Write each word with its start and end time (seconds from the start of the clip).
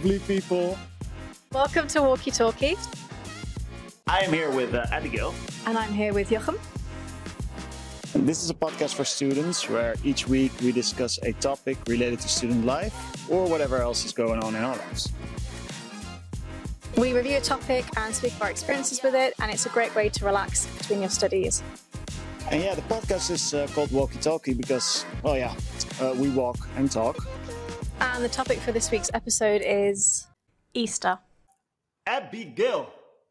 Hello, 0.00 0.14
lovely 0.14 0.18
people. 0.36 0.78
Welcome 1.52 1.88
to 1.88 2.02
Walkie 2.02 2.30
Talkie, 2.30 2.76
I 4.06 4.20
am 4.20 4.32
here 4.32 4.50
with 4.50 4.74
uh, 4.74 4.86
Abigail. 4.92 5.34
and 5.66 5.76
I'm 5.76 5.92
here 5.92 6.12
with 6.12 6.30
Jochem. 6.30 6.56
This 8.14 8.44
is 8.44 8.50
a 8.50 8.54
podcast 8.54 8.94
for 8.94 9.04
students 9.04 9.68
where 9.68 9.96
each 10.04 10.28
week 10.28 10.52
we 10.62 10.70
discuss 10.72 11.18
a 11.24 11.32
topic 11.34 11.78
related 11.88 12.20
to 12.20 12.28
student 12.28 12.64
life 12.64 12.94
or 13.28 13.48
whatever 13.48 13.78
else 13.78 14.04
is 14.04 14.12
going 14.12 14.40
on 14.42 14.54
in 14.54 14.62
our 14.62 14.76
lives. 14.76 15.12
We 16.96 17.12
review 17.12 17.38
a 17.38 17.40
topic 17.40 17.84
and 17.96 18.14
speak 18.14 18.32
of 18.34 18.42
our 18.42 18.50
experiences 18.50 19.02
with 19.02 19.14
it, 19.14 19.34
and 19.40 19.50
it's 19.50 19.66
a 19.66 19.70
great 19.70 19.94
way 19.96 20.10
to 20.10 20.24
relax 20.24 20.66
between 20.78 21.00
your 21.00 21.10
studies. 21.10 21.62
And 22.50 22.62
yeah, 22.62 22.74
the 22.74 22.82
podcast 22.82 23.30
is 23.30 23.52
uh, 23.52 23.66
called 23.74 23.90
Walkie 23.90 24.18
Talkie 24.20 24.54
because, 24.54 25.04
well, 25.22 25.36
yeah, 25.36 25.54
uh, 26.00 26.14
we 26.16 26.28
walk 26.30 26.56
and 26.76 26.90
talk. 26.90 27.26
And 28.00 28.24
the 28.24 28.28
topic 28.28 28.58
for 28.58 28.72
this 28.72 28.90
week's 28.90 29.10
episode 29.14 29.62
is 29.64 30.26
Easter. 30.74 31.18
Abigail, 32.06 32.90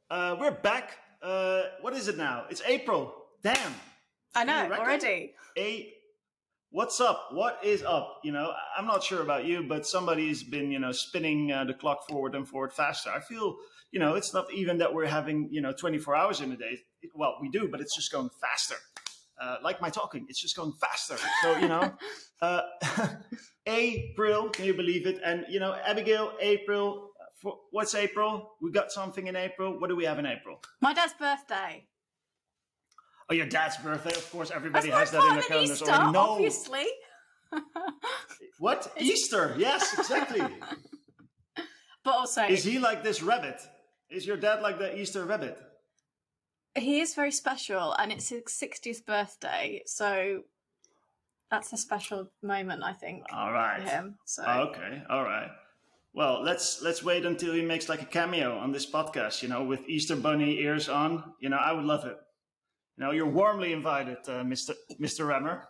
uh, 0.10 0.36
we're 0.40 0.52
back. 0.52 0.98
Uh, 1.22 1.64
what 1.82 1.94
is 1.94 2.08
it 2.08 2.18
now? 2.18 2.46
It's 2.50 2.62
April. 2.66 3.14
Damn. 3.44 3.74
I 4.36 4.44
know 4.44 4.70
already. 4.74 5.34
A, 5.58 5.94
what's 6.70 7.02
up? 7.02 7.30
What 7.32 7.60
is 7.64 7.82
up? 7.84 8.20
You 8.24 8.32
know, 8.32 8.52
I- 8.52 8.80
I'm 8.80 8.86
not 8.86 9.04
sure 9.04 9.22
about 9.22 9.46
you, 9.46 9.64
but 9.64 9.88
somebody's 9.88 10.44
been, 10.44 10.72
you 10.72 10.80
know, 10.80 10.92
spinning 10.92 11.52
uh, 11.52 11.64
the 11.64 11.74
clock 11.74 12.08
forward 12.08 12.36
and 12.36 12.48
forward 12.48 12.72
faster. 12.74 13.10
I 13.10 13.20
feel, 13.20 13.56
you 13.92 14.00
know, 14.00 14.16
it's 14.16 14.34
not 14.34 14.52
even 14.54 14.78
that 14.80 14.94
we're 14.94 15.08
having, 15.08 15.50
you 15.52 15.62
know, 15.62 15.72
24 15.72 16.16
hours 16.16 16.42
in 16.42 16.52
a 16.52 16.58
day. 16.58 16.80
It- 17.02 17.12
well, 17.16 17.38
we 17.42 17.50
do, 17.50 17.68
but 17.68 17.82
it's 17.82 17.96
just 17.96 18.12
going 18.12 18.30
faster. 18.42 18.76
Uh, 19.42 19.58
like 19.64 19.80
my 19.82 19.90
talking, 19.90 20.26
it's 20.30 20.42
just 20.42 20.56
going 20.56 20.74
faster. 20.82 21.16
So, 21.44 21.58
you 21.58 21.68
know, 21.68 21.94
uh, 22.42 22.62
April, 23.68 24.50
can 24.50 24.66
you 24.66 24.74
believe 24.74 25.06
it? 25.06 25.20
And, 25.24 25.46
you 25.50 25.60
know, 25.60 25.76
Abigail, 25.86 26.34
April, 26.40 27.12
for, 27.42 27.58
what's 27.72 27.94
April? 27.94 28.52
We 28.62 28.72
got 28.72 28.92
something 28.92 29.28
in 29.28 29.36
April. 29.36 29.80
What 29.80 29.90
do 29.90 29.96
we 29.96 30.06
have 30.06 30.20
in 30.20 30.26
April? 30.26 30.62
My 30.82 30.94
dad's 30.94 31.14
birthday. 31.14 31.86
Oh, 33.30 33.34
your 33.34 33.46
dad's 33.46 33.78
birthday, 33.78 34.12
of 34.12 34.32
course. 34.32 34.52
Everybody 34.52 34.90
my 34.90 35.00
has 35.00 35.12
that 35.12 35.22
in 35.22 35.30
their 35.30 35.40
of 35.40 35.48
calendars 35.48 35.82
Easter, 35.82 35.92
already. 35.92 36.12
No, 36.14 36.20
obviously. 36.20 36.86
what 38.60 38.92
Easter? 39.00 39.56
Yes, 39.58 39.98
exactly. 39.98 40.42
But 42.04 42.16
also, 42.16 42.44
Is 42.44 42.64
he 42.64 42.80
like 42.80 43.04
this 43.04 43.22
rabbit? 43.22 43.60
Is 44.10 44.26
your 44.26 44.38
dad 44.38 44.62
like 44.62 44.80
the 44.80 44.98
Easter 44.98 45.26
rabbit? 45.26 45.60
he 46.78 47.02
is 47.02 47.16
very 47.16 47.32
special, 47.32 47.94
and 47.94 48.12
it's 48.12 48.30
his 48.30 48.44
60th 48.44 49.06
birthday, 49.06 49.82
so 49.86 50.44
that's 51.50 51.74
a 51.74 51.78
special 51.78 52.30
moment, 52.44 52.84
I 52.84 52.94
think, 52.94 53.24
All 53.34 53.52
for 53.52 53.82
him. 53.82 54.16
So 54.26 54.44
Okay. 54.44 55.02
All 55.10 55.24
right. 55.24 55.50
Well, 56.14 56.42
let's 56.44 56.82
let's 56.82 57.04
wait 57.04 57.26
until 57.26 57.54
he 57.54 57.62
makes 57.62 57.90
like 57.90 58.02
a 58.02 58.06
cameo 58.06 58.58
on 58.58 58.72
this 58.72 58.90
podcast. 58.90 59.44
You 59.44 59.50
know, 59.50 59.64
with 59.64 59.88
Easter 59.88 60.16
bunny 60.16 60.60
ears 60.60 60.90
on. 60.90 61.24
You 61.40 61.50
know, 61.50 61.58
I 61.58 61.72
would 61.74 61.86
love 61.86 62.06
it. 62.06 62.18
You 62.98 63.06
know, 63.06 63.12
you're 63.12 63.30
warmly 63.30 63.72
invited, 63.74 64.18
uh, 64.28 64.44
Mister 64.44 64.74
Mister 64.98 65.26
Rammer. 65.26 65.68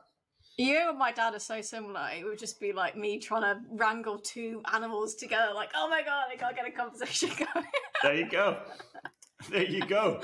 you 0.58 0.78
and 0.90 0.98
my 0.98 1.12
dad 1.12 1.34
are 1.36 1.40
so 1.40 1.62
similar. 1.62 2.08
It 2.18 2.24
would 2.24 2.40
just 2.40 2.60
be 2.62 2.72
like 2.72 2.96
me 2.96 3.20
trying 3.20 3.42
to 3.44 3.60
wrangle 3.72 4.18
two 4.20 4.62
animals 4.74 5.16
together, 5.16 5.54
like, 5.54 5.70
oh 5.76 5.90
my 5.90 6.02
god, 6.02 6.26
I 6.32 6.36
can't 6.38 6.56
get 6.56 6.66
a 6.66 6.72
conversation 6.72 7.30
going. 7.54 7.66
There 8.02 8.16
you 8.16 8.30
go. 8.30 8.58
There 9.50 9.64
you 9.64 9.86
go. 9.86 10.22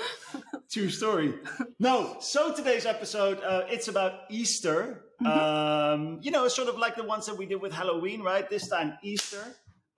True 0.72 0.90
story. 0.90 1.34
No, 1.80 2.18
so 2.20 2.54
today's 2.54 2.86
episode, 2.86 3.40
uh, 3.44 3.64
it's 3.70 3.88
about 3.88 4.22
Easter. 4.30 5.06
Um, 5.26 6.20
you 6.22 6.32
know, 6.32 6.48
sort 6.48 6.68
of 6.68 6.78
like 6.78 6.96
the 6.96 7.04
ones 7.04 7.26
that 7.28 7.38
we 7.38 7.46
did 7.46 7.62
with 7.62 7.72
Halloween, 7.72 8.22
right? 8.22 8.50
This 8.50 8.68
time, 8.68 8.98
Easter. 9.04 9.44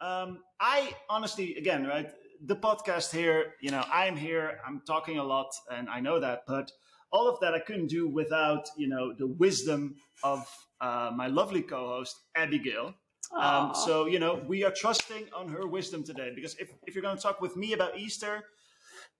Um, 0.01 0.39
I 0.59 0.93
honestly, 1.09 1.55
again, 1.55 1.87
right, 1.87 2.11
the 2.45 2.55
podcast 2.55 3.11
here, 3.11 3.53
you 3.61 3.71
know, 3.71 3.83
I'm 3.91 4.17
here, 4.17 4.59
I'm 4.67 4.81
talking 4.85 5.17
a 5.17 5.23
lot, 5.23 5.51
and 5.71 5.89
I 5.89 5.99
know 6.01 6.19
that, 6.19 6.43
but 6.45 6.71
all 7.11 7.27
of 7.27 7.39
that 7.39 7.53
I 7.53 7.59
couldn't 7.59 7.87
do 7.87 8.07
without, 8.07 8.67
you 8.77 8.87
know, 8.87 9.13
the 9.17 9.27
wisdom 9.27 9.95
of 10.23 10.47
uh, 10.81 11.11
my 11.15 11.27
lovely 11.27 11.61
co 11.61 11.87
host, 11.87 12.19
Abigail. 12.35 12.93
Um, 13.35 13.73
so, 13.73 14.05
you 14.05 14.19
know, 14.19 14.43
we 14.47 14.63
are 14.63 14.71
trusting 14.71 15.29
on 15.35 15.47
her 15.49 15.65
wisdom 15.65 16.03
today 16.03 16.31
because 16.35 16.55
if, 16.59 16.69
if 16.85 16.93
you're 16.93 17.01
going 17.01 17.15
to 17.15 17.21
talk 17.23 17.41
with 17.41 17.57
me 17.57 17.73
about 17.73 17.97
Easter, 17.97 18.43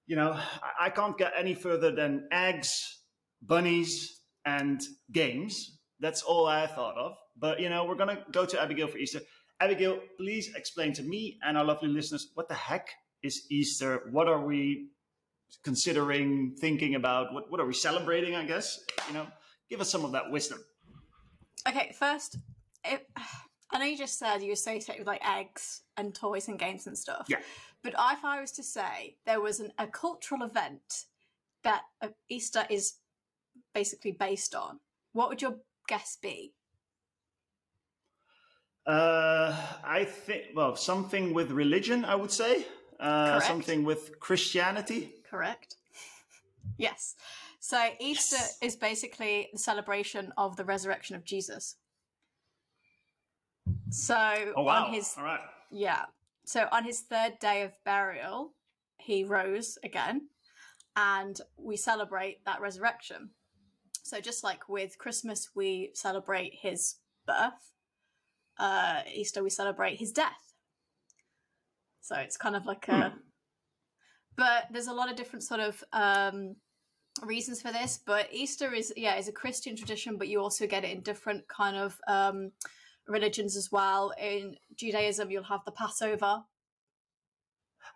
you 0.08 0.16
know, 0.16 0.40
I, 0.80 0.90
can't 0.90 1.18
get 1.18 1.34
any 1.38 1.54
further 1.54 1.92
than 1.92 2.28
eggs, 2.32 3.02
bunnies, 3.42 4.22
and 4.46 4.82
games. 5.12 5.80
That's 6.00 6.22
all 6.22 6.46
I 6.48 6.68
thought 6.68 6.98
of. 6.98 7.14
But, 7.38 7.60
you 7.60 7.70
know, 7.70 7.86
we're 7.86 7.96
going 7.96 8.16
to 8.16 8.24
go 8.32 8.46
to 8.46 8.62
Abigail 8.62 8.88
for 8.88 8.98
Easter. 8.98 9.20
Abigail, 9.60 10.00
please 10.18 10.54
explain 10.56 10.94
to 10.94 11.04
me 11.04 11.40
and 11.44 11.58
our 11.58 11.64
lovely 11.64 11.90
listeners 11.90 12.30
what 12.34 12.48
the 12.50 12.56
heck 12.56 12.90
is 13.24 13.46
Easter? 13.50 14.02
What 14.12 14.28
are 14.28 14.46
we 14.46 14.90
considering, 15.64 16.56
thinking 16.60 16.96
about? 16.96 17.34
What, 17.34 17.50
what 17.50 17.60
are 17.60 17.66
we 17.66 17.74
celebrating, 17.74 18.36
I 18.36 18.46
guess? 18.46 18.80
You 19.08 19.16
know, 19.16 19.28
give 19.70 19.82
us 19.82 19.90
some 19.90 20.06
of 20.06 20.12
that 20.12 20.32
wisdom. 20.32 20.60
Okay, 21.68 21.96
first, 21.98 22.38
if, 22.84 23.02
I 23.76 23.78
know 23.78 23.86
you 23.86 23.98
just 23.98 24.18
said 24.18 24.42
you 24.42 24.54
associate 24.54 25.00
with 25.00 25.08
like 25.08 25.22
eggs 25.28 25.82
and 25.98 26.16
toys 26.16 26.48
and 26.48 26.58
games 26.58 26.88
and 26.88 26.98
stuff. 26.98 27.26
Yeah. 27.28 27.40
But 27.84 27.94
if 27.94 28.24
I 28.24 28.40
was 28.40 28.54
to 28.54 28.64
say 28.64 29.18
there 29.26 29.42
was 29.42 29.60
an, 29.60 29.74
a 29.78 29.86
cultural 29.86 30.44
event 30.44 31.04
that 31.66 31.82
uh, 32.02 32.08
Easter 32.30 32.64
is 32.70 32.94
basically 33.74 34.14
based 34.14 34.56
on, 34.56 34.80
what 35.12 35.28
would 35.28 35.42
your 35.42 35.58
guess 35.90 36.18
be? 36.22 36.54
Uh, 38.88 39.54
I 39.84 40.06
think, 40.06 40.56
well, 40.56 40.78
something 40.78 41.34
with 41.34 41.52
religion, 41.52 42.06
I 42.06 42.16
would 42.16 42.32
say. 42.32 42.66
Uh, 42.98 43.42
something 43.42 43.84
with 43.84 44.22
Christianity. 44.22 45.16
Correct. 45.30 45.76
yes. 46.78 47.16
So 47.60 47.90
Easter 48.00 48.38
Yes. 48.38 48.58
is 48.62 48.76
basically 48.78 49.50
the 49.52 49.60
celebration 49.60 50.32
of 50.38 50.56
the 50.56 50.64
resurrection 50.64 51.18
of 51.18 51.26
Jesus. 51.26 51.76
So 53.96 54.54
Oh, 54.58 54.64
wow. 54.64 54.86
on 54.88 54.94
his 54.94 55.16
All 55.18 55.24
right. 55.24 55.40
Yeah. 55.72 56.04
So 56.46 56.68
on 56.72 56.84
his 56.84 57.02
third 57.02 57.40
day 57.40 57.64
of 57.64 57.72
burial, 57.86 58.54
he 58.98 59.24
rose 59.24 59.78
again, 59.84 60.28
and 60.98 61.40
we 61.58 61.78
celebrate 61.78 62.44
that 62.46 62.60
resurrection. 62.60 63.30
So 64.04 64.20
just 64.20 64.44
like 64.44 64.68
with 64.68 64.98
Christmas, 64.98 65.50
we 65.56 65.92
celebrate 65.94 66.54
his 66.62 66.96
birth. 67.26 67.72
Uh, 68.60 69.02
Easter, 69.14 69.42
we 69.44 69.50
celebrate 69.50 69.96
his 69.98 70.12
death. 70.12 70.54
So 72.02 72.16
it's 72.18 72.38
kind 72.38 72.56
of 72.56 72.66
like 72.66 72.88
a. 72.90 73.14
But 74.36 74.66
there's 74.72 74.88
a 74.88 74.94
lot 74.94 75.10
of 75.10 75.16
different 75.16 75.44
sort 75.44 75.62
of 75.62 75.82
um, 75.94 76.58
reasons 77.24 77.62
for 77.62 77.72
this. 77.72 78.02
But 78.06 78.28
Easter 78.32 78.74
is 78.74 78.94
yeah 78.98 79.16
is 79.16 79.30
a 79.30 79.32
Christian 79.32 79.78
tradition, 79.78 80.18
but 80.18 80.28
you 80.28 80.42
also 80.42 80.68
get 80.68 80.84
it 80.84 80.92
in 80.92 81.02
different 81.02 81.48
kind 81.48 81.78
of 81.78 81.98
um, 82.10 82.52
religions 83.08 83.56
as 83.56 83.72
well. 83.72 84.14
In 84.22 84.56
Judaism, 84.76 85.32
you'll 85.32 85.44
have 85.44 85.66
the 85.66 85.72
Passover. 85.72 86.44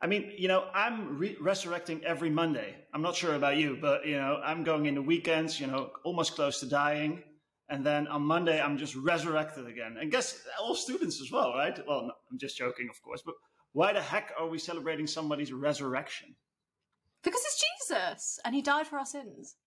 I 0.02 0.08
mean, 0.08 0.32
you 0.38 0.48
know, 0.48 0.68
I'm 0.74 1.18
re- 1.18 1.38
resurrecting 1.42 2.04
every 2.06 2.30
Monday. 2.30 2.76
I'm 2.94 3.02
not 3.02 3.16
sure 3.16 3.36
about 3.36 3.58
you, 3.58 3.78
but, 3.82 4.06
you 4.06 4.18
know, 4.18 4.40
I'm 4.44 4.64
going 4.64 4.86
into 4.86 5.02
weekends, 5.02 5.60
you 5.60 5.68
know, 5.68 5.92
almost 6.06 6.36
close 6.36 6.60
to 6.62 6.68
dying. 6.70 7.24
And 7.70 7.86
then 7.86 8.08
on 8.08 8.22
Monday, 8.24 8.62
I'm 8.62 8.78
just 8.78 8.96
resurrected 8.96 9.68
again. 9.68 9.98
And 10.00 10.12
guess 10.12 10.42
all 10.60 10.76
students 10.76 11.22
as 11.22 11.32
well, 11.32 11.54
right? 11.54 11.78
Well, 11.88 12.04
no, 12.04 12.14
I'm 12.32 12.40
just 12.40 12.58
joking, 12.58 12.88
of 12.90 13.02
course. 13.02 13.22
But 13.26 13.36
why 13.74 13.94
the 13.94 14.02
heck 14.02 14.32
are 14.40 14.48
we 14.48 14.58
celebrating 14.58 15.06
somebody's 15.06 15.52
resurrection? 15.52 16.36
Because 17.24 17.42
it's 17.42 17.64
Jesus, 17.88 18.40
and 18.46 18.56
he 18.56 18.62
died 18.62 18.88
for 18.88 18.98
our 18.98 19.06
sins. 19.06 19.58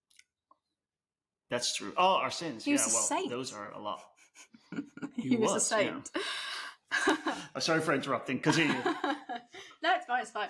That's 1.51 1.77
true. 1.77 1.93
Oh, 1.97 2.15
our 2.15 2.31
sins. 2.31 2.65
He 2.65 2.73
yeah, 2.73 2.79
well, 2.79 2.89
saint. 2.89 3.31
those 3.31 3.53
are 3.53 3.73
a 3.73 3.79
lot. 3.79 4.03
He, 5.23 5.31
He 5.31 5.37
was, 5.37 5.51
a 5.51 5.55
was, 5.55 5.71
yeah. 5.71 5.79
saint. 5.79 6.11
Oh, 7.55 7.61
sorry 7.61 7.81
for 7.81 7.93
interrupting. 7.93 8.41
Continue. 8.41 8.73
no, 8.85 9.95
it's 9.95 10.07
fine, 10.07 10.23
it's 10.23 10.31
fine. 10.31 10.49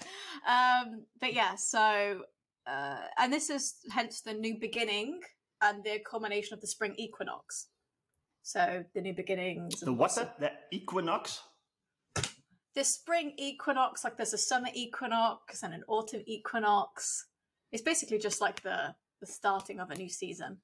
Um, 0.48 1.04
but 1.20 1.34
yeah, 1.34 1.56
so 1.56 2.22
uh, 2.66 2.98
and 3.19 3.32
this 3.32 3.50
is 3.50 3.74
hence 3.90 4.20
the 4.20 4.34
new 4.34 4.56
beginning 4.58 5.20
and 5.60 5.82
the 5.84 5.98
culmination 6.08 6.54
of 6.54 6.60
the 6.60 6.66
spring 6.66 6.94
equinox. 6.96 7.69
So 8.42 8.84
the 8.94 9.00
new 9.00 9.14
beginnings. 9.14 9.80
the 9.80 9.92
what's 9.92 10.16
that? 10.16 10.38
The 10.40 10.50
equinox? 10.72 11.40
The 12.74 12.84
spring 12.84 13.34
equinox, 13.36 14.02
like 14.02 14.16
there's 14.16 14.32
a 14.32 14.38
summer 14.38 14.69
equinox 14.74 15.62
and 15.62 15.74
an 15.74 15.84
autumn 15.88 16.22
equinox. 16.26 17.26
It's 17.70 17.82
basically 17.82 18.19
just 18.19 18.40
like 18.40 18.62
the 18.62 18.94
the 19.20 19.26
starting 19.26 19.78
of 19.78 19.90
a 19.90 19.94
new 19.94 20.08
season. 20.08 20.58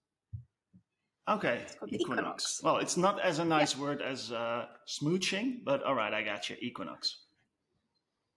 Okay, 1.29 1.61
called 1.79 1.93
equinox. 1.93 2.19
equinox. 2.21 2.61
Well, 2.63 2.79
it's 2.79 2.97
not 2.97 3.21
as 3.21 3.39
a 3.39 3.45
nice 3.45 3.77
word 3.77 4.01
as 4.01 4.33
uh, 4.33 4.67
smooching, 4.87 5.63
but 5.65 5.83
all 5.83 5.95
right, 5.95 6.13
I 6.15 6.23
got 6.23 6.49
you. 6.49 6.57
Equinox. 6.61 7.19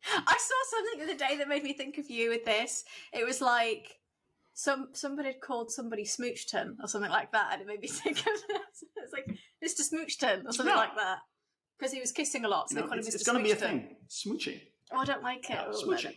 I 0.06 0.38
saw 0.38 0.56
something 0.78 1.00
the 1.00 1.14
other 1.14 1.18
day 1.18 1.38
that 1.38 1.48
made 1.48 1.64
me 1.64 1.74
think 1.74 1.98
of 2.00 2.10
you 2.10 2.30
with 2.30 2.44
this. 2.44 2.84
It 3.14 3.26
was 3.26 3.40
like 3.40 3.88
some 4.54 4.90
somebody 4.94 5.30
had 5.30 5.42
called 5.42 5.72
somebody 5.72 6.04
Smoochton 6.04 6.76
or 6.82 6.88
something 6.88 7.12
like 7.12 7.32
that, 7.32 7.52
and 7.54 7.62
it 7.62 7.68
made 7.68 7.80
me 7.82 7.88
think 8.04 8.18
of 8.20 8.26
this. 8.26 8.84
It's 8.98 9.14
like 9.14 9.28
Mr. 9.64 9.82
Smoochton 9.88 10.46
or 10.46 10.52
something 10.52 10.74
Yeah. 10.74 10.82
like 10.82 10.96
that. 10.96 11.20
because 11.80 11.94
he 11.94 12.00
was 12.00 12.12
kissing 12.12 12.46
a 12.46 12.48
lot, 12.48 12.70
so 12.70 12.74
You 12.74 12.76
they 12.76 12.82
know, 12.82 12.88
call 12.90 12.98
him 12.98 13.00
it's 13.06 13.10
Mr. 13.10 13.16
it's 13.16 13.24
going 13.28 13.38
to 13.38 13.44
be 13.44 13.52
a 13.52 13.56
thing. 13.56 13.96
Smooching. 14.10 14.60
Oh, 14.92 14.98
I 14.98 15.06
don't 15.06 15.24
like 15.24 15.46
it. 15.50 15.52
Yeah, 15.52 15.66
Oh, 15.68 15.72
no, 15.72 15.78
smooching. 15.96 16.16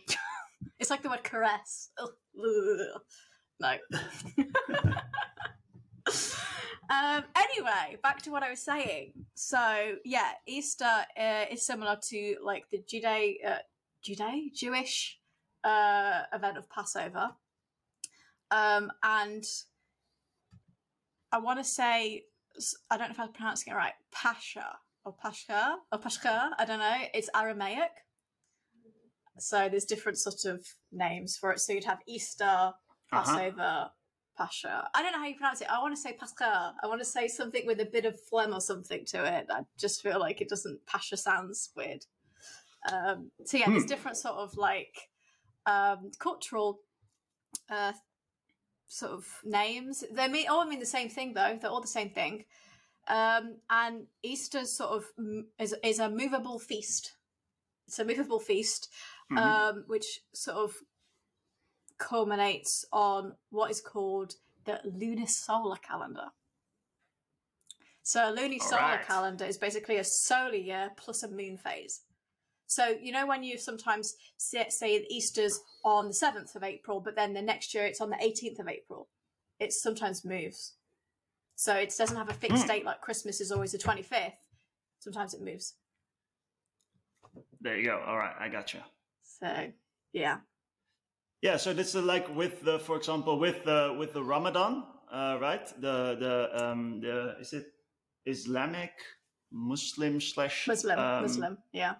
It's 0.79 0.89
like 0.89 1.01
the 1.03 1.09
word 1.09 1.23
caress. 1.23 1.89
No. 1.97 2.09
um, 6.89 7.23
anyway, 7.35 7.97
back 8.03 8.21
to 8.23 8.31
what 8.31 8.43
I 8.43 8.49
was 8.49 8.59
saying. 8.61 9.13
So, 9.33 9.95
yeah, 10.03 10.31
Easter 10.45 11.05
uh, 11.19 11.45
is 11.51 11.65
similar 11.65 11.97
to 12.09 12.37
like 12.43 12.65
the 12.71 12.83
Jude, 12.87 13.05
uh, 13.05 13.57
Jude? 14.03 14.21
Jewish 14.53 15.19
uh, 15.63 16.23
event 16.33 16.57
of 16.57 16.69
Passover. 16.69 17.31
Um, 18.51 18.91
and 19.03 19.43
I 21.31 21.39
want 21.39 21.59
to 21.59 21.63
say, 21.63 22.25
I 22.89 22.97
don't 22.97 23.09
know 23.09 23.13
if 23.13 23.19
I'm 23.19 23.33
pronouncing 23.33 23.73
it 23.73 23.75
right, 23.75 23.93
Pasha 24.11 24.77
or 25.03 25.13
Pascha 25.13 25.75
or 25.91 25.99
Pascha, 25.99 26.51
I 26.57 26.65
don't 26.65 26.79
know. 26.79 26.97
It's 27.13 27.29
Aramaic. 27.35 27.91
So 29.37 29.67
there's 29.69 29.85
different 29.85 30.17
sort 30.17 30.45
of 30.45 30.65
names 30.91 31.35
for 31.37 31.51
it. 31.51 31.59
So 31.59 31.73
you'd 31.73 31.83
have 31.83 31.99
Easter, 32.07 32.71
Uh-huh. 33.59 33.89
Pascha. 34.37 34.89
I 34.93 35.01
don't 35.01 35.11
know 35.11 35.19
how 35.19 35.25
you 35.27 35.35
pronounce 35.35 35.61
it. 35.61 35.67
I 35.71 35.79
want 35.79 35.95
to 35.95 36.01
say 36.01 36.13
Pascha. 36.13 36.73
I 36.83 36.87
want 36.87 37.01
to 37.01 37.05
say 37.05 37.27
something 37.27 37.65
with 37.65 37.79
a 37.79 37.85
bit 37.85 38.05
of 38.05 38.19
phlegm 38.19 38.53
or 38.53 38.61
something 38.61 39.05
to 39.05 39.23
it. 39.25 39.47
I 39.49 39.61
just 39.77 40.01
feel 40.01 40.19
like 40.19 40.41
it 40.41 40.49
doesn't. 40.49 40.85
Pasha 40.85 41.17
sounds 41.17 41.69
weird. 41.75 42.05
Um, 42.91 43.31
so 43.45 43.57
yeah, 43.57 43.69
there's 43.69 43.83
Hmm. 43.83 43.87
different 43.89 44.17
sort 44.17 44.35
of 44.35 44.55
like 44.57 45.09
um, 45.65 46.11
cultural 46.19 46.79
uh, 47.69 47.93
sort 48.87 49.11
of 49.13 49.25
names. 49.43 50.03
They 50.11 50.27
mean 50.27 50.47
all 50.47 50.65
mean 50.65 50.79
the 50.79 50.85
same 50.85 51.09
thing 51.09 51.33
though. 51.33 51.57
They're 51.59 51.71
all 51.71 51.81
the 51.81 51.87
same 51.87 52.11
thing. 52.11 52.45
Um, 53.07 53.57
and 53.69 54.07
Easter 54.23 54.65
sort 54.65 54.91
of 54.91 55.05
m- 55.17 55.47
is 55.59 55.75
is 55.83 55.99
a 55.99 56.09
movable 56.09 56.59
feast. 56.59 57.13
It's 57.87 57.99
a 57.99 58.05
movable 58.05 58.39
feast, 58.39 58.89
Mhm. 59.31 59.37
um, 59.37 59.83
which 59.87 60.21
sort 60.33 60.57
of 60.57 60.75
culminates 61.97 62.85
on 62.91 63.33
what 63.49 63.71
is 63.71 63.81
called 63.81 64.35
the 64.65 64.79
lunisolar 64.85 65.81
calendar. 65.81 66.27
So 68.03 68.29
a 68.29 68.35
lunisolar 68.35 68.73
Alright. 68.73 69.05
calendar 69.07 69.45
is 69.45 69.57
basically 69.57 69.97
a 69.97 70.03
solar 70.03 70.55
year 70.55 70.91
plus 70.97 71.23
a 71.23 71.29
moon 71.29 71.57
phase. 71.57 72.01
So 72.67 72.95
you 72.99 73.11
know 73.11 73.25
when 73.27 73.43
you 73.43 73.57
sometimes 73.57 74.15
say, 74.37 74.67
say 74.69 75.05
Easter's 75.09 75.59
on 75.83 76.07
the 76.07 76.13
seventh 76.13 76.55
of 76.55 76.63
April, 76.63 76.99
but 76.99 77.15
then 77.15 77.33
the 77.33 77.41
next 77.41 77.73
year 77.73 77.85
it's 77.85 78.01
on 78.01 78.09
the 78.09 78.17
eighteenth 78.23 78.59
of 78.59 78.67
April. 78.67 79.07
It 79.59 79.71
sometimes 79.71 80.25
moves. 80.25 80.73
So 81.55 81.73
it 81.75 81.93
doesn't 81.97 82.17
have 82.17 82.29
a 82.29 82.33
fixed 82.33 82.63
Hmm. 82.63 82.67
date 82.67 82.85
like 82.85 83.01
Christmas 83.01 83.39
is 83.39 83.51
always 83.51 83.71
the 83.71 83.77
twenty 83.77 84.01
fifth. 84.01 84.33
Sometimes 84.99 85.33
it 85.33 85.41
moves. 85.41 85.75
There 87.61 87.77
you 87.77 87.85
go. 87.85 88.03
All 88.05 88.17
right, 88.17 88.35
I 88.39 88.49
gotcha. 88.49 88.83
So 89.39 89.71
yeah. 90.11 90.37
Yeah, 91.45 91.57
so 91.57 91.73
this 91.73 91.93
is 91.93 92.03
like 92.03 92.35
with 92.35 92.63
the, 92.63 92.79
for 92.79 92.97
example, 92.97 93.37
with 93.37 93.63
the 93.65 93.95
with 93.99 94.13
the 94.13 94.23
Ramadan, 94.23 94.83
uh, 95.11 95.37
right? 95.39 95.67
The 95.79 96.17
the 96.19 96.65
um 96.65 97.01
the 97.01 97.35
is 97.39 97.53
it 97.53 97.67
Islamic 98.25 98.93
Muslim 99.51 100.19
slash 100.19 100.67
Muslim, 100.67 100.97
um, 100.97 101.21
Muslim, 101.21 101.57
yeah. 101.71 101.93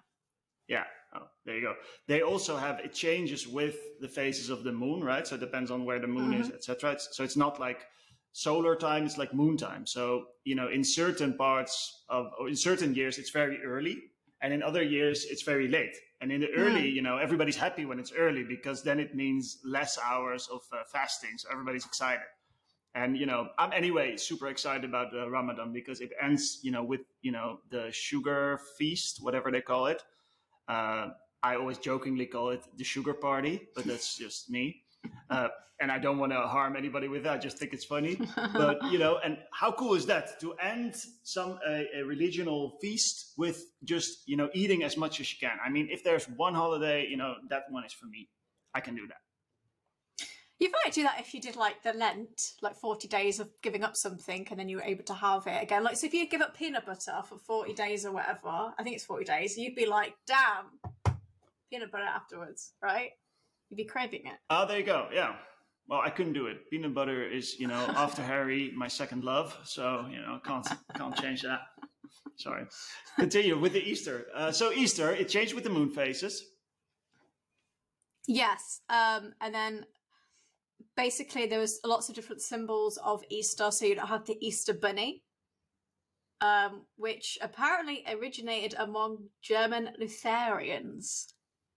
Yeah. 0.66 0.82
Oh, 1.14 1.28
there 1.44 1.54
you 1.54 1.62
go. 1.62 1.74
They 2.08 2.22
also 2.22 2.56
have 2.56 2.80
it 2.80 2.92
changes 2.92 3.46
with 3.46 3.76
the 4.00 4.08
phases 4.08 4.50
of 4.50 4.64
the 4.64 4.72
moon, 4.72 5.04
right? 5.04 5.24
So 5.24 5.36
it 5.36 5.40
depends 5.40 5.70
on 5.70 5.84
where 5.84 6.00
the 6.00 6.08
moon 6.08 6.32
is, 6.32 6.50
etc. 6.50 6.96
So 6.98 7.22
it's 7.22 7.36
not 7.36 7.60
like 7.60 7.86
solar 8.32 8.74
time; 8.74 9.06
it's 9.06 9.16
like 9.16 9.32
moon 9.32 9.56
time. 9.56 9.86
So 9.86 10.24
you 10.42 10.56
know, 10.56 10.70
in 10.70 10.82
certain 10.82 11.36
parts 11.36 12.02
of 12.08 12.32
in 12.48 12.56
certain 12.56 12.96
years, 12.96 13.16
it's 13.16 13.30
very 13.30 13.62
early, 13.62 13.96
and 14.42 14.52
in 14.52 14.64
other 14.64 14.82
years, 14.82 15.24
it's 15.24 15.42
very 15.42 15.68
late. 15.68 15.96
And 16.20 16.32
in 16.32 16.40
the 16.40 16.50
early, 16.56 16.88
you 16.88 17.02
know, 17.02 17.18
everybody's 17.18 17.56
happy 17.56 17.84
when 17.84 17.98
it's 17.98 18.12
early 18.12 18.42
because 18.42 18.82
then 18.82 18.98
it 18.98 19.14
means 19.14 19.58
less 19.64 19.98
hours 20.02 20.48
of 20.50 20.62
uh, 20.72 20.82
fasting, 20.90 21.36
so 21.36 21.48
everybody's 21.52 21.84
excited. 21.84 22.24
And 22.94 23.18
you 23.18 23.26
know, 23.26 23.48
I'm 23.58 23.72
anyway 23.72 24.16
super 24.16 24.48
excited 24.48 24.84
about 24.84 25.14
uh, 25.14 25.28
Ramadan 25.28 25.72
because 25.72 26.00
it 26.00 26.12
ends, 26.20 26.60
you 26.62 26.70
know, 26.70 26.82
with 26.82 27.02
you 27.20 27.32
know 27.32 27.60
the 27.70 27.90
sugar 27.92 28.58
feast, 28.78 29.22
whatever 29.22 29.50
they 29.50 29.60
call 29.60 29.86
it. 29.86 30.02
Uh, 30.66 31.08
I 31.42 31.56
always 31.56 31.78
jokingly 31.78 32.26
call 32.26 32.50
it 32.50 32.62
the 32.76 32.84
sugar 32.84 33.12
party, 33.12 33.68
but 33.74 33.84
that's 33.84 34.16
just 34.16 34.50
me. 34.50 34.82
Uh, 35.30 35.48
and 35.80 35.92
I 35.92 35.98
don't 35.98 36.18
want 36.18 36.32
to 36.32 36.40
harm 36.40 36.76
anybody 36.76 37.08
with 37.08 37.24
that. 37.24 37.34
I 37.34 37.38
just 37.38 37.58
think 37.58 37.72
it's 37.74 37.84
funny. 37.84 38.18
But 38.52 38.78
you 38.90 38.98
know, 38.98 39.18
and 39.22 39.38
how 39.52 39.72
cool 39.72 39.94
is 39.94 40.06
that 40.06 40.40
to 40.40 40.54
end 40.54 40.96
some 41.22 41.58
a, 41.66 41.86
a 41.98 42.02
religional 42.04 42.78
feast 42.80 43.34
with 43.36 43.62
just 43.84 44.26
you 44.26 44.36
know 44.36 44.48
eating 44.54 44.82
as 44.82 44.96
much 44.96 45.20
as 45.20 45.30
you 45.32 45.38
can? 45.38 45.58
I 45.64 45.68
mean, 45.68 45.88
if 45.90 46.02
there's 46.02 46.24
one 46.30 46.54
holiday, 46.54 47.06
you 47.06 47.16
know, 47.16 47.34
that 47.50 47.64
one 47.70 47.84
is 47.84 47.92
for 47.92 48.06
me. 48.06 48.28
I 48.74 48.80
can 48.80 48.94
do 48.94 49.06
that. 49.06 49.16
You 50.58 50.70
might 50.70 50.94
do 50.94 51.02
that 51.02 51.20
if 51.20 51.34
you 51.34 51.40
did 51.40 51.56
like 51.56 51.82
the 51.82 51.92
Lent, 51.92 52.52
like 52.62 52.76
40 52.76 53.08
days 53.08 53.40
of 53.40 53.50
giving 53.62 53.84
up 53.84 53.94
something 53.94 54.46
and 54.50 54.58
then 54.58 54.70
you 54.70 54.78
were 54.78 54.82
able 54.82 55.04
to 55.04 55.14
have 55.14 55.46
it 55.46 55.62
again. 55.62 55.84
Like, 55.84 55.96
so 55.96 56.06
if 56.06 56.14
you 56.14 56.26
give 56.28 56.40
up 56.40 56.56
peanut 56.56 56.86
butter 56.86 57.20
for 57.28 57.36
40 57.36 57.74
days 57.74 58.06
or 58.06 58.12
whatever, 58.12 58.72
I 58.78 58.82
think 58.82 58.96
it's 58.96 59.04
40 59.04 59.24
days, 59.24 59.58
you'd 59.58 59.74
be 59.74 59.84
like, 59.84 60.14
damn, 60.26 61.14
peanut 61.70 61.92
butter 61.92 62.04
afterwards, 62.04 62.72
right? 62.82 63.10
You'd 63.70 63.76
be 63.76 63.84
craving 63.84 64.22
it. 64.26 64.38
Oh, 64.50 64.66
there 64.66 64.78
you 64.78 64.84
go. 64.84 65.08
Yeah. 65.12 65.34
Well, 65.88 66.00
I 66.00 66.10
couldn't 66.10 66.32
do 66.32 66.46
it. 66.46 66.68
Peanut 66.68 66.94
butter 66.94 67.28
is, 67.28 67.58
you 67.60 67.68
know, 67.68 67.86
after 67.96 68.22
Harry, 68.22 68.72
my 68.76 68.88
second 68.88 69.22
love. 69.22 69.56
So, 69.64 70.06
you 70.10 70.18
know, 70.18 70.40
can't 70.44 70.66
can't 70.96 71.16
change 71.16 71.42
that. 71.42 71.60
Sorry. 72.36 72.64
Continue 73.18 73.58
with 73.58 73.72
the 73.72 73.82
Easter. 73.82 74.26
Uh, 74.34 74.50
so 74.50 74.72
Easter, 74.72 75.12
it 75.12 75.28
changed 75.28 75.54
with 75.54 75.64
the 75.64 75.70
moon 75.70 75.90
phases. 75.90 76.44
Yes. 78.26 78.80
Um, 78.88 79.34
and 79.40 79.54
then 79.54 79.86
basically 80.96 81.46
there 81.46 81.60
was 81.60 81.80
lots 81.84 82.08
of 82.08 82.14
different 82.14 82.42
symbols 82.42 82.98
of 82.98 83.22
Easter. 83.30 83.70
So 83.70 83.86
you'd 83.86 83.98
have 83.98 84.26
the 84.26 84.36
Easter 84.40 84.74
bunny, 84.74 85.22
um, 86.40 86.82
which 86.96 87.38
apparently 87.40 88.04
originated 88.08 88.74
among 88.78 89.28
German 89.42 89.90
Lutherans. 89.98 91.32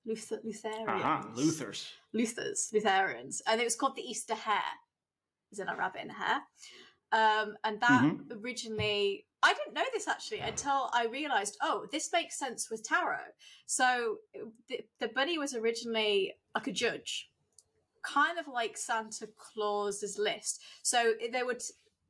Luther- 0.10 0.42
Lutherans. 0.44 0.88
Uh-huh. 0.90 1.24
Luther's. 1.36 1.92
Luthers, 2.14 2.70
Lutherans, 2.74 3.42
and 3.46 3.62
it 3.62 3.64
was 3.64 3.76
called 3.76 3.96
the 3.96 4.02
Easter 4.02 4.34
hare, 4.36 4.74
is 5.52 5.60
in 5.60 5.70
a 5.70 5.76
rabbit 5.76 6.02
in 6.02 6.10
a 6.10 6.14
hare. 6.14 6.42
Um, 7.12 7.56
and 7.64 7.80
that 7.82 8.02
Mhm. 8.04 8.44
originally, 8.44 9.28
I 9.44 9.54
didn't 9.54 9.74
know 9.74 9.86
this 9.94 10.08
actually 10.08 10.40
until 10.40 10.90
I 10.94 11.06
realized, 11.06 11.58
oh, 11.62 11.88
this 11.92 12.12
makes 12.12 12.38
sense 12.38 12.70
with 12.70 12.84
tarot. 12.84 13.32
So 13.68 14.18
the, 14.68 14.82
the 15.00 15.08
bunny 15.10 15.38
was 15.38 15.54
originally 15.56 16.34
like 16.56 16.68
a 16.68 16.72
judge, 16.72 17.32
kind 18.02 18.38
of 18.40 18.48
like 18.48 18.78
Santa 18.78 19.28
Claus's 19.38 20.18
list. 20.18 20.62
So 20.82 21.14
they 21.32 21.44
would. 21.44 21.62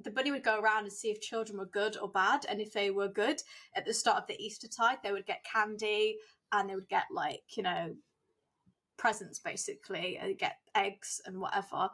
The 0.01 0.11
bunny 0.11 0.31
would 0.31 0.43
go 0.43 0.57
around 0.61 0.83
and 0.85 0.93
see 0.93 1.11
if 1.11 1.19
children 1.19 1.59
were 1.59 1.65
good 1.65 1.97
or 1.97 2.07
bad, 2.09 2.45
and 2.47 2.61
if 2.61 2.71
they 2.71 2.89
were 2.89 3.09
good 3.09 3.41
at 3.75 3.85
the 3.85 3.93
start 3.93 4.17
of 4.21 4.27
the 4.27 4.41
Easter 4.41 4.69
tide, 4.69 4.99
they 5.03 5.11
would 5.11 5.25
get 5.25 5.43
candy 5.43 6.17
and 6.51 6.69
they 6.69 6.75
would 6.75 6.89
get 6.89 7.05
like 7.13 7.41
you 7.55 7.63
know 7.63 7.93
presents 8.97 9.39
basically 9.39 10.17
and 10.17 10.37
get 10.37 10.57
eggs 10.75 11.21
and 11.25 11.39
whatever. 11.39 11.89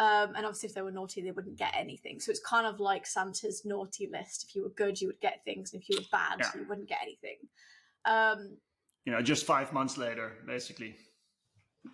Um, 0.00 0.34
and 0.36 0.46
obviously 0.46 0.68
if 0.68 0.74
they 0.74 0.82
were 0.82 0.92
naughty 0.92 1.22
they 1.22 1.30
wouldn't 1.32 1.56
get 1.58 1.74
anything. 1.76 2.20
So 2.20 2.30
it's 2.30 2.40
kind 2.40 2.66
of 2.66 2.78
like 2.80 3.06
santa's 3.06 3.62
naughty 3.64 4.08
list. 4.12 4.44
If 4.48 4.54
you 4.54 4.62
were 4.62 4.70
good 4.70 5.00
you 5.00 5.08
would 5.08 5.20
get 5.20 5.44
things. 5.44 5.72
And 5.72 5.82
if 5.82 5.88
you 5.88 5.96
were 5.98 6.06
bad 6.10 6.38
Yeah. 6.40 6.50
you 6.60 6.66
wouldn't 6.68 6.88
get 6.88 6.98
anything. 7.02 7.36
Um, 8.04 8.58
You 9.04 9.12
know, 9.12 9.22
just 9.22 9.44
five 9.46 9.72
months 9.72 9.96
later, 9.96 10.32
basically. 10.46 10.96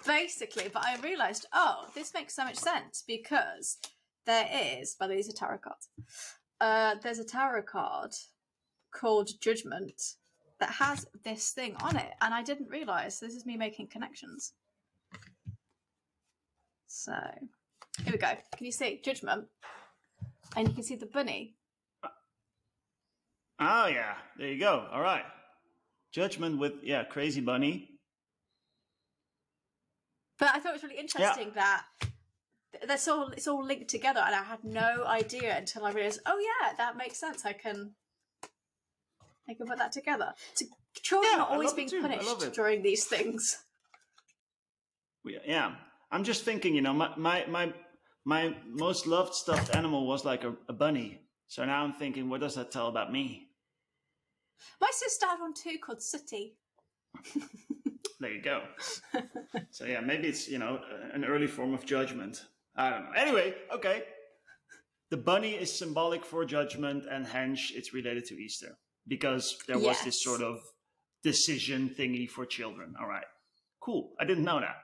basically 0.07 0.69
but 0.73 0.83
i 0.85 0.97
realized 1.03 1.47
oh 1.53 1.87
this 1.95 2.13
makes 2.15 2.35
so 2.35 2.43
much 2.43 2.57
sense 2.57 3.05
because 3.07 3.79
there 4.27 4.49
is 4.81 4.97
by 4.99 5.07
the 5.07 5.13
way 5.13 5.17
these 5.17 5.29
are 5.29 5.33
tarot 5.37 5.59
cards. 5.59 5.89
Uh, 6.61 6.95
there's 7.03 7.19
a 7.19 7.25
tarot 7.25 7.63
card 7.63 8.11
called 8.95 9.29
judgment 9.41 10.01
that 10.65 10.73
has 10.73 11.07
this 11.25 11.51
thing 11.51 11.77
on 11.83 11.95
it 11.97 12.13
and 12.23 12.33
i 12.33 12.43
didn't 12.43 12.69
realize 12.71 13.21
this 13.21 13.35
is 13.35 13.45
me 13.45 13.57
making 13.57 13.87
connections. 13.87 14.55
So 16.87 17.13
here 18.05 18.13
we 18.13 18.19
go. 18.19 18.33
Can 18.57 18.65
you 18.65 18.73
see? 18.73 19.01
Judgment. 19.05 19.47
And 20.57 20.69
you 20.69 20.75
can 20.75 20.85
see 20.85 20.95
the 20.95 21.07
bunny. 21.07 21.57
Oh 23.59 23.87
yeah, 23.87 24.15
there 24.39 24.49
you 24.49 24.59
go. 24.61 24.87
All 24.93 25.01
right. 25.01 25.25
Judgment 26.13 26.59
with 26.59 26.75
yeah, 26.83 27.05
crazy 27.05 27.41
bunny. 27.41 27.91
but 30.39 30.49
i 30.55 30.59
thought 30.59 30.71
it 30.71 30.79
was 30.81 30.83
really 30.83 30.99
interesting 30.99 31.51
that 31.55 31.83
that's 32.89 33.07
all 33.09 33.29
it's 33.37 33.49
all 33.49 33.65
linked 33.65 33.89
together 33.89 34.23
and 34.27 34.35
i 34.35 34.43
had 34.43 34.63
no 34.65 35.05
idea 35.07 35.57
until 35.57 35.85
i 35.85 35.91
realized 35.93 36.21
oh 36.27 36.39
yeah 36.49 36.73
that 36.81 36.97
makes 36.97 37.19
sense. 37.19 37.45
I 37.45 37.53
can 37.53 37.95
i 39.49 39.55
can 39.55 39.67
put 39.67 39.79
that 39.79 39.93
together 39.93 40.33
so 40.55 40.65
children 41.03 41.33
Yeah, 41.37 41.43
are 41.43 41.51
always 41.51 41.73
being 41.73 41.89
too. 41.89 41.99
I 41.99 42.17
love 42.17 42.39
punished 42.39 42.55
during 42.55 42.83
these 42.83 43.05
things 43.05 43.59
Yeah, 45.47 45.75
I'm 46.11 46.25
just 46.25 46.45
thinking. 46.45 46.75
You 46.75 46.83
know, 46.83 46.93
my 46.93 47.11
my 47.17 47.45
my, 47.49 47.73
my 48.25 48.55
most 48.69 49.07
loved 49.07 49.35
stuffed 49.35 49.75
animal 49.75 50.07
was 50.07 50.25
like 50.25 50.45
a, 50.45 50.55
a 50.69 50.73
bunny. 50.73 51.21
So 51.49 51.65
now 51.65 51.83
I'm 51.83 51.93
thinking, 51.95 52.29
what 52.29 52.41
does 52.41 52.55
that 52.57 52.71
tell 52.71 52.89
about 52.89 53.13
me? 53.13 53.49
My 54.81 54.91
sister 54.93 55.27
had 55.27 55.41
one 55.41 55.55
too 55.55 55.77
called 55.85 56.03
Sooty. 56.03 56.57
there 58.21 58.33
you 58.33 58.43
go. 58.43 58.63
so 59.71 59.85
yeah, 59.87 60.01
maybe 60.01 60.29
it's 60.29 60.49
you 60.49 60.59
know 60.59 60.81
an 61.13 61.25
early 61.25 61.47
form 61.47 61.75
of 61.75 61.85
judgment. 61.85 62.45
I 62.77 62.91
don't 62.91 63.05
know. 63.05 63.13
Anyway, 63.17 63.55
okay. 63.73 64.03
The 65.11 65.17
bunny 65.17 65.53
is 65.53 65.71
symbolic 65.73 66.25
for 66.25 66.45
judgment, 66.45 67.05
and 67.11 67.27
hence 67.27 67.73
it's 67.75 67.95
related 67.95 68.25
to 68.27 68.35
Easter 68.35 68.77
because 69.07 69.57
there 69.67 69.79
was 69.79 70.01
this 70.03 70.23
sort 70.23 70.43
of 70.43 70.61
decision 71.23 71.95
thingy 71.99 72.29
for 72.29 72.47
children. 72.47 72.95
All 73.01 73.09
right, 73.09 73.25
cool. 73.81 74.13
I 74.21 74.25
didn't 74.25 74.45
know 74.45 74.61
that. 74.61 74.77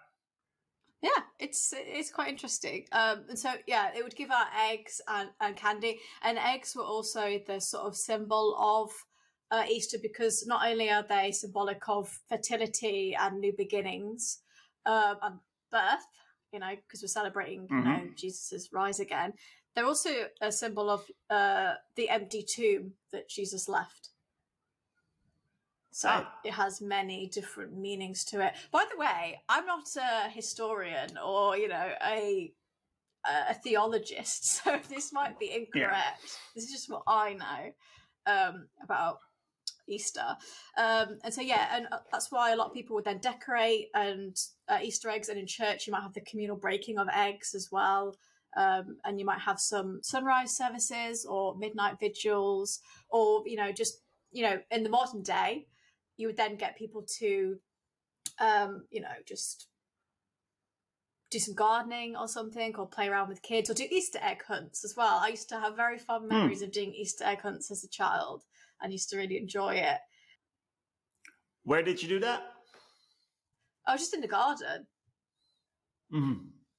Yeah, 1.03 1.23
it's 1.39 1.73
it's 1.77 2.11
quite 2.11 2.29
interesting. 2.29 2.85
Um, 2.93 3.25
and 3.29 3.39
so 3.39 3.53
yeah, 3.67 3.91
it 3.97 4.05
would 4.05 4.17
give 4.17 4.31
out 4.31 4.49
eggs 4.71 5.01
and, 5.09 5.31
and 5.41 5.57
candy, 5.57 5.99
and 6.23 6.39
eggs 6.39 6.75
were 6.77 6.85
also 6.85 7.41
the 7.47 7.61
sort 7.61 7.87
of 7.87 7.97
symbol 7.97 8.57
of 8.59 8.91
uh, 9.51 9.65
Easter 9.69 9.97
because 10.01 10.47
not 10.47 10.69
only 10.69 10.91
are 10.91 11.05
they 11.09 11.33
symbolic 11.33 11.89
of 11.89 12.09
fertility 12.29 13.17
and 13.19 13.41
new 13.41 13.53
beginnings 13.57 14.41
um, 14.85 15.17
and 15.23 15.39
birth, 15.73 16.07
you 16.53 16.59
know, 16.59 16.75
because 16.87 17.03
we're 17.03 17.09
celebrating 17.09 17.67
you 17.71 17.83
know 17.83 18.09
Jesus's 18.15 18.71
rise 18.73 19.01
again. 19.01 19.33
They're 19.75 19.87
also 19.87 20.11
a 20.43 20.53
symbol 20.53 20.91
of 20.91 21.07
uh, 21.31 21.75
the 21.97 22.11
empty 22.11 22.45
tomb 22.47 22.93
that 23.13 23.31
Jesus 23.31 23.69
left. 23.69 24.10
So 25.93 26.09
Ah. 26.09 26.39
it 26.45 26.53
has 26.53 26.81
many 26.81 27.27
different 27.27 27.77
meanings 27.77 28.25
to 28.27 28.41
it. 28.47 28.55
By 28.71 28.85
the 28.91 28.99
way, 28.99 29.43
I'm 29.49 29.67
not 29.67 29.89
a 29.97 30.29
historian 30.31 31.19
or 31.19 31.57
you 31.57 31.69
know 31.69 31.95
a 32.05 32.53
a 33.29 33.55
theologist, 33.55 34.45
so 34.65 34.79
this 34.89 35.13
might 35.13 35.39
be 35.39 35.53
incorrect. 35.53 36.23
This 36.55 36.65
is 36.65 36.71
just 36.71 36.89
what 36.91 37.03
I 37.07 37.35
know 37.35 37.73
um, 38.27 38.69
about 38.83 39.19
Easter, 39.87 40.37
um, 40.79 41.19
and 41.25 41.35
so 41.35 41.41
yeah, 41.43 41.77
and 41.77 41.87
uh, 41.93 41.99
that's 42.13 42.31
why 42.31 42.53
a 42.53 42.57
lot 42.57 42.69
of 42.69 42.73
people 42.75 42.95
would 42.95 43.05
then 43.05 43.19
decorate 43.19 43.89
and 43.95 44.37
uh, 44.69 44.79
Easter 44.83 45.11
eggs, 45.11 45.29
and 45.29 45.39
in 45.39 45.47
church 45.47 45.87
you 45.87 45.93
might 45.93 46.03
have 46.03 46.15
the 46.15 46.21
communal 46.23 46.57
breaking 46.57 46.99
of 46.99 47.09
eggs 47.13 47.55
as 47.55 47.71
well. 47.73 48.17
Um, 48.57 48.97
and 49.05 49.19
you 49.19 49.25
might 49.25 49.41
have 49.41 49.61
some 49.61 50.01
sunrise 50.03 50.57
services 50.57 51.25
or 51.25 51.57
midnight 51.57 51.99
vigils, 52.01 52.81
or 53.11 53.43
you 53.47 53.57
know, 53.57 53.71
just 53.73 54.03
you 54.33 54.45
know, 54.45 54.61
in 54.71 54.83
the 54.85 54.89
modern 54.89 55.23
day, 55.23 55.67
you 56.21 56.27
would 56.29 56.37
then 56.37 56.57
get 56.57 56.77
people 56.77 57.03
to, 57.19 57.59
um, 58.39 58.85
you 58.91 59.01
know, 59.01 59.15
just 59.27 59.69
do 61.31 61.39
some 61.39 61.55
gardening 61.55 62.17
or 62.17 62.29
something, 62.29 62.77
or 62.77 62.87
play 62.87 63.09
around 63.09 63.29
with 63.29 63.43
kids, 63.43 63.71
or 63.71 63.75
do 63.75 63.87
Easter 63.91 64.19
egg 64.21 64.43
hunts 64.47 64.85
as 64.85 64.95
well. 64.97 65.19
I 65.19 65.29
used 65.29 65.49
to 65.49 65.61
have 65.61 65.77
very 65.77 65.99
fond 65.99 66.29
memories 66.29 66.61
of 66.63 66.73
doing 66.73 66.93
Easter 66.93 67.25
egg 67.25 67.41
hunts 67.41 67.71
as 67.71 67.85
a 67.85 67.89
child, 67.89 68.45
and 68.81 68.93
used 68.93 69.09
to 69.11 69.17
really 69.17 69.39
enjoy 69.39 69.75
it. 69.77 69.99
Where 71.63 71.83
did 71.83 72.03
you 72.03 72.09
do 72.09 72.19
that? 72.21 72.43
I 73.87 73.93
was 73.93 74.03
just 74.03 74.15
in 74.15 74.21
the 74.21 74.29
garden, 74.29 74.87
hmm 76.11 76.35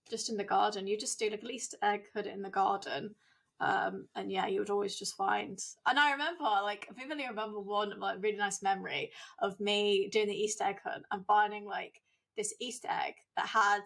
just 0.09 0.29
in 0.29 0.37
the 0.37 0.43
garden. 0.43 0.87
You 0.87 0.97
just 0.97 1.17
do 1.17 1.29
like 1.29 1.41
an 1.41 1.51
Easter 1.51 1.77
egg 1.81 2.03
hunt 2.13 2.27
in 2.27 2.41
the 2.41 2.49
garden. 2.49 3.15
Um, 3.61 4.07
and 4.15 4.31
yeah, 4.31 4.47
you 4.47 4.59
would 4.59 4.71
always 4.71 4.97
just 4.97 5.15
find. 5.15 5.59
And 5.87 5.99
I 5.99 6.11
remember, 6.13 6.43
like, 6.43 6.87
I 6.89 6.99
vividly 6.99 7.27
remember 7.27 7.59
one 7.59 7.97
like 7.99 8.17
really 8.21 8.37
nice 8.37 8.63
memory 8.63 9.11
of 9.39 9.59
me 9.59 10.09
doing 10.11 10.27
the 10.27 10.35
Easter 10.35 10.63
egg 10.63 10.77
hunt 10.83 11.03
and 11.11 11.25
finding 11.27 11.65
like 11.65 12.01
this 12.35 12.55
Easter 12.59 12.87
egg 12.89 13.13
that 13.37 13.45
had 13.45 13.81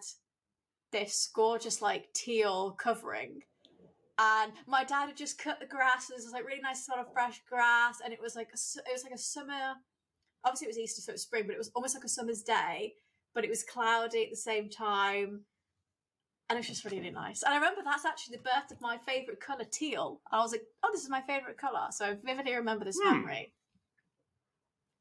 this 0.92 1.28
gorgeous 1.34 1.82
like 1.82 2.06
teal 2.14 2.72
covering. 2.72 3.40
And 4.18 4.52
my 4.66 4.82
dad 4.82 5.08
had 5.08 5.16
just 5.16 5.38
cut 5.38 5.60
the 5.60 5.66
grass. 5.66 6.08
And 6.08 6.16
this 6.16 6.24
was 6.24 6.32
like 6.32 6.46
really 6.46 6.62
nice, 6.62 6.86
sort 6.86 7.00
of 7.00 7.12
fresh 7.12 7.42
grass, 7.46 7.98
and 8.02 8.14
it 8.14 8.20
was 8.20 8.34
like 8.34 8.48
a, 8.48 8.58
it 8.88 8.92
was 8.92 9.04
like 9.04 9.12
a 9.12 9.18
summer. 9.18 9.74
Obviously, 10.44 10.66
it 10.66 10.70
was 10.70 10.78
Easter, 10.78 11.02
so 11.02 11.10
it 11.10 11.14
was 11.14 11.22
spring, 11.22 11.44
but 11.46 11.54
it 11.54 11.58
was 11.58 11.70
almost 11.74 11.94
like 11.94 12.04
a 12.04 12.08
summer's 12.08 12.42
day. 12.42 12.94
But 13.34 13.44
it 13.44 13.50
was 13.50 13.62
cloudy 13.62 14.24
at 14.24 14.30
the 14.30 14.36
same 14.36 14.70
time 14.70 15.42
and 16.48 16.56
it 16.56 16.60
was 16.60 16.68
just 16.68 16.84
really, 16.84 16.98
really 17.00 17.10
nice. 17.10 17.42
And 17.42 17.52
I 17.52 17.56
remember 17.56 17.80
that's 17.84 18.04
actually 18.04 18.36
the 18.36 18.42
birth 18.44 18.70
of 18.70 18.80
my 18.80 18.98
favourite 18.98 19.40
colour, 19.40 19.64
teal. 19.70 20.20
I 20.30 20.38
was 20.40 20.52
like, 20.52 20.62
oh, 20.82 20.90
this 20.92 21.02
is 21.02 21.10
my 21.10 21.20
favourite 21.22 21.58
colour. 21.58 21.88
So 21.90 22.06
I 22.06 22.16
vividly 22.24 22.54
remember 22.54 22.84
this 22.84 22.98
Hmm. 23.02 23.14
memory. 23.14 23.52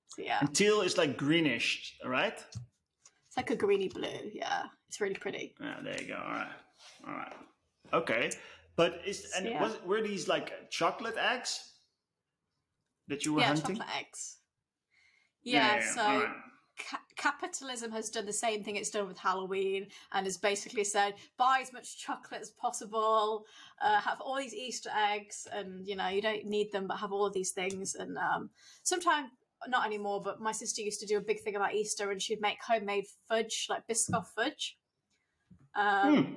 So 0.08 0.24
yeah, 0.24 0.40
And 0.42 0.56
teal 0.56 0.82
is 0.82 0.98
like 0.98 1.18
greenish, 1.18 1.98
right? 2.06 2.44
it's 3.28 3.38
like 3.38 3.52
a 3.52 3.56
greeny 3.56 3.90
blue. 3.90 4.32
Yeah, 4.34 4.64
it's 4.88 5.02
really 5.02 5.16
pretty. 5.16 5.54
Yeah, 5.62 5.76
there 5.84 6.02
you 6.02 6.08
go. 6.08 6.16
All 6.16 6.32
right, 6.34 6.52
all 7.08 7.14
right, 7.14 7.34
okay. 7.94 8.32
But 8.76 9.02
is 9.06 9.32
and 9.36 9.46
Yeah. 9.48 9.62
was 9.62 9.78
were 9.86 10.02
these 10.02 10.28
like 10.28 10.70
chocolate 10.72 11.18
eggs 11.18 11.74
that 13.08 13.24
you 13.26 13.34
were 13.34 13.42
yeah, 13.42 13.48
hunting? 13.48 13.76
chocolate 13.76 13.96
eggs. 14.00 14.38
Yeah, 15.44 15.80
so 15.80 16.02
all 16.02 16.20
right. 16.20 16.36
Ca- 16.78 17.02
capitalism 17.16 17.92
has 17.92 18.10
done 18.10 18.26
the 18.26 18.34
same 18.34 18.64
thing 18.64 18.76
it's 18.76 18.90
done 18.90 19.08
with 19.08 19.18
Halloween 19.18 19.88
and 20.14 20.26
has 20.26 20.38
basically 20.38 20.84
said 20.84 21.14
buy 21.38 21.60
as 21.62 21.74
much 21.74 21.98
chocolate 21.98 22.42
as 22.42 22.52
possible, 22.52 23.46
uh, 23.82 24.00
have 24.00 24.22
all 24.22 24.38
these 24.38 24.54
Easter 24.54 24.90
eggs, 24.96 25.48
and 25.52 25.88
you 25.88 25.96
know 25.96 26.08
you 26.08 26.22
don't 26.22 26.46
need 26.46 26.72
them, 26.72 26.88
but 26.88 26.98
have 26.98 27.12
all 27.12 27.26
of 27.26 27.34
these 27.34 27.52
things. 27.52 27.96
And 27.96 28.18
um, 28.18 28.50
sometimes 28.84 29.30
not 29.68 29.86
anymore, 29.86 30.22
but 30.22 30.42
my 30.42 30.52
sister 30.52 30.82
used 30.82 31.00
to 31.00 31.06
do 31.08 31.18
a 31.18 31.22
big 31.22 31.42
thing 31.42 31.56
about 31.56 31.74
Easter, 31.74 32.12
and 32.12 32.22
she'd 32.22 32.42
make 32.42 32.58
homemade 32.62 33.06
fudge, 33.28 33.68
like 33.70 33.88
Biscoff 33.88 34.28
fudge. 34.36 34.78
Um, 35.76 36.26
Hmm. 36.26 36.34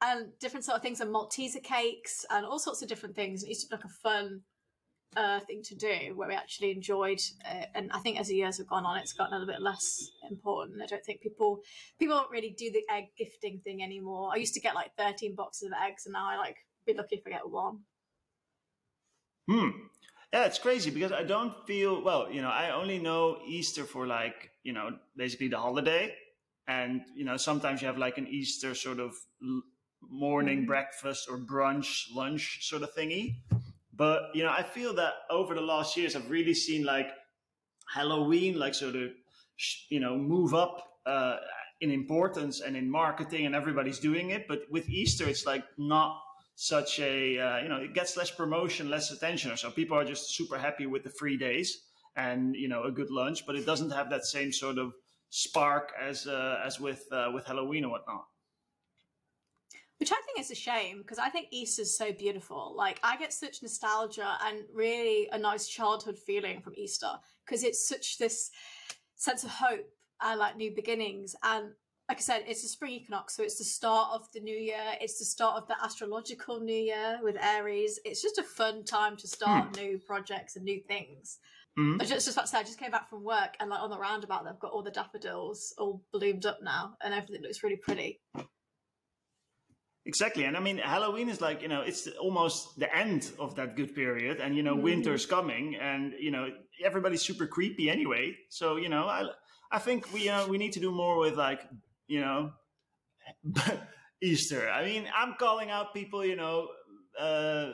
and 0.00 0.38
different 0.40 0.64
sort 0.64 0.76
of 0.76 0.82
things 0.82 1.00
and 1.00 1.14
Malteser 1.14 1.62
cakes 1.62 2.26
and 2.30 2.44
all 2.44 2.58
sorts 2.58 2.82
of 2.82 2.88
different 2.88 3.14
things. 3.14 3.42
It 3.44 3.50
used 3.50 3.62
to 3.62 3.68
be 3.68 3.76
like 3.76 3.84
a 3.84 3.88
fun 3.88 4.40
uh, 5.16 5.40
thing 5.40 5.62
to 5.62 5.74
do 5.74 6.12
where 6.14 6.28
we 6.28 6.34
actually 6.34 6.70
enjoyed 6.70 7.18
it. 7.44 7.68
And 7.74 7.90
I 7.92 7.98
think 8.00 8.18
as 8.18 8.28
the 8.28 8.36
years 8.36 8.58
have 8.58 8.66
gone 8.66 8.84
on, 8.84 8.98
it's 8.98 9.12
gotten 9.12 9.34
a 9.34 9.38
little 9.38 9.52
bit 9.52 9.62
less 9.62 10.10
important. 10.30 10.80
I 10.82 10.86
don't 10.86 11.04
think 11.04 11.20
people 11.20 11.60
people 11.98 12.16
don't 12.16 12.30
really 12.30 12.54
do 12.56 12.70
the 12.70 12.84
egg 12.90 13.08
gifting 13.16 13.60
thing 13.60 13.82
anymore. 13.82 14.30
I 14.32 14.36
used 14.36 14.54
to 14.54 14.60
get 14.60 14.74
like 14.74 14.96
thirteen 14.96 15.34
boxes 15.34 15.68
of 15.68 15.72
eggs, 15.86 16.06
and 16.06 16.12
now 16.12 16.28
I 16.30 16.36
like 16.36 16.56
be 16.86 16.94
lucky 16.94 17.16
if 17.16 17.26
I 17.26 17.30
get 17.30 17.48
one. 17.48 17.80
Hmm. 19.48 19.70
Yeah, 20.32 20.46
it's 20.46 20.58
crazy 20.58 20.90
because 20.90 21.12
I 21.12 21.24
don't 21.24 21.52
feel 21.66 22.02
well. 22.02 22.30
You 22.30 22.40
know, 22.42 22.48
I 22.48 22.70
only 22.70 22.98
know 22.98 23.38
Easter 23.46 23.84
for 23.84 24.06
like 24.06 24.50
you 24.62 24.72
know 24.72 24.96
basically 25.16 25.48
the 25.48 25.58
holiday, 25.58 26.14
and 26.66 27.02
you 27.14 27.24
know 27.24 27.36
sometimes 27.36 27.82
you 27.82 27.86
have 27.88 27.98
like 27.98 28.16
an 28.18 28.26
Easter 28.28 28.74
sort 28.74 28.98
of 28.98 29.12
l- 29.42 29.62
morning 30.00 30.62
Mhm. 30.62 30.66
breakfast 30.66 31.28
or 31.30 31.38
brunch 31.38 32.06
lunch 32.14 32.66
sort 32.66 32.82
of 32.82 32.94
thingy. 32.94 33.36
But 34.02 34.34
you 34.34 34.42
know, 34.42 34.50
I 34.50 34.64
feel 34.64 34.92
that 34.94 35.14
over 35.30 35.54
the 35.54 35.66
last 35.74 35.96
years, 35.96 36.16
I've 36.16 36.28
really 36.28 36.54
seen 36.54 36.82
like 36.84 37.08
Halloween, 37.94 38.58
like 38.58 38.74
sort 38.74 38.96
of 38.96 39.10
you 39.90 40.00
know 40.00 40.16
move 40.16 40.54
up 40.54 40.74
uh, 41.06 41.36
in 41.80 41.92
importance 41.92 42.62
and 42.62 42.76
in 42.76 42.90
marketing, 42.90 43.46
and 43.46 43.54
everybody's 43.54 44.00
doing 44.00 44.30
it. 44.30 44.48
But 44.48 44.62
with 44.74 44.88
Easter, 44.88 45.28
it's 45.28 45.46
like 45.46 45.62
not 45.78 46.20
such 46.56 46.98
a 46.98 47.38
uh, 47.38 47.58
you 47.62 47.68
know 47.68 47.76
it 47.76 47.94
gets 47.94 48.16
less 48.16 48.30
promotion 48.30 48.90
less 48.90 49.10
attention 49.10 49.56
so 49.56 49.70
people 49.70 49.96
are 49.96 50.04
just 50.04 50.34
super 50.34 50.58
happy 50.58 50.86
with 50.86 51.02
the 51.02 51.10
free 51.20 51.36
days 51.36 51.68
and 52.16 52.54
you 52.62 52.68
know 52.68 52.82
a 52.84 52.92
good 52.98 53.10
lunch 53.10 53.46
but 53.46 53.56
it 53.56 53.64
doesn't 53.64 53.90
have 53.90 54.10
that 54.10 54.24
same 54.24 54.52
sort 54.52 54.78
of 54.78 54.92
spark 55.30 55.92
as 56.10 56.26
uh, 56.26 56.60
as 56.66 56.78
with 56.78 57.02
uh, 57.10 57.30
with 57.34 57.44
halloween 57.46 57.84
or 57.86 57.90
whatnot 57.92 58.24
Which 60.02 60.10
I 60.10 60.20
think 60.26 60.40
is 60.40 60.50
a 60.50 60.56
shame 60.56 60.98
because 60.98 61.20
I 61.20 61.28
think 61.28 61.46
Easter's 61.52 61.96
so 61.96 62.10
beautiful. 62.10 62.74
Like 62.76 62.98
I 63.04 63.16
get 63.16 63.32
such 63.32 63.62
nostalgia 63.62 64.36
and 64.44 64.64
really 64.74 65.28
a 65.30 65.38
nice 65.38 65.68
childhood 65.68 66.18
feeling 66.18 66.60
from 66.60 66.72
Easter 66.76 67.12
because 67.46 67.62
it's 67.62 67.88
such 67.88 68.18
this 68.18 68.50
sense 69.14 69.44
of 69.44 69.50
hope 69.50 69.88
and 70.20 70.40
like 70.40 70.56
new 70.56 70.74
beginnings. 70.74 71.36
And 71.44 71.70
like 72.08 72.18
I 72.18 72.20
said, 72.20 72.42
it's 72.48 72.62
the 72.62 72.68
spring 72.68 72.94
equinox, 72.94 73.36
so 73.36 73.44
it's 73.44 73.58
the 73.58 73.64
start 73.64 74.08
of 74.12 74.26
the 74.32 74.40
new 74.40 74.56
year. 74.56 74.96
It's 75.00 75.20
the 75.20 75.24
start 75.24 75.62
of 75.62 75.68
the 75.68 75.76
astrological 75.80 76.58
new 76.58 76.74
year 76.74 77.20
with 77.22 77.36
Aries. 77.40 78.00
It's 78.04 78.22
just 78.22 78.38
a 78.38 78.42
fun 78.42 78.84
time 78.84 79.16
to 79.18 79.28
start 79.28 79.76
new 79.76 80.00
projects 80.04 80.56
and 80.56 80.64
new 80.64 80.80
things. 80.80 81.38
Mhm. 81.78 82.02
I 82.02 82.06
just, 82.06 82.26
just 82.26 82.36
about 82.36 82.46
to 82.46 82.48
say, 82.48 82.58
I 82.58 82.64
just 82.64 82.80
came 82.80 82.90
back 82.90 83.08
from 83.08 83.22
work 83.22 83.54
and 83.60 83.70
like 83.70 83.80
on 83.80 83.90
the 83.90 84.00
roundabout, 84.00 84.46
they've 84.46 84.58
got 84.58 84.72
all 84.72 84.82
the 84.82 84.90
daffodils 84.90 85.72
all 85.78 86.02
bloomed 86.12 86.44
up 86.44 86.60
now, 86.60 86.96
and 87.04 87.14
everything 87.14 87.42
looks 87.42 87.62
really 87.62 87.76
pretty. 87.76 88.20
Exactly 90.04 90.44
and 90.44 90.56
i 90.56 90.60
mean 90.60 90.78
halloween 90.78 91.28
is 91.28 91.40
like 91.40 91.62
you 91.62 91.68
know 91.68 91.80
it's 91.82 92.08
almost 92.20 92.78
the 92.78 92.92
end 92.96 93.30
of 93.38 93.54
that 93.54 93.76
good 93.76 93.94
period 93.94 94.40
and 94.40 94.56
you 94.56 94.62
know 94.62 94.76
Mhm. 94.76 94.82
winter's 94.82 95.26
coming 95.26 95.76
and 95.76 96.12
you 96.18 96.30
know 96.30 96.48
everybody's 96.84 97.22
super 97.22 97.46
creepy 97.46 97.88
anyway 97.88 98.36
so 98.48 98.76
you 98.76 98.88
know 98.88 99.04
i 99.06 99.24
i 99.70 99.78
think 99.78 100.12
we 100.12 100.28
uh, 100.28 100.46
we 100.48 100.58
need 100.58 100.72
to 100.72 100.80
do 100.80 100.90
more 100.90 101.18
with 101.18 101.36
like 101.36 101.60
you 102.08 102.20
know 102.20 102.52
easter. 104.22 104.68
I 104.70 104.84
mean 104.84 105.08
i'm 105.14 105.34
calling 105.38 105.70
out 105.70 105.94
people 105.94 106.24
you 106.24 106.36
know 106.36 106.68
uh 107.18 107.72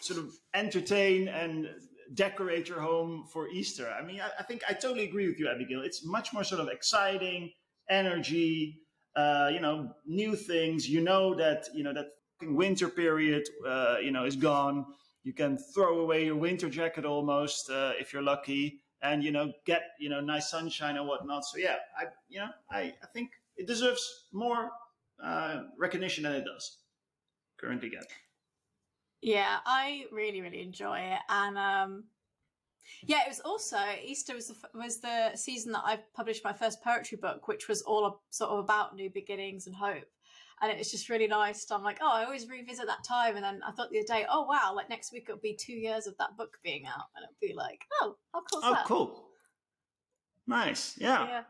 sort 0.00 0.18
of 0.18 0.30
entertain 0.54 1.28
and 1.28 1.68
decorate 2.14 2.68
your 2.68 2.80
home 2.80 3.26
for 3.32 3.48
easter. 3.48 3.88
I 3.90 4.02
mean 4.04 4.20
i, 4.20 4.30
I 4.38 4.42
think 4.42 4.62
i 4.68 4.72
totally 4.72 5.04
agree 5.04 5.28
with 5.28 5.38
you 5.38 5.48
abigail. 5.48 5.82
It's 5.82 6.04
much 6.04 6.32
more 6.32 6.44
sort 6.44 6.60
of 6.60 6.68
exciting 6.68 7.52
energy 7.88 8.80
uh, 9.16 9.50
you 9.52 9.60
know, 9.60 9.94
new 10.06 10.36
things. 10.36 10.88
You 10.88 11.00
know 11.00 11.34
that 11.34 11.68
you 11.74 11.82
know 11.82 11.92
that 11.92 12.06
winter 12.42 12.88
period, 12.88 13.48
uh, 13.66 13.96
you 14.02 14.10
know, 14.10 14.24
is 14.24 14.36
gone. 14.36 14.86
You 15.22 15.32
can 15.32 15.58
throw 15.58 16.00
away 16.00 16.24
your 16.24 16.36
winter 16.36 16.70
jacket 16.70 17.04
almost 17.04 17.70
uh, 17.70 17.92
if 17.98 18.12
you're 18.12 18.22
lucky, 18.22 18.80
and 19.02 19.22
you 19.22 19.32
know 19.32 19.52
get 19.66 19.82
you 19.98 20.08
know 20.08 20.20
nice 20.20 20.50
sunshine 20.50 20.96
and 20.96 21.06
whatnot. 21.06 21.44
So 21.44 21.58
yeah, 21.58 21.76
I 21.98 22.04
you 22.28 22.40
know 22.40 22.48
I, 22.70 22.94
I 23.02 23.06
think 23.12 23.30
it 23.56 23.66
deserves 23.66 24.26
more 24.32 24.70
uh, 25.22 25.62
recognition 25.78 26.24
than 26.24 26.32
it 26.32 26.44
does 26.44 26.78
currently 27.58 27.90
get. 27.90 28.06
Yeah, 29.20 29.58
I 29.66 30.04
really 30.12 30.40
really 30.40 30.62
enjoy 30.62 30.98
it, 30.98 31.20
and 31.28 31.58
um, 31.58 32.04
yeah, 33.04 33.18
it 33.26 33.28
was 33.28 33.40
also 33.40 33.78
Easter 34.04 34.34
was 34.34 34.48
the 34.48 34.56
was 34.74 35.00
the 35.00 35.36
season 35.36 35.72
that 35.72 35.82
I 35.84 36.00
published 36.14 36.44
my 36.44 36.52
first 36.52 36.82
poetry 36.82 37.18
book, 37.20 37.48
which 37.48 37.68
was 37.68 37.82
all 37.82 38.22
sort 38.30 38.50
of 38.50 38.58
about 38.58 38.94
new 38.94 39.10
beginnings 39.10 39.66
and 39.66 39.76
hope. 39.76 40.04
And 40.62 40.70
it 40.70 40.76
was 40.76 40.90
just 40.90 41.08
really 41.08 41.26
nice. 41.26 41.66
I'm 41.70 41.82
like, 41.82 42.00
oh, 42.02 42.12
I 42.12 42.24
always 42.24 42.46
revisit 42.46 42.86
that 42.86 43.02
time. 43.02 43.36
And 43.36 43.44
then 43.44 43.60
I 43.66 43.72
thought 43.72 43.88
the 43.90 43.98
other 43.98 44.20
day, 44.20 44.26
oh 44.30 44.44
wow, 44.44 44.74
like 44.74 44.90
next 44.90 45.10
week 45.10 45.24
it'll 45.28 45.40
be 45.40 45.56
two 45.58 45.72
years 45.72 46.06
of 46.06 46.16
that 46.18 46.36
book 46.36 46.58
being 46.62 46.84
out, 46.86 47.06
and 47.16 47.24
it'll 47.24 47.40
be 47.40 47.54
like, 47.56 47.80
oh, 48.02 48.16
how 48.34 48.40
cool! 48.40 48.60
Oh, 48.62 48.74
that? 48.74 48.84
cool. 48.84 49.28
Nice. 50.46 50.96
Yeah. 50.98 51.26
Yeah. 51.26 51.42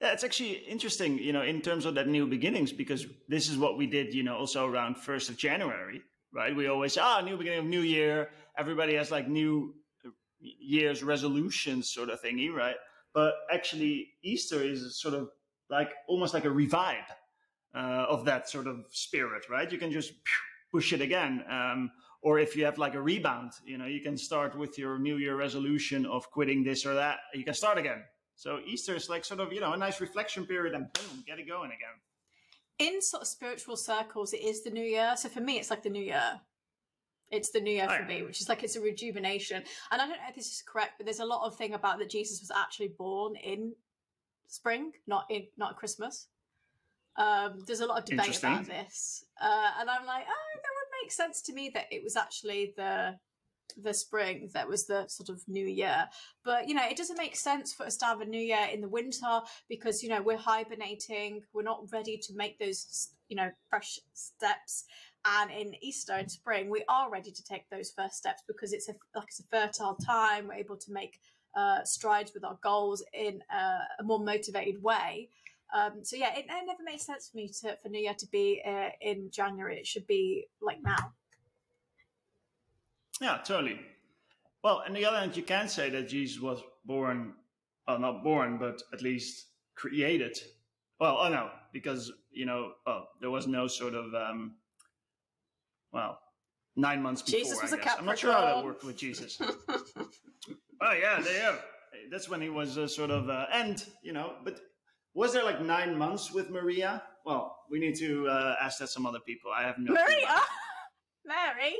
Yeah, 0.00 0.12
it's 0.12 0.24
actually 0.24 0.52
interesting, 0.68 1.16
you 1.18 1.32
know, 1.32 1.40
in 1.40 1.62
terms 1.62 1.86
of 1.86 1.94
that 1.94 2.06
new 2.06 2.26
beginnings, 2.26 2.70
because 2.70 3.06
this 3.28 3.48
is 3.48 3.56
what 3.56 3.78
we 3.78 3.86
did, 3.86 4.12
you 4.12 4.22
know, 4.22 4.36
also 4.36 4.66
around 4.66 4.98
first 4.98 5.30
of 5.30 5.38
January, 5.38 6.02
right? 6.34 6.54
We 6.54 6.66
always 6.66 6.92
say, 6.92 7.00
ah, 7.02 7.22
new 7.22 7.38
beginning 7.38 7.60
of 7.60 7.64
new 7.64 7.80
year. 7.80 8.28
Everybody 8.58 8.94
has 8.94 9.10
like 9.10 9.26
new 9.26 9.74
year's 10.40 11.02
resolutions 11.02 11.88
sort 11.88 12.08
of 12.10 12.22
thingy, 12.22 12.52
right? 12.52 12.76
But 13.14 13.34
actually, 13.50 14.10
Easter 14.22 14.62
is 14.62 15.00
sort 15.00 15.14
of 15.14 15.30
like 15.70 15.90
almost 16.08 16.34
like 16.34 16.44
a 16.44 16.50
revive 16.50 17.10
uh, 17.74 18.06
of 18.08 18.24
that 18.24 18.48
sort 18.48 18.66
of 18.66 18.84
spirit, 18.90 19.48
right? 19.50 19.70
You 19.70 19.78
can 19.78 19.90
just 19.90 20.12
push 20.70 20.92
it 20.92 21.00
again. 21.00 21.44
Um, 21.50 21.90
or 22.22 22.38
if 22.38 22.56
you 22.56 22.64
have 22.64 22.78
like 22.78 22.94
a 22.94 23.00
rebound, 23.00 23.52
you 23.64 23.78
know, 23.78 23.86
you 23.86 24.00
can 24.00 24.16
start 24.16 24.58
with 24.58 24.78
your 24.78 24.98
New 24.98 25.16
Year 25.16 25.36
resolution 25.36 26.06
of 26.06 26.30
quitting 26.30 26.64
this 26.64 26.84
or 26.84 26.94
that. 26.94 27.18
You 27.34 27.44
can 27.44 27.54
start 27.54 27.78
again. 27.78 28.02
So 28.34 28.58
Easter 28.66 28.94
is 28.94 29.08
like 29.08 29.24
sort 29.24 29.40
of, 29.40 29.52
you 29.52 29.60
know, 29.60 29.72
a 29.72 29.76
nice 29.76 30.00
reflection 30.00 30.44
period 30.44 30.74
and 30.74 30.92
boom, 30.92 31.24
get 31.26 31.38
it 31.38 31.48
going 31.48 31.70
again. 31.70 31.96
In 32.78 33.00
sort 33.00 33.22
of 33.22 33.28
spiritual 33.28 33.76
circles, 33.76 34.32
it 34.34 34.42
is 34.42 34.62
the 34.62 34.70
new 34.70 34.84
year. 34.84 35.14
So 35.16 35.28
for 35.28 35.40
me, 35.40 35.58
it's 35.58 35.70
like 35.70 35.82
the 35.82 35.90
new 35.90 36.02
year. 36.02 36.40
It's 37.30 37.50
the 37.50 37.60
new 37.60 37.72
year 37.72 37.88
for 37.88 38.04
me, 38.04 38.22
which 38.22 38.40
is 38.40 38.48
like 38.48 38.62
it's 38.62 38.76
a 38.76 38.80
rejuvenation. 38.80 39.62
And 39.90 40.00
I 40.00 40.06
don't 40.06 40.16
know 40.16 40.28
if 40.28 40.36
this 40.36 40.46
is 40.46 40.62
correct, 40.66 40.92
but 40.98 41.06
there's 41.06 41.20
a 41.20 41.24
lot 41.24 41.46
of 41.46 41.56
thing 41.56 41.74
about 41.74 41.98
that 41.98 42.10
Jesus 42.10 42.40
was 42.40 42.50
actually 42.50 42.92
born 42.96 43.34
in 43.36 43.72
spring, 44.46 44.92
not 45.06 45.26
in 45.28 45.46
not 45.56 45.76
Christmas. 45.76 46.28
Um, 47.16 47.64
there's 47.66 47.80
a 47.80 47.86
lot 47.86 47.98
of 47.98 48.04
debate 48.04 48.38
about 48.38 48.66
this, 48.66 49.24
uh, 49.40 49.70
and 49.80 49.88
I'm 49.88 50.06
like, 50.06 50.24
oh, 50.28 50.54
that 50.54 50.70
would 50.76 51.02
make 51.02 51.10
sense 51.10 51.40
to 51.42 51.52
me 51.52 51.70
that 51.74 51.86
it 51.90 52.04
was 52.04 52.14
actually 52.14 52.74
the 52.76 53.18
the 53.82 53.92
spring 53.92 54.48
that 54.54 54.68
was 54.68 54.86
the 54.86 55.06
sort 55.08 55.28
of 55.28 55.42
new 55.48 55.66
year. 55.66 56.08
But 56.44 56.68
you 56.68 56.74
know, 56.74 56.84
it 56.88 56.96
doesn't 56.96 57.18
make 57.18 57.36
sense 57.36 57.72
for 57.72 57.86
us 57.86 57.96
to 57.98 58.04
have 58.06 58.20
a 58.20 58.26
new 58.26 58.40
year 58.40 58.68
in 58.72 58.80
the 58.80 58.88
winter 58.88 59.40
because 59.68 60.02
you 60.02 60.08
know 60.08 60.22
we're 60.22 60.36
hibernating, 60.36 61.42
we're 61.52 61.62
not 61.62 61.90
ready 61.92 62.18
to 62.18 62.34
make 62.34 62.58
those 62.58 63.10
you 63.28 63.36
know 63.36 63.50
fresh 63.68 63.98
steps. 64.14 64.84
And 65.28 65.50
in 65.50 65.74
Easter 65.82 66.12
and 66.12 66.30
spring, 66.30 66.70
we 66.70 66.84
are 66.88 67.10
ready 67.10 67.32
to 67.32 67.44
take 67.44 67.68
those 67.68 67.90
first 67.90 68.14
steps 68.14 68.42
because 68.46 68.72
it's 68.72 68.88
a 68.88 68.94
like 69.14 69.26
it's 69.28 69.40
a 69.40 69.44
fertile 69.50 69.96
time. 69.96 70.46
We're 70.46 70.54
able 70.54 70.76
to 70.76 70.92
make 70.92 71.20
uh, 71.56 71.82
strides 71.84 72.32
with 72.32 72.44
our 72.44 72.58
goals 72.62 73.02
in 73.12 73.42
uh, 73.52 73.80
a 73.98 74.04
more 74.04 74.20
motivated 74.20 74.82
way. 74.82 75.28
Um, 75.74 76.04
so 76.04 76.16
yeah, 76.16 76.32
it, 76.34 76.46
it 76.48 76.66
never 76.66 76.82
made 76.84 77.00
sense 77.00 77.28
for 77.28 77.38
me 77.38 77.48
to 77.60 77.76
for 77.82 77.88
New 77.88 78.00
Year 78.00 78.14
to 78.18 78.26
be 78.28 78.62
uh, 78.64 78.90
in 79.00 79.30
January. 79.32 79.78
It 79.78 79.86
should 79.86 80.06
be 80.06 80.46
like 80.60 80.78
now. 80.82 81.12
Yeah, 83.20 83.38
totally. 83.44 83.80
Well, 84.62 84.82
on 84.86 84.94
the 84.94 85.04
other 85.06 85.18
hand, 85.18 85.36
you 85.36 85.42
can 85.42 85.68
say 85.68 85.90
that 85.90 86.08
Jesus 86.08 86.40
was 86.40 86.62
born, 86.84 87.34
well, 87.86 87.98
not 87.98 88.22
born, 88.22 88.58
but 88.58 88.82
at 88.92 89.02
least 89.02 89.46
created. 89.74 90.38
Well, 91.00 91.18
oh 91.20 91.28
no, 91.28 91.50
because, 91.72 92.12
you 92.30 92.46
know, 92.46 92.72
well, 92.86 93.08
there 93.20 93.30
was 93.30 93.46
no 93.46 93.66
sort 93.66 93.94
of, 93.94 94.14
um, 94.14 94.56
well, 95.92 96.18
nine 96.76 97.02
months 97.02 97.22
before, 97.22 97.40
Jesus 97.40 97.62
was 97.62 97.72
I 97.72 97.76
a 97.76 97.80
guess. 97.80 97.96
I'm 97.98 98.06
not 98.06 98.18
sure 98.18 98.32
how 98.32 98.42
that 98.42 98.64
worked 98.64 98.84
with 98.84 98.96
Jesus. 98.96 99.38
oh, 99.40 100.92
yeah, 100.92 101.20
there 101.20 101.34
you 101.34 101.40
go. 101.40 101.58
That's 102.10 102.28
when 102.28 102.40
he 102.40 102.48
was 102.48 102.78
uh, 102.78 102.86
sort 102.86 103.10
of, 103.10 103.28
uh, 103.28 103.46
and, 103.52 103.82
you 104.02 104.12
know, 104.12 104.34
but 104.44 104.60
was 105.16 105.32
there 105.32 105.44
like 105.44 105.62
nine 105.62 105.96
months 105.96 106.30
with 106.30 106.50
Maria? 106.50 107.02
Well, 107.24 107.56
we 107.70 107.78
need 107.78 107.96
to 107.96 108.28
uh, 108.28 108.54
ask 108.62 108.78
that 108.80 108.88
some 108.88 109.06
other 109.06 109.18
people. 109.26 109.50
I 109.50 109.62
have 109.62 109.76
no. 109.78 109.94
Maria, 109.94 110.28
Mary, 111.24 111.76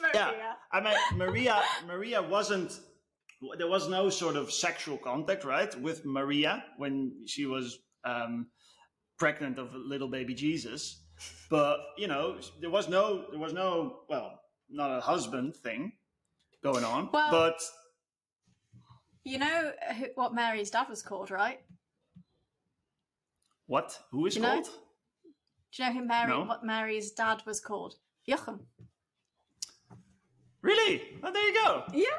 Maria. 0.00 0.12
Yeah, 0.14 0.52
I 0.72 0.80
mean 0.80 0.94
Maria. 1.16 1.62
Maria 1.86 2.20
wasn't. 2.20 2.78
There 3.56 3.68
was 3.68 3.88
no 3.88 4.10
sort 4.10 4.34
of 4.34 4.52
sexual 4.52 4.98
contact, 4.98 5.44
right, 5.44 5.72
with 5.80 6.04
Maria 6.04 6.64
when 6.76 7.22
she 7.24 7.46
was 7.46 7.78
um, 8.04 8.48
pregnant 9.16 9.58
of 9.58 9.72
little 9.72 10.08
baby 10.08 10.34
Jesus. 10.34 11.04
But 11.48 11.78
you 11.98 12.06
know, 12.08 12.36
there 12.60 12.70
was 12.70 12.88
no, 12.88 13.24
there 13.30 13.40
was 13.40 13.52
no, 13.52 14.00
well, 14.08 14.40
not 14.68 14.96
a 14.96 15.00
husband 15.00 15.56
thing 15.56 15.92
going 16.62 16.84
on. 16.84 17.08
Well- 17.12 17.30
but 17.30 17.60
You 19.24 19.38
know 19.38 19.72
what 20.14 20.32
Mary's 20.34 20.70
dad 20.70 20.88
was 20.88 21.02
called, 21.02 21.30
right? 21.30 21.60
what? 23.66 23.96
Who 24.10 24.26
is 24.26 24.34
You 24.34 24.42
know? 24.42 24.54
called? 24.54 24.68
Do 25.72 25.82
you 25.82 25.88
know 25.88 25.94
who 26.00 26.04
Mary? 26.06 26.28
No. 26.28 26.42
What 26.44 26.64
Mary's 26.64 27.12
dad 27.12 27.42
was 27.46 27.60
called? 27.60 27.94
Joachim. 28.26 28.66
Really? 30.62 31.02
Oh, 31.22 31.32
there 31.32 31.46
you 31.48 31.54
go. 31.54 31.84
Yeah. 31.94 32.18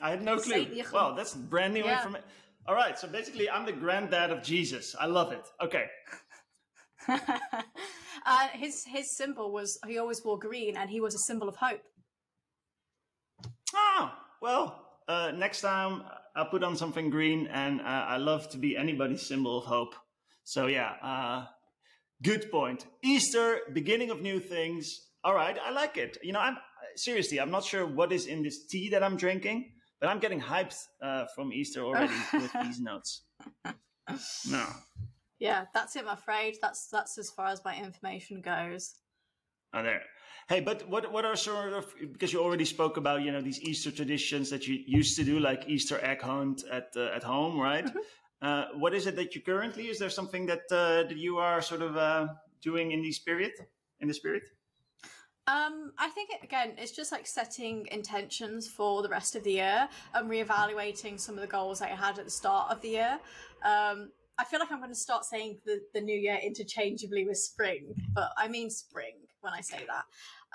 I 0.00 0.10
had 0.10 0.22
no 0.22 0.38
clue. 0.38 0.66
Well, 0.92 1.14
that's 1.14 1.34
brand 1.34 1.74
new 1.74 1.84
Yeah. 1.84 1.98
information. 1.98 2.26
All 2.66 2.74
right, 2.74 2.98
so 2.98 3.06
basically, 3.08 3.48
I'm 3.48 3.64
the 3.64 3.72
granddad 3.72 4.30
of 4.30 4.42
Jesus. 4.42 4.94
I 4.98 5.06
love 5.06 5.30
it. 5.32 5.46
Okay. 5.60 5.86
uh, 8.26 8.48
his 8.52 8.84
his 8.84 9.16
symbol 9.16 9.52
was 9.52 9.78
he 9.86 9.98
always 9.98 10.24
wore 10.24 10.38
green, 10.38 10.76
and 10.76 10.90
he 10.90 11.00
was 11.00 11.14
a 11.14 11.18
symbol 11.18 11.48
of 11.48 11.56
hope. 11.56 11.82
Oh, 13.74 14.12
well, 14.40 14.86
uh, 15.08 15.32
next 15.34 15.60
time 15.60 16.02
I'll 16.34 16.46
put 16.46 16.62
on 16.62 16.76
something 16.76 17.10
green, 17.10 17.46
and 17.48 17.80
uh, 17.80 17.84
I 17.84 18.16
love 18.16 18.48
to 18.50 18.58
be 18.58 18.76
anybody's 18.76 19.26
symbol 19.26 19.58
of 19.58 19.64
hope. 19.64 19.94
So, 20.44 20.66
yeah, 20.66 20.92
uh, 21.02 21.46
good 22.22 22.50
point. 22.50 22.86
Easter, 23.02 23.60
beginning 23.72 24.10
of 24.10 24.20
new 24.20 24.40
things. 24.40 25.08
All 25.22 25.34
right, 25.34 25.56
I 25.62 25.70
like 25.70 25.96
it. 25.96 26.18
You 26.22 26.32
know, 26.32 26.40
I'm 26.40 26.56
seriously, 26.96 27.40
I'm 27.40 27.50
not 27.50 27.64
sure 27.64 27.86
what 27.86 28.12
is 28.12 28.26
in 28.26 28.42
this 28.42 28.66
tea 28.66 28.90
that 28.90 29.02
I'm 29.02 29.16
drinking, 29.16 29.72
but 30.00 30.08
I'm 30.08 30.18
getting 30.18 30.40
hyped 30.40 30.76
uh, 31.02 31.26
from 31.34 31.52
Easter 31.52 31.84
already 31.84 32.14
with 32.32 32.52
these 32.62 32.80
notes. 32.80 33.22
No. 34.50 34.66
Yeah, 35.40 35.64
that's 35.72 35.96
it. 35.96 36.04
I'm 36.06 36.08
afraid 36.08 36.58
that's 36.62 36.86
that's 36.86 37.18
as 37.18 37.30
far 37.30 37.46
as 37.46 37.64
my 37.64 37.76
information 37.76 38.42
goes. 38.42 38.94
Oh, 39.72 39.82
there. 39.82 40.02
Hey, 40.48 40.60
but 40.60 40.88
what 40.88 41.10
what 41.10 41.24
are 41.24 41.34
sort 41.34 41.72
of 41.72 41.92
because 42.12 42.32
you 42.32 42.40
already 42.40 42.66
spoke 42.66 42.98
about 42.98 43.22
you 43.22 43.32
know 43.32 43.40
these 43.40 43.60
Easter 43.62 43.90
traditions 43.90 44.50
that 44.50 44.68
you 44.68 44.78
used 44.86 45.16
to 45.16 45.24
do 45.24 45.40
like 45.40 45.64
Easter 45.66 45.98
egg 46.04 46.20
hunt 46.20 46.64
at 46.70 46.90
uh, 46.96 47.16
at 47.16 47.22
home, 47.22 47.58
right? 47.58 47.90
Uh, 48.42 48.68
what 48.78 48.94
is 48.94 49.06
it 49.06 49.16
that 49.16 49.34
you 49.34 49.42
currently? 49.42 49.88
Is 49.88 49.98
there 49.98 50.08
something 50.08 50.46
that 50.46 50.62
uh, 50.72 51.02
that 51.08 51.18
you 51.18 51.36
are 51.36 51.60
sort 51.60 51.82
of 51.82 51.94
uh, 51.94 52.28
doing 52.62 52.92
in 52.92 53.02
the 53.02 53.12
spirit 53.12 53.52
in 54.00 54.08
the 54.08 54.14
spirit? 54.14 54.44
Um, 55.46 55.92
I 55.98 56.08
think 56.08 56.30
it, 56.30 56.42
again, 56.42 56.72
it's 56.78 56.92
just 56.92 57.12
like 57.12 57.26
setting 57.26 57.86
intentions 57.90 58.66
for 58.66 59.02
the 59.02 59.10
rest 59.10 59.36
of 59.36 59.44
the 59.44 59.52
year 59.52 59.88
and 60.14 60.30
reevaluating 60.30 61.20
some 61.20 61.34
of 61.34 61.42
the 61.42 61.48
goals 61.48 61.80
that 61.80 61.92
I 61.92 61.94
had 61.94 62.18
at 62.18 62.24
the 62.24 62.30
start 62.30 62.70
of 62.70 62.80
the 62.80 62.88
year. 62.88 63.18
Um, 63.62 64.10
I 64.40 64.44
feel 64.44 64.58
like 64.58 64.72
I'm 64.72 64.78
going 64.78 64.90
to 64.90 64.94
start 64.94 65.26
saying 65.26 65.58
the, 65.66 65.82
the 65.92 66.00
new 66.00 66.16
year 66.16 66.38
interchangeably 66.42 67.26
with 67.26 67.36
spring, 67.36 67.94
but 68.14 68.30
I 68.38 68.48
mean 68.48 68.70
spring 68.70 69.16
when 69.42 69.52
I 69.52 69.60
say 69.60 69.80
that. 69.86 70.04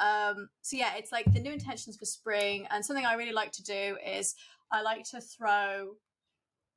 Um, 0.03 0.49
so 0.63 0.75
yeah, 0.75 0.95
it's 0.97 1.11
like 1.11 1.31
the 1.31 1.39
new 1.39 1.53
intentions 1.53 1.95
for 1.95 2.05
spring, 2.05 2.67
and 2.71 2.83
something 2.83 3.05
I 3.05 3.13
really 3.13 3.31
like 3.31 3.51
to 3.53 3.63
do 3.63 3.97
is 4.03 4.33
I 4.71 4.81
like 4.81 5.03
to 5.11 5.21
throw 5.21 5.97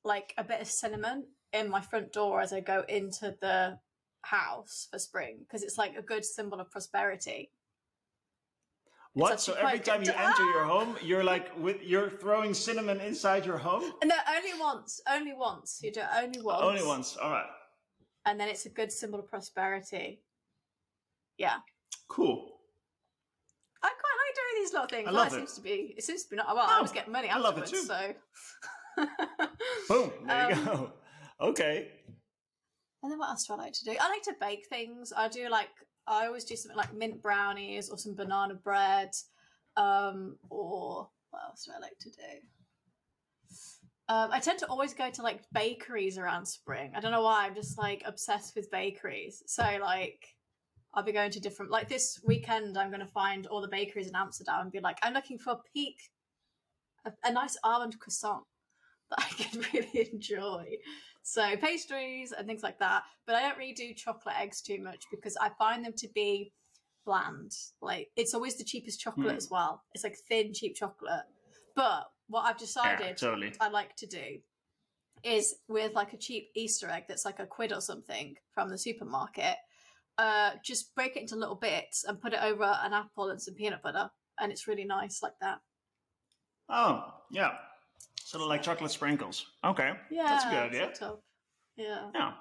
like 0.05 0.35
a 0.37 0.45
bit 0.45 0.61
of 0.61 0.67
cinnamon 0.67 1.25
in 1.55 1.71
my 1.71 1.81
front 1.81 2.13
door 2.13 2.43
as 2.43 2.53
I 2.53 2.61
go 2.61 2.85
into 2.89 3.35
the 3.41 3.79
house 4.21 4.89
for 4.91 4.99
spring 4.99 5.39
because 5.41 5.63
it's 5.63 5.79
like 5.79 5.97
a 5.97 6.03
good 6.03 6.27
symbol 6.27 6.61
of 6.61 6.71
prosperity. 6.71 7.51
What? 9.15 9.41
So 9.41 9.55
every 9.55 9.81
time 9.81 10.03
you 10.05 10.13
enter 10.13 10.45
your 10.45 10.65
home, 10.65 10.97
you're 11.03 11.25
like 11.25 11.51
with 11.59 11.83
you're 11.83 12.11
throwing 12.11 12.55
cinnamon 12.55 13.01
inside 13.01 13.45
your 13.47 13.59
home. 13.59 13.93
And 14.03 14.09
no, 14.11 14.15
only 14.37 14.59
once. 14.61 15.01
Only 15.11 15.33
once. 15.35 15.81
You 15.83 15.93
do 15.93 16.01
it 16.01 16.07
only 16.23 16.41
once. 16.41 16.63
Only 16.63 16.87
once. 16.87 17.17
All 17.17 17.31
right. 17.31 17.47
And 18.27 18.39
then 18.39 18.49
it's 18.49 18.67
a 18.67 18.69
good 18.71 18.93
symbol 18.93 19.19
of 19.21 19.29
prosperity. 19.29 20.21
Yeah. 21.39 21.57
Cool. 22.09 22.55
I 23.83 23.89
quite 23.89 23.95
like 23.95 24.35
doing 24.35 24.63
these 24.63 24.73
little 24.73 24.89
things. 24.89 25.09
I 25.09 25.11
love 25.11 25.33
it 25.33 25.37
it. 25.37 25.39
seems 25.39 25.55
to 25.55 25.61
be. 25.63 25.95
It 25.97 26.05
seems 26.05 26.25
to 26.25 26.31
be 26.31 26.37
not. 26.37 26.55
Well, 26.55 26.67
I 26.69 26.79
Oh, 26.79 26.83
was 26.83 26.93
getting 26.93 27.13
money 27.13 27.29
I 27.29 27.39
love 27.39 27.57
it 27.59 27.63
afterwards, 27.65 27.89
too. 27.89 27.95
so. 28.99 29.07
Boom. 29.89 30.13
There 30.27 30.51
you 30.51 30.57
Um, 30.57 30.65
go. 30.65 30.93
Okay. 31.41 31.93
And 33.05 33.13
then 33.13 33.19
what 33.21 33.29
else 33.31 33.47
do 33.47 33.53
I 33.53 33.57
like 33.57 33.73
to 33.75 33.85
do? 33.85 33.93
I 34.01 34.09
like 34.09 34.23
to 34.23 34.35
bake 34.41 34.67
things. 34.69 35.13
I 35.17 35.29
do 35.29 35.49
like 35.49 35.69
I 36.09 36.27
always 36.27 36.45
do 36.45 36.57
something 36.57 36.77
like 36.77 36.95
mint 36.95 37.23
brownies 37.23 37.91
or 37.91 37.99
some 37.99 38.15
banana 38.15 38.55
bread. 38.55 39.11
Um, 39.77 40.37
or 40.51 41.09
what 41.31 41.43
else 41.45 41.65
do 41.65 41.73
I 41.77 41.81
like 41.81 41.99
to 42.01 42.11
do? 42.11 42.41
Um, 44.11 44.31
I 44.33 44.41
tend 44.41 44.59
to 44.61 44.67
always 44.69 44.95
go 44.95 45.11
to 45.11 45.23
like 45.23 45.43
bakeries 45.53 46.17
around 46.17 46.47
spring. 46.47 46.93
I 46.97 47.01
don't 47.01 47.13
know 47.13 47.23
why. 47.23 47.45
I'm 47.45 47.55
just 47.55 47.79
like 47.79 48.03
obsessed 48.07 48.57
with 48.57 48.71
bakeries. 48.71 49.43
So 49.47 49.63
like, 49.83 50.35
I'll 50.95 51.03
be 51.03 51.13
going 51.13 51.31
to 51.31 51.41
different. 51.41 51.71
Like 51.71 51.89
this 51.89 52.19
weekend, 52.25 52.79
I'm 52.79 52.89
going 52.89 53.01
to 53.01 53.07
find 53.07 53.47
all 53.47 53.61
the 53.61 53.69
bakeries 53.69 54.09
in 54.09 54.17
Amsterdam 54.17 54.63
and 54.63 54.73
be 54.73 54.81
like, 54.81 54.99
I'm 55.03 55.13
looking 55.13 55.39
for 55.39 55.53
a 55.53 55.61
peak, 55.75 55.97
a, 57.05 57.13
a 57.23 57.33
nice 57.33 57.59
almond 57.63 57.99
croissant 57.99 58.45
that 59.11 59.21
I 59.21 59.43
can 59.43 59.63
really 59.75 60.11
enjoy. 60.13 60.65
So 61.23 61.57
pastries 61.57 62.33
and 62.33 62.47
things 62.47 62.63
like 62.63 62.79
that. 62.79 63.03
But 63.27 63.37
I 63.37 63.43
don't 63.43 63.59
really 63.59 63.75
do 63.75 63.93
chocolate 63.95 64.37
eggs 64.41 64.63
too 64.63 64.81
much 64.83 65.05
because 65.11 65.37
I 65.41 65.51
find 65.59 65.85
them 65.85 65.93
to 65.99 66.09
be 66.15 66.53
bland. 67.05 67.53
Like 67.83 68.09
it's 68.17 68.35
always 68.35 68.57
the 68.57 68.65
cheapest 68.65 69.01
chocolate 69.01 69.33
Hmm. 69.33 69.37
as 69.37 69.49
well. 69.51 69.83
It's 69.95 70.05
like 70.05 70.17
thin, 70.29 70.53
cheap 70.55 70.77
chocolate. 70.77 71.25
But 71.75 72.05
what 72.29 72.43
I've 72.45 72.59
decided 72.59 73.07
Yeah, 73.07 73.13
totally. 73.15 73.53
I 73.61 73.69
like 73.69 73.95
to 73.97 74.07
do 74.07 74.39
is 75.25 75.57
with 75.69 75.95
like 75.95 76.13
a 76.13 76.17
cheap 76.17 76.49
Easter 76.55 76.89
egg 76.89 77.05
that's 77.09 77.25
like 77.25 77.41
a 77.41 77.47
quid 77.47 77.73
or 77.73 77.81
something 77.81 78.37
from 78.53 78.69
the 78.69 78.79
supermarket, 78.79 79.57
uh, 80.17 80.53
just 80.65 80.95
break 80.95 81.17
it 81.17 81.23
into 81.23 81.37
little 81.37 81.57
bits 81.57 82.05
and 82.05 82.21
put 82.21 82.33
it 82.33 82.43
over 82.43 82.65
an 82.65 82.93
apple 82.93 83.31
and 83.31 83.41
some 83.41 83.55
peanut 83.55 83.83
butter, 83.83 84.11
and 84.39 84.53
it's 84.53 84.69
really 84.69 84.85
nice 84.85 85.23
like 85.23 85.33
that. 85.41 85.59
Oh, 86.69 87.15
yeah. 87.31 87.53
Sort 88.29 88.43
of 88.43 88.49
like 88.51 88.63
chocolate 88.63 88.91
sprinkles. 88.91 89.47
Okay. 89.65 89.95
Yeah, 90.11 90.27
That's 90.27 90.45
a 90.45 90.49
good 90.51 90.59
idea. 90.59 90.95
sort 90.95 91.13
of. 91.13 91.19
Yeah. 91.79 92.11
Yeah, 92.15 92.33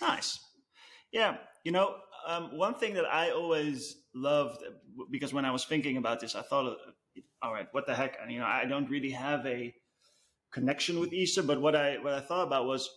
nice. 0.00 0.40
Yeah, 1.12 1.36
you 1.62 1.72
know, 1.72 1.96
um, 2.26 2.56
one 2.56 2.76
thing 2.76 2.94
that 2.94 3.04
I 3.04 3.32
always 3.32 3.96
loved 4.14 4.64
because 5.10 5.34
when 5.34 5.44
I 5.44 5.50
was 5.50 5.66
thinking 5.66 5.98
about 5.98 6.20
this, 6.20 6.34
I 6.34 6.40
thought, 6.40 6.64
uh, 6.64 7.20
all 7.42 7.52
right, 7.52 7.66
what 7.72 7.86
the 7.86 7.94
heck? 7.94 8.16
And 8.22 8.32
you 8.32 8.38
know, 8.40 8.46
I 8.46 8.64
don't 8.64 8.88
really 8.88 9.10
have 9.10 9.44
a 9.44 9.74
connection 10.54 11.00
with 11.00 11.12
Easter, 11.12 11.42
but 11.42 11.60
what 11.60 11.76
I 11.76 11.98
what 11.98 12.14
I 12.14 12.20
thought 12.20 12.46
about 12.46 12.64
was 12.64 12.88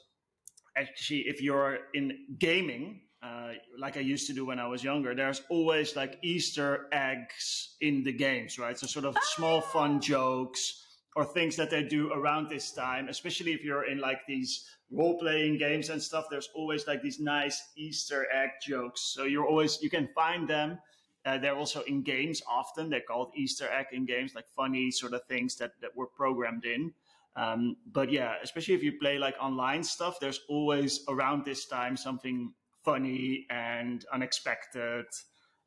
actually 0.77 1.25
if 1.27 1.41
you're 1.41 1.79
in 1.93 2.19
gaming. 2.37 3.01
Uh, 3.21 3.51
like 3.77 3.97
I 3.97 3.99
used 3.99 4.27
to 4.27 4.33
do 4.33 4.45
when 4.45 4.59
I 4.59 4.67
was 4.67 4.81
younger, 4.81 5.13
there's 5.13 5.41
always 5.49 5.93
like 5.97 6.17
Easter 6.23 6.87
eggs 6.93 7.75
in 7.81 8.01
the 8.01 8.13
games, 8.13 8.57
right? 8.57 8.79
So 8.79 8.87
sort 8.87 9.03
of 9.03 9.17
small 9.35 9.59
fun 9.59 9.99
jokes 9.99 10.85
or 11.19 11.25
things 11.25 11.57
that 11.57 11.69
they 11.69 11.83
do 11.83 12.13
around 12.13 12.47
this 12.47 12.71
time, 12.71 13.09
especially 13.09 13.51
if 13.51 13.61
you're 13.61 13.83
in 13.91 13.99
like 13.99 14.25
these 14.25 14.69
role 14.89 15.19
playing 15.19 15.57
games 15.57 15.89
and 15.89 16.01
stuff. 16.01 16.27
There's 16.31 16.47
always 16.55 16.87
like 16.87 17.01
these 17.01 17.19
nice 17.19 17.61
Easter 17.75 18.25
egg 18.33 18.51
jokes. 18.65 19.01
So 19.01 19.25
you're 19.25 19.45
always 19.45 19.81
you 19.81 19.89
can 19.89 20.07
find 20.15 20.47
them. 20.47 20.79
Uh, 21.25 21.37
they're 21.37 21.57
also 21.57 21.81
in 21.81 22.03
games 22.03 22.41
often. 22.47 22.89
They're 22.89 23.01
called 23.01 23.33
Easter 23.35 23.67
egg 23.69 23.87
in 23.91 24.05
games, 24.05 24.33
like 24.33 24.47
funny 24.55 24.91
sort 24.91 25.13
of 25.13 25.25
things 25.25 25.57
that 25.57 25.73
that 25.81 25.93
were 25.93 26.07
programmed 26.07 26.63
in. 26.63 26.93
Um, 27.35 27.75
but 27.91 28.09
yeah, 28.09 28.35
especially 28.41 28.75
if 28.75 28.81
you 28.81 28.93
play 28.97 29.19
like 29.19 29.35
online 29.41 29.83
stuff, 29.83 30.21
there's 30.21 30.39
always 30.47 31.03
around 31.09 31.43
this 31.43 31.65
time 31.65 31.97
something 31.97 32.53
funny 32.85 33.45
and 33.49 34.05
unexpected 34.13 35.03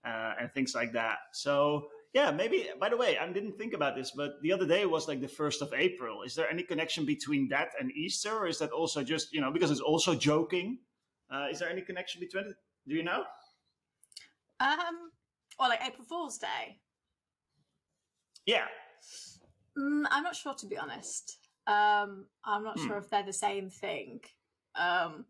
uh, 0.03 0.33
and 0.41 0.51
things 0.55 0.75
like 0.75 0.93
that. 0.93 1.19
So 1.35 1.89
yeah, 2.15 2.31
maybe. 2.31 2.69
By 2.79 2.89
the 2.91 2.97
way, 2.97 3.17
I 3.19 3.27
didn't 3.33 3.57
think 3.59 3.73
about 3.73 3.97
this, 3.97 4.11
but 4.11 4.33
the 4.43 4.53
other 4.53 4.67
day 4.67 4.85
was 4.87 5.09
like 5.09 5.21
the 5.21 5.29
first 5.29 5.63
of 5.63 5.73
April. 5.73 6.23
Is 6.23 6.35
there 6.35 6.49
any 6.51 6.63
connection 6.63 7.07
between 7.07 7.49
that 7.49 7.69
and 7.81 7.91
Easter, 7.93 8.37
or 8.37 8.47
is 8.47 8.59
that 8.59 8.71
also 8.71 9.03
just 9.03 9.33
you 9.33 9.41
know 9.41 9.51
because 9.51 9.71
it's 9.71 9.81
also 9.81 10.15
joking? 10.15 10.79
Uh, 11.31 11.47
is 11.51 11.59
there 11.59 11.71
any 11.71 11.81
connection 11.83 12.21
between 12.21 12.45
it? 12.45 12.57
Do 12.87 12.95
you 12.95 13.03
know? 13.03 13.25
Um, 14.61 15.11
or 15.59 15.69
like 15.69 15.81
April 15.87 16.05
Fool's 16.05 16.39
Day. 16.39 16.79
Yeah. 18.47 18.67
Mm, 19.79 20.05
I'm 20.11 20.23
not 20.23 20.37
sure 20.37 20.55
to 20.55 20.67
be 20.67 20.77
honest. 20.77 21.39
Um, 21.67 22.27
I'm 22.45 22.65
not 22.65 22.79
Hmm. 22.79 22.87
sure 22.89 22.99
if 22.99 23.09
they're 23.09 23.23
the 23.23 23.33
same 23.33 23.71
thing. 23.71 24.21
Um, 24.75 25.27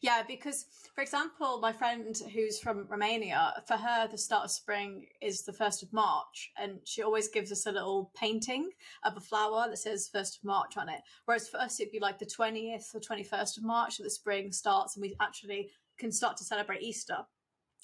yeah, 0.00 0.22
because 0.26 0.66
for 0.94 1.02
example, 1.02 1.60
my 1.60 1.72
friend 1.72 2.16
who's 2.32 2.58
from 2.58 2.86
Romania, 2.88 3.62
for 3.66 3.76
her 3.76 4.08
the 4.08 4.18
start 4.18 4.44
of 4.44 4.50
spring 4.50 5.06
is 5.20 5.42
the 5.42 5.52
first 5.52 5.82
of 5.82 5.92
March, 5.92 6.50
and 6.56 6.80
she 6.84 7.02
always 7.02 7.28
gives 7.28 7.52
us 7.52 7.66
a 7.66 7.72
little 7.72 8.10
painting 8.14 8.70
of 9.04 9.16
a 9.16 9.20
flower 9.20 9.66
that 9.68 9.76
says 9.78 10.08
first 10.12 10.38
of 10.38 10.44
March 10.44 10.76
on 10.76 10.88
it. 10.88 11.00
Whereas 11.24 11.48
for 11.48 11.58
us, 11.58 11.80
it'd 11.80 11.92
be 11.92 12.00
like 12.00 12.18
the 12.18 12.26
twentieth 12.26 12.90
or 12.94 13.00
twenty 13.00 13.24
first 13.24 13.58
of 13.58 13.64
March 13.64 13.96
that 13.96 14.04
the 14.04 14.10
spring 14.10 14.52
starts, 14.52 14.96
and 14.96 15.02
we 15.02 15.16
actually 15.20 15.70
can 15.98 16.12
start 16.12 16.36
to 16.38 16.44
celebrate 16.44 16.82
Easter. 16.82 17.18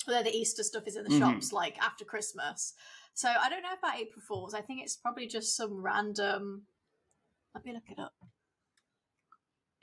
Although 0.07 0.23
the 0.25 0.37
Easter 0.37 0.63
stuff 0.63 0.87
is 0.87 0.97
in 0.97 1.05
the 1.05 1.11
Mhm. 1.11 1.19
shops 1.19 1.53
like 1.53 1.79
after 1.79 2.05
Christmas. 2.05 2.75
So 3.15 3.29
I 3.29 3.49
don't 3.49 3.63
know 3.63 3.73
about 3.73 3.97
April 3.99 4.21
Fools. 4.21 4.55
I 4.55 4.61
think 4.61 4.83
it's 4.83 4.97
probably 4.97 5.27
just 5.27 5.57
some 5.57 5.83
random. 5.83 6.67
Let 7.55 7.65
me 7.65 7.73
look 7.73 7.89
it 7.89 7.99
up. 7.99 8.15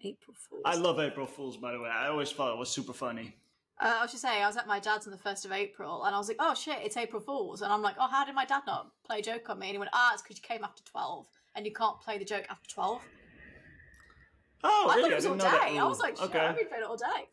April 0.04 0.36
Fools. 0.36 0.62
I 0.66 0.76
love 0.76 1.00
April 1.00 1.26
Fools, 1.26 1.58
by 1.58 1.72
the 1.72 1.80
way. 1.80 1.90
I 1.90 2.08
always 2.08 2.32
thought 2.32 2.54
it 2.54 2.58
was 2.58 2.70
super 2.70 2.94
funny. 2.94 3.36
Uh, 3.80 3.96
I 4.00 4.02
was 4.04 4.12
just 4.12 4.22
saying, 4.22 4.44
I 4.44 4.48
was 4.48 4.58
at 4.58 4.68
my 4.68 4.80
dad's 4.80 5.08
on 5.08 5.12
the 5.12 5.18
first 5.18 5.44
of 5.44 5.52
April, 5.52 6.04
and 6.06 6.14
I 6.14 6.18
was 6.18 6.28
like, 6.28 6.38
"Oh 6.40 6.54
shit, 6.54 6.78
it's 6.84 6.98
April 6.98 7.22
Fools!" 7.22 7.62
And 7.64 7.74
I'm 7.74 7.82
like, 7.82 7.96
"Oh, 8.00 8.08
how 8.08 8.24
did 8.24 8.36
my 8.36 8.46
dad 8.46 8.62
not 8.68 8.92
play 9.04 9.20
a 9.20 9.22
joke 9.24 9.50
on 9.50 9.58
me?" 9.58 9.68
And 9.68 9.74
he 9.74 9.80
went, 9.80 9.90
"Ah, 9.94 10.12
it's 10.14 10.22
because 10.22 10.38
you 10.38 10.44
came 10.44 10.64
after 10.64 10.84
twelve, 10.84 11.28
and 11.56 11.66
you 11.66 11.74
can't 11.74 12.00
play 12.00 12.18
the 12.18 12.26
joke 12.26 12.46
after 12.50 12.70
12. 12.70 13.02
Oh, 14.64 14.88
I 14.90 14.96
really? 14.96 15.02
thought 15.02 15.12
it 15.12 15.16
was 15.16 15.26
all 15.26 15.32
didn't 15.36 15.52
know 15.52 15.58
that 15.58 15.70
day. 15.70 15.78
I 15.80 15.84
was 15.84 16.00
like, 16.00 16.18
"Shit, 16.18 16.26
okay. 16.26 16.40
I've 16.40 16.56
been 16.56 16.68
playing 16.68 16.84
it 16.84 16.88
all 16.88 16.98
day." 16.98 17.28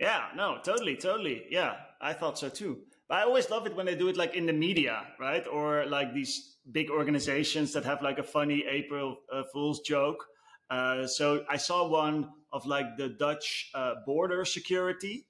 Yeah, 0.00 0.28
no, 0.34 0.58
totally, 0.62 0.96
totally. 0.96 1.44
Yeah, 1.50 1.76
I 2.00 2.14
thought 2.14 2.38
so 2.38 2.48
too. 2.48 2.78
But 3.08 3.18
I 3.18 3.22
always 3.22 3.50
love 3.50 3.66
it 3.66 3.76
when 3.76 3.86
they 3.86 3.94
do 3.94 4.08
it 4.08 4.16
like 4.16 4.34
in 4.34 4.46
the 4.46 4.52
media, 4.52 5.06
right? 5.20 5.46
Or 5.46 5.84
like 5.86 6.14
these 6.14 6.56
big 6.72 6.90
organizations 6.90 7.72
that 7.74 7.84
have 7.84 8.00
like 8.02 8.18
a 8.18 8.22
funny 8.22 8.64
April 8.68 9.18
uh, 9.30 9.42
Fool's 9.52 9.80
joke. 9.80 10.26
Uh, 10.70 11.06
so 11.06 11.44
I 11.48 11.56
saw 11.56 11.88
one 11.88 12.30
of 12.52 12.66
like 12.66 12.96
the 12.96 13.08
Dutch 13.08 13.70
uh, 13.74 13.94
border 14.06 14.44
security 14.44 15.26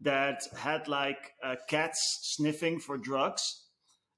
that 0.00 0.42
had 0.56 0.86
like 0.88 1.32
uh, 1.42 1.56
cats 1.68 2.20
sniffing 2.22 2.78
for 2.80 2.96
drugs. 2.98 3.64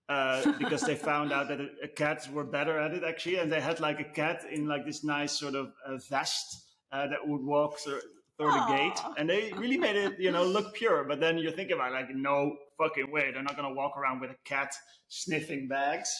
Uh, 0.08 0.52
because 0.58 0.82
they 0.82 0.96
found 0.96 1.32
out 1.32 1.46
that 1.46 1.60
uh, 1.60 1.86
cats 1.94 2.28
were 2.28 2.42
better 2.44 2.76
at 2.80 2.92
it 2.92 3.04
actually, 3.04 3.36
and 3.36 3.50
they 3.50 3.60
had 3.60 3.78
like 3.78 4.00
a 4.00 4.04
cat 4.04 4.44
in 4.50 4.66
like 4.66 4.84
this 4.84 5.04
nice 5.04 5.38
sort 5.38 5.54
of 5.54 5.72
uh, 5.86 5.96
vest 6.10 6.64
uh, 6.90 7.06
that 7.06 7.18
would 7.24 7.44
walk 7.44 7.78
through, 7.78 8.00
through 8.36 8.50
the 8.50 8.66
gate, 8.66 8.98
and 9.16 9.30
they 9.30 9.52
really 9.52 9.76
made 9.78 9.94
it, 9.94 10.18
you 10.18 10.32
know, 10.32 10.42
look 10.42 10.74
pure. 10.74 11.04
But 11.04 11.20
then 11.20 11.38
you 11.38 11.52
think 11.52 11.70
about 11.70 11.92
it, 11.92 11.94
like, 11.94 12.10
no 12.12 12.56
fucking 12.76 13.12
way, 13.12 13.30
they're 13.30 13.44
not 13.44 13.54
gonna 13.54 13.72
walk 13.72 13.96
around 13.96 14.20
with 14.20 14.30
a 14.32 14.36
cat 14.44 14.74
sniffing 15.06 15.68
bags. 15.68 16.10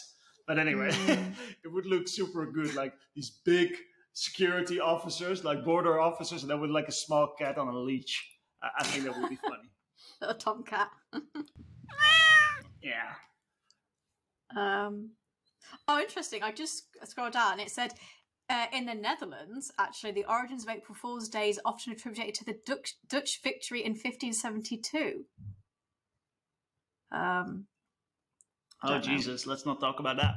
But 0.47 0.59
anyway, 0.61 0.91
Mm. 0.93 1.35
it 1.65 1.69
would 1.73 1.87
look 1.87 2.07
super 2.07 2.47
good, 2.47 2.77
like 2.77 2.95
these 3.17 3.31
big 3.45 3.77
security 4.21 4.79
officers, 4.79 5.45
like 5.45 5.65
border 5.65 5.99
officers, 5.99 6.43
and 6.43 6.51
then 6.51 6.61
with 6.61 6.71
like 6.71 6.89
a 6.89 6.93
small 6.93 7.35
cat 7.39 7.57
on 7.57 7.69
a 7.69 7.77
leash. 7.77 8.29
I, 8.63 8.69
I 8.81 8.85
think 8.85 9.05
that 9.05 9.19
would 9.19 9.31
be 9.31 9.37
funny. 9.37 9.71
A 10.23 10.35
tomcat. 10.35 10.91
Yeah. 12.83 13.13
Um, 14.57 15.11
oh, 15.87 16.01
interesting. 16.01 16.43
I 16.43 16.51
just 16.51 16.85
scrolled 17.05 17.35
down. 17.35 17.53
And 17.53 17.61
it 17.61 17.71
said 17.71 17.93
uh, 18.49 18.65
in 18.73 18.87
the 18.87 18.95
Netherlands, 18.95 19.71
actually, 19.79 20.13
the 20.13 20.25
origins 20.25 20.63
of 20.63 20.71
April 20.71 20.95
Fool's 20.95 21.29
Day 21.29 21.51
is 21.51 21.61
often 21.67 21.93
attributed 21.93 22.35
to 22.37 22.45
the 22.47 22.57
Dutch, 22.65 22.95
Dutch 23.07 23.43
victory 23.43 23.85
in 23.85 23.93
1572. 23.93 25.27
Um, 27.13 27.67
Oh 28.83 28.89
Don't 28.89 29.07
know. 29.07 29.13
Jesus, 29.13 29.47
let's 29.47 29.67
not 29.67 29.79
talk 29.79 30.01
about 30.01 30.17
that. 30.17 30.35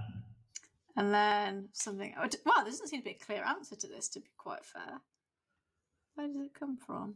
And 0.96 1.14
then 1.14 1.70
something. 1.74 2.14
Oh, 2.18 2.28
wow, 2.46 2.54
there 2.58 2.66
doesn't 2.66 2.88
seem 2.88 3.02
to 3.02 3.06
be 3.06 3.18
a 3.22 3.26
clear 3.26 3.44
answer 3.44 3.76
to 3.76 3.88
this, 3.88 4.10
to 4.10 4.20
be 4.20 4.32
quite 4.38 4.66
fair. 4.66 5.02
Where 6.16 6.28
does 6.28 6.42
it 6.42 6.54
come 6.54 6.78
from? 6.78 7.16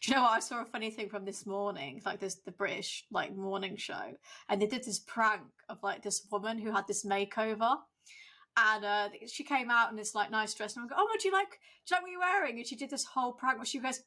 Do 0.00 0.10
you 0.10 0.16
know 0.16 0.22
what? 0.22 0.32
I 0.32 0.40
saw 0.40 0.62
a 0.62 0.66
funny 0.66 0.90
thing 0.90 1.08
from 1.08 1.24
this 1.24 1.46
morning, 1.46 2.02
like 2.04 2.18
this 2.18 2.36
the 2.44 2.50
British 2.50 3.04
like 3.12 3.34
morning 3.36 3.76
show, 3.76 4.14
and 4.48 4.60
they 4.60 4.66
did 4.66 4.84
this 4.84 4.98
prank 4.98 5.42
of 5.68 5.78
like 5.82 6.02
this 6.02 6.26
woman 6.32 6.58
who 6.58 6.72
had 6.72 6.88
this 6.88 7.04
makeover, 7.04 7.76
and 8.56 8.84
uh, 8.84 9.08
she 9.28 9.44
came 9.44 9.70
out 9.70 9.90
in 9.90 9.96
this 9.96 10.16
like 10.16 10.32
nice 10.32 10.52
dress, 10.54 10.76
and 10.76 10.84
I 10.84 10.88
go, 10.88 10.96
"Oh, 10.98 11.16
do 11.20 11.28
you 11.28 11.32
like? 11.32 11.60
Do 11.86 11.94
you 11.94 11.96
like 11.96 12.02
what 12.02 12.10
you're 12.10 12.20
wearing?" 12.20 12.58
And 12.58 12.66
she 12.66 12.74
did 12.74 12.90
this 12.90 13.04
whole 13.04 13.32
prank 13.32 13.58
where 13.58 13.64
she 13.64 13.78
goes, 13.78 14.00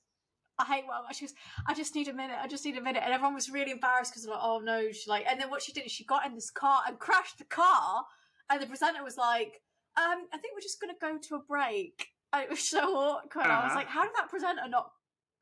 "I 0.59 0.65
hate 0.65 0.85
what." 0.85 1.03
I'm-" 1.03 1.13
She 1.13 1.25
goes, 1.25 1.35
"I 1.65 1.73
just 1.73 1.95
need 1.95 2.09
a 2.09 2.13
minute. 2.13 2.37
I 2.41 2.47
just 2.47 2.65
need 2.65 2.77
a 2.77 2.81
minute," 2.81 3.03
and 3.05 3.13
everyone 3.13 3.35
was 3.35 3.49
really 3.49 3.71
embarrassed 3.71 4.11
because 4.11 4.27
like, 4.27 4.39
"Oh 4.41 4.59
no!" 4.59 4.91
She 4.91 5.09
like, 5.09 5.25
and 5.25 5.39
then 5.39 5.49
what 5.49 5.61
she 5.61 5.71
did 5.71 5.85
is 5.85 5.91
she 5.93 6.03
got 6.03 6.25
in 6.25 6.35
this 6.35 6.51
car 6.51 6.81
and 6.85 6.99
crashed 6.99 7.37
the 7.37 7.45
car, 7.45 8.05
and 8.51 8.61
the 8.61 8.67
presenter 8.67 9.03
was 9.03 9.17
like, 9.17 9.61
"Um, 9.97 10.27
I 10.33 10.37
think 10.37 10.53
we're 10.53 10.61
just 10.61 10.79
gonna 10.79 10.93
go 11.01 11.17
to 11.17 11.35
a 11.35 11.39
break." 11.39 12.07
And 12.33 12.43
it 12.45 12.49
was 12.49 12.59
so 12.61 12.95
awkward. 12.95 13.45
I 13.45 13.63
was 13.63 13.71
Uh-huh. 13.71 13.75
like, 13.75 13.87
"How 13.87 14.03
did 14.03 14.13
that 14.17 14.29
presenter 14.29 14.67
not 14.69 14.91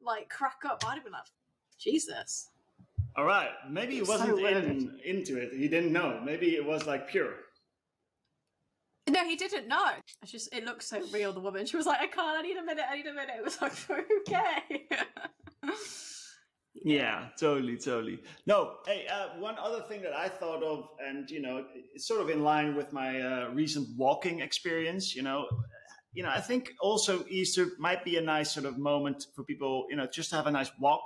like 0.02 0.30
crack 0.30 0.60
up?" 0.66 0.84
I'd 0.88 0.96
have 0.96 1.04
been 1.04 1.14
like, 1.14 1.24
"Jesus." 1.78 2.50
All 3.16 3.26
right, 3.26 3.50
maybe 3.70 3.96
he 3.96 4.02
wasn't 4.04 4.36
weird. 4.36 4.64
in, 4.64 5.00
into 5.04 5.38
it. 5.38 5.52
He 5.54 5.68
didn't 5.68 5.92
know. 5.92 6.22
Maybe 6.24 6.56
it 6.56 6.66
was 6.66 6.86
like 6.86 7.08
pure. 7.10 7.34
No, 9.10 9.26
he 9.26 9.36
didn't 9.36 9.68
know. 9.68 9.88
It's 10.22 10.32
just 10.32 10.54
it 10.56 10.64
looks 10.64 10.86
so 10.88 11.02
real. 11.12 11.34
The 11.34 11.40
woman, 11.40 11.66
she 11.66 11.76
was 11.78 11.88
like, 11.88 12.00
"I 12.00 12.08
can't. 12.08 12.38
I 12.38 12.42
need 12.44 12.58
a 12.58 12.64
minute. 12.64 12.86
I 12.90 12.96
need 12.96 13.08
a 13.08 13.14
minute." 13.14 13.36
It 13.40 13.44
was 13.44 13.60
like, 13.62 13.74
"Okay." 13.90 14.88
Yeah, 16.74 17.28
totally, 17.38 17.78
totally. 17.78 18.20
No, 18.46 18.78
hey, 18.86 19.06
uh, 19.12 19.40
one 19.40 19.56
other 19.58 19.82
thing 19.82 20.02
that 20.04 20.14
I 20.14 20.30
thought 20.30 20.64
of, 20.64 20.88
and 21.06 21.30
you 21.30 21.42
know, 21.42 21.66
it's 21.94 22.08
sort 22.08 22.22
of 22.22 22.30
in 22.30 22.44
line 22.44 22.76
with 22.76 22.94
my 22.94 23.20
uh, 23.20 23.50
recent 23.50 23.88
walking 23.98 24.40
experience. 24.42 25.16
You 25.16 25.24
know, 25.24 25.48
you 26.14 26.24
know, 26.24 26.30
I 26.30 26.40
think 26.40 26.74
also 26.80 27.26
Easter 27.28 27.70
might 27.80 28.06
be 28.06 28.18
a 28.18 28.22
nice 28.22 28.52
sort 28.52 28.66
of 28.66 28.78
moment 28.78 29.26
for 29.36 29.44
people, 29.44 29.88
you 29.90 29.96
know, 29.96 30.08
just 30.08 30.30
to 30.30 30.36
have 30.38 30.48
a 30.48 30.52
nice 30.52 30.72
walk 30.80 31.02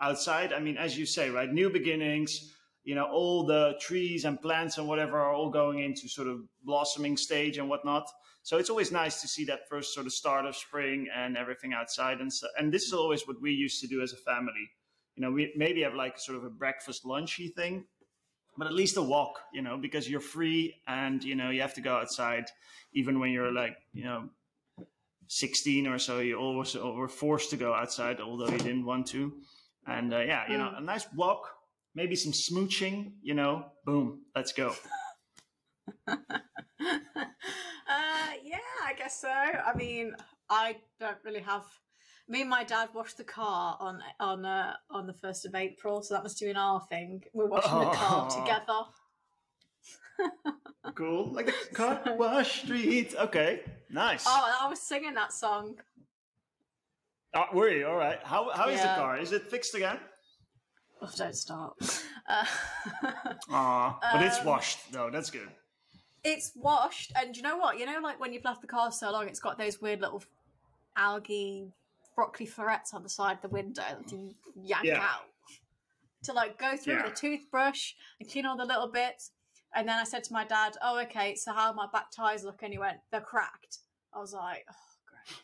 outside. 0.00 0.52
I 0.52 0.60
mean, 0.60 0.76
as 0.76 0.96
you 0.98 1.06
say, 1.06 1.30
right, 1.30 1.52
new 1.52 1.70
beginnings. 1.70 2.52
You 2.84 2.94
know, 2.94 3.06
all 3.06 3.44
the 3.44 3.74
trees 3.80 4.24
and 4.24 4.40
plants 4.40 4.78
and 4.78 4.86
whatever 4.86 5.18
are 5.18 5.34
all 5.34 5.50
going 5.50 5.80
into 5.80 6.08
sort 6.08 6.28
of 6.28 6.42
blossoming 6.62 7.16
stage 7.16 7.58
and 7.58 7.68
whatnot. 7.68 8.08
So 8.44 8.58
it's 8.58 8.70
always 8.70 8.92
nice 8.92 9.20
to 9.22 9.26
see 9.26 9.44
that 9.46 9.68
first 9.68 9.92
sort 9.92 10.06
of 10.06 10.12
start 10.12 10.46
of 10.46 10.54
spring 10.54 11.08
and 11.12 11.36
everything 11.36 11.72
outside. 11.72 12.20
And 12.20 12.32
so, 12.32 12.46
and 12.56 12.72
this 12.72 12.84
is 12.84 12.92
always 12.92 13.26
what 13.26 13.42
we 13.42 13.50
used 13.50 13.80
to 13.80 13.88
do 13.88 14.02
as 14.02 14.12
a 14.12 14.16
family 14.18 14.70
you 15.16 15.22
know, 15.22 15.30
we 15.30 15.52
maybe 15.56 15.82
have 15.82 15.94
like 15.94 16.18
sort 16.18 16.36
of 16.36 16.44
a 16.44 16.50
breakfast 16.50 17.04
lunchy 17.04 17.54
thing, 17.54 17.84
but 18.56 18.66
at 18.66 18.74
least 18.74 18.96
a 18.96 19.02
walk, 19.02 19.40
you 19.52 19.62
know, 19.62 19.76
because 19.76 20.08
you're 20.08 20.20
free 20.20 20.76
and 20.86 21.24
you 21.24 21.34
know 21.34 21.50
you 21.50 21.62
have 21.62 21.74
to 21.74 21.80
go 21.80 21.96
outside, 21.96 22.44
even 22.92 23.18
when 23.18 23.30
you're 23.30 23.52
like 23.52 23.76
you 23.94 24.04
know, 24.04 24.28
sixteen 25.26 25.86
or 25.86 25.98
so. 25.98 26.20
You 26.20 26.36
always 26.38 26.74
were 26.74 27.08
forced 27.08 27.50
to 27.50 27.56
go 27.56 27.72
outside, 27.72 28.20
although 28.20 28.48
you 28.48 28.58
didn't 28.58 28.84
want 28.84 29.06
to. 29.08 29.32
And 29.86 30.12
uh, 30.12 30.20
yeah, 30.20 30.50
you 30.50 30.58
know, 30.58 30.72
a 30.76 30.80
nice 30.80 31.06
walk, 31.14 31.48
maybe 31.94 32.16
some 32.16 32.32
smooching, 32.32 33.12
you 33.22 33.34
know, 33.34 33.66
boom, 33.84 34.22
let's 34.34 34.52
go. 34.52 34.74
uh, 36.08 36.14
yeah, 38.44 38.58
I 38.84 38.94
guess 38.98 39.20
so. 39.20 39.28
I 39.30 39.72
mean, 39.76 40.14
I 40.50 40.76
don't 41.00 41.18
really 41.24 41.40
have 41.40 41.64
me 42.28 42.40
and 42.40 42.50
my 42.50 42.64
dad 42.64 42.88
washed 42.94 43.16
the 43.16 43.24
car 43.24 43.76
on 43.80 44.00
on 44.18 44.44
uh, 44.44 44.74
on 44.90 45.06
the 45.06 45.12
first 45.12 45.46
of 45.46 45.54
April, 45.54 46.02
so 46.02 46.14
that 46.14 46.22
must 46.22 46.40
have 46.40 46.48
been 46.48 46.56
our 46.56 46.80
thing. 46.88 47.22
We're 47.32 47.46
washing 47.46 47.70
oh. 47.72 47.90
the 47.90 47.96
car 47.96 48.30
together. 48.30 48.80
cool, 50.94 51.32
like 51.32 51.46
the 51.46 51.74
car 51.74 52.02
wash 52.16 52.62
street. 52.62 53.14
Okay, 53.18 53.60
nice. 53.90 54.24
Oh, 54.26 54.56
I 54.62 54.68
was 54.68 54.80
singing 54.80 55.14
that 55.14 55.32
song. 55.32 55.76
Oh, 57.34 57.44
were 57.52 57.68
you 57.68 57.86
all 57.86 57.96
right? 57.96 58.18
How 58.22 58.50
how 58.50 58.68
is 58.68 58.78
yeah. 58.78 58.94
the 58.94 59.00
car? 59.00 59.18
Is 59.18 59.32
it 59.32 59.50
fixed 59.50 59.74
again? 59.74 59.98
Oh, 61.00 61.10
don't 61.16 61.36
start. 61.36 61.74
Uh, 62.28 62.44
Aw, 63.50 63.98
but 64.02 64.20
um, 64.20 64.24
it's 64.24 64.42
washed 64.42 64.90
though. 64.90 65.08
That's 65.10 65.30
good. 65.30 65.46
It's 66.24 66.50
washed, 66.56 67.12
and 67.14 67.36
you 67.36 67.42
know 67.44 67.56
what? 67.56 67.78
You 67.78 67.86
know, 67.86 68.00
like 68.02 68.18
when 68.18 68.32
you've 68.32 68.44
left 68.44 68.62
the 68.62 68.66
car 68.66 68.90
so 68.90 69.12
long, 69.12 69.28
it's 69.28 69.38
got 69.38 69.58
those 69.58 69.80
weird 69.80 70.00
little 70.00 70.24
algae 70.96 71.72
broccoli 72.16 72.46
florets 72.46 72.94
on 72.94 73.02
the 73.02 73.08
side 73.08 73.36
of 73.36 73.42
the 73.42 73.48
window 73.48 74.02
to 74.08 74.34
yank 74.56 74.84
yeah. 74.84 75.00
out. 75.00 75.26
To 76.24 76.32
like 76.32 76.58
go 76.58 76.76
through 76.76 76.94
yeah. 76.94 77.04
with 77.04 77.12
a 77.12 77.16
toothbrush 77.16 77.92
and 78.18 78.28
clean 78.28 78.46
all 78.46 78.56
the 78.56 78.64
little 78.64 78.90
bits. 78.90 79.30
And 79.74 79.86
then 79.86 79.98
I 79.98 80.04
said 80.04 80.24
to 80.24 80.32
my 80.32 80.44
dad, 80.44 80.72
Oh, 80.82 80.98
okay, 81.02 81.36
so 81.36 81.52
how 81.52 81.72
my 81.72 81.86
back 81.92 82.10
tires 82.10 82.42
look? 82.42 82.62
And 82.62 82.72
he 82.72 82.78
went, 82.78 82.96
They're 83.12 83.20
cracked. 83.20 83.78
I 84.12 84.18
was 84.18 84.32
like, 84.32 84.64
Oh, 84.68 84.74
great. 85.06 85.38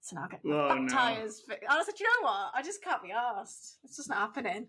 So 0.00 0.16
now 0.16 0.24
I 0.24 0.28
get 0.28 0.44
my 0.44 0.56
oh, 0.56 0.68
back 0.68 0.80
no. 0.80 0.88
tires 0.88 1.42
fixed. 1.46 1.64
I 1.68 1.76
was 1.76 1.86
like, 1.86 2.00
You 2.00 2.06
know 2.06 2.28
what? 2.28 2.50
I 2.54 2.62
just 2.64 2.82
can't 2.82 3.02
be 3.02 3.12
asked. 3.12 3.76
It's 3.84 3.96
just 3.96 4.08
not 4.08 4.18
happening. 4.18 4.68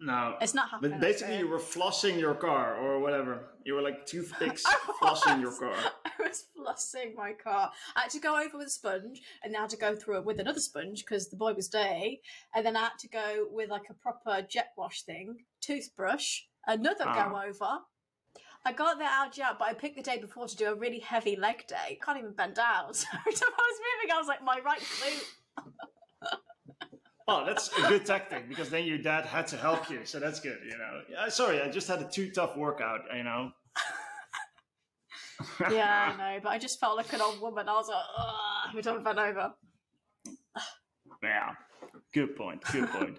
No, 0.00 0.36
it's 0.40 0.54
not 0.54 0.70
happening. 0.70 0.92
But 0.92 1.00
basically, 1.00 1.38
you 1.38 1.48
were 1.48 1.58
flossing 1.58 2.20
your 2.20 2.34
car 2.34 2.76
or 2.76 3.00
whatever. 3.00 3.40
You 3.64 3.74
were 3.74 3.82
like 3.82 4.06
toothpicks 4.06 4.64
flossing 5.02 5.40
your 5.40 5.52
car. 5.52 5.74
I 6.04 6.10
was 6.22 6.44
flossing 6.56 7.16
my 7.16 7.32
car. 7.32 7.72
I 7.96 8.02
had 8.02 8.10
to 8.10 8.20
go 8.20 8.38
over 8.40 8.58
with 8.58 8.68
a 8.68 8.70
sponge, 8.70 9.20
and 9.42 9.52
then 9.52 9.58
I 9.58 9.62
had 9.62 9.70
to 9.70 9.76
go 9.76 9.96
through 9.96 10.18
it 10.18 10.24
with 10.24 10.38
another 10.38 10.60
sponge 10.60 11.04
because 11.04 11.28
the 11.28 11.36
boy 11.36 11.52
was 11.54 11.68
dirty. 11.68 12.22
And 12.54 12.64
then 12.64 12.76
I 12.76 12.84
had 12.84 12.98
to 13.00 13.08
go 13.08 13.46
with 13.50 13.70
like 13.70 13.90
a 13.90 13.94
proper 13.94 14.46
jet 14.48 14.72
wash 14.76 15.02
thing, 15.02 15.38
toothbrush, 15.60 16.42
another 16.66 17.04
ah. 17.04 17.28
go 17.28 17.48
over. 17.48 17.78
I 18.64 18.72
got 18.72 18.98
the 18.98 19.04
algae 19.04 19.42
out, 19.42 19.58
but 19.58 19.68
I 19.68 19.74
picked 19.74 19.96
the 19.96 20.02
day 20.02 20.18
before 20.18 20.46
to 20.46 20.56
do 20.56 20.66
a 20.66 20.74
really 20.74 20.98
heavy 21.00 21.36
leg 21.36 21.66
day. 21.66 21.98
Can't 22.04 22.18
even 22.18 22.32
bend 22.32 22.54
down. 22.54 22.92
So 22.94 23.06
every 23.18 23.32
time 23.32 23.48
I 23.52 23.62
was 23.62 23.80
moving, 23.80 24.14
I 24.14 24.18
was 24.18 24.28
like, 24.28 24.44
my 24.44 24.60
right 24.64 24.80
glute. 24.80 25.24
Oh, 27.30 27.44
that's 27.44 27.68
a 27.76 27.82
good 27.88 28.06
tactic 28.06 28.48
because 28.48 28.70
then 28.70 28.84
your 28.84 28.96
dad 28.96 29.26
had 29.26 29.46
to 29.48 29.58
help 29.58 29.90
you, 29.90 30.00
so 30.04 30.18
that's 30.18 30.40
good. 30.40 30.58
You 30.64 30.78
know, 30.78 31.02
yeah, 31.10 31.28
sorry, 31.28 31.60
I 31.60 31.68
just 31.68 31.86
had 31.86 32.00
a 32.00 32.08
too 32.08 32.30
tough 32.30 32.56
workout. 32.56 33.00
You 33.14 33.22
know. 33.22 33.50
yeah, 35.70 36.14
I 36.14 36.16
know, 36.16 36.40
but 36.42 36.48
I 36.48 36.58
just 36.58 36.80
felt 36.80 36.96
like 36.96 37.12
an 37.12 37.20
old 37.20 37.38
woman. 37.42 37.68
I 37.68 37.74
was 37.74 37.88
like, 37.88 38.74
we 38.74 38.80
don't 38.80 39.04
bent 39.04 39.18
over. 39.18 39.52
yeah, 41.22 41.50
good 42.14 42.34
point. 42.34 42.64
Good 42.72 42.88
point. 42.88 43.18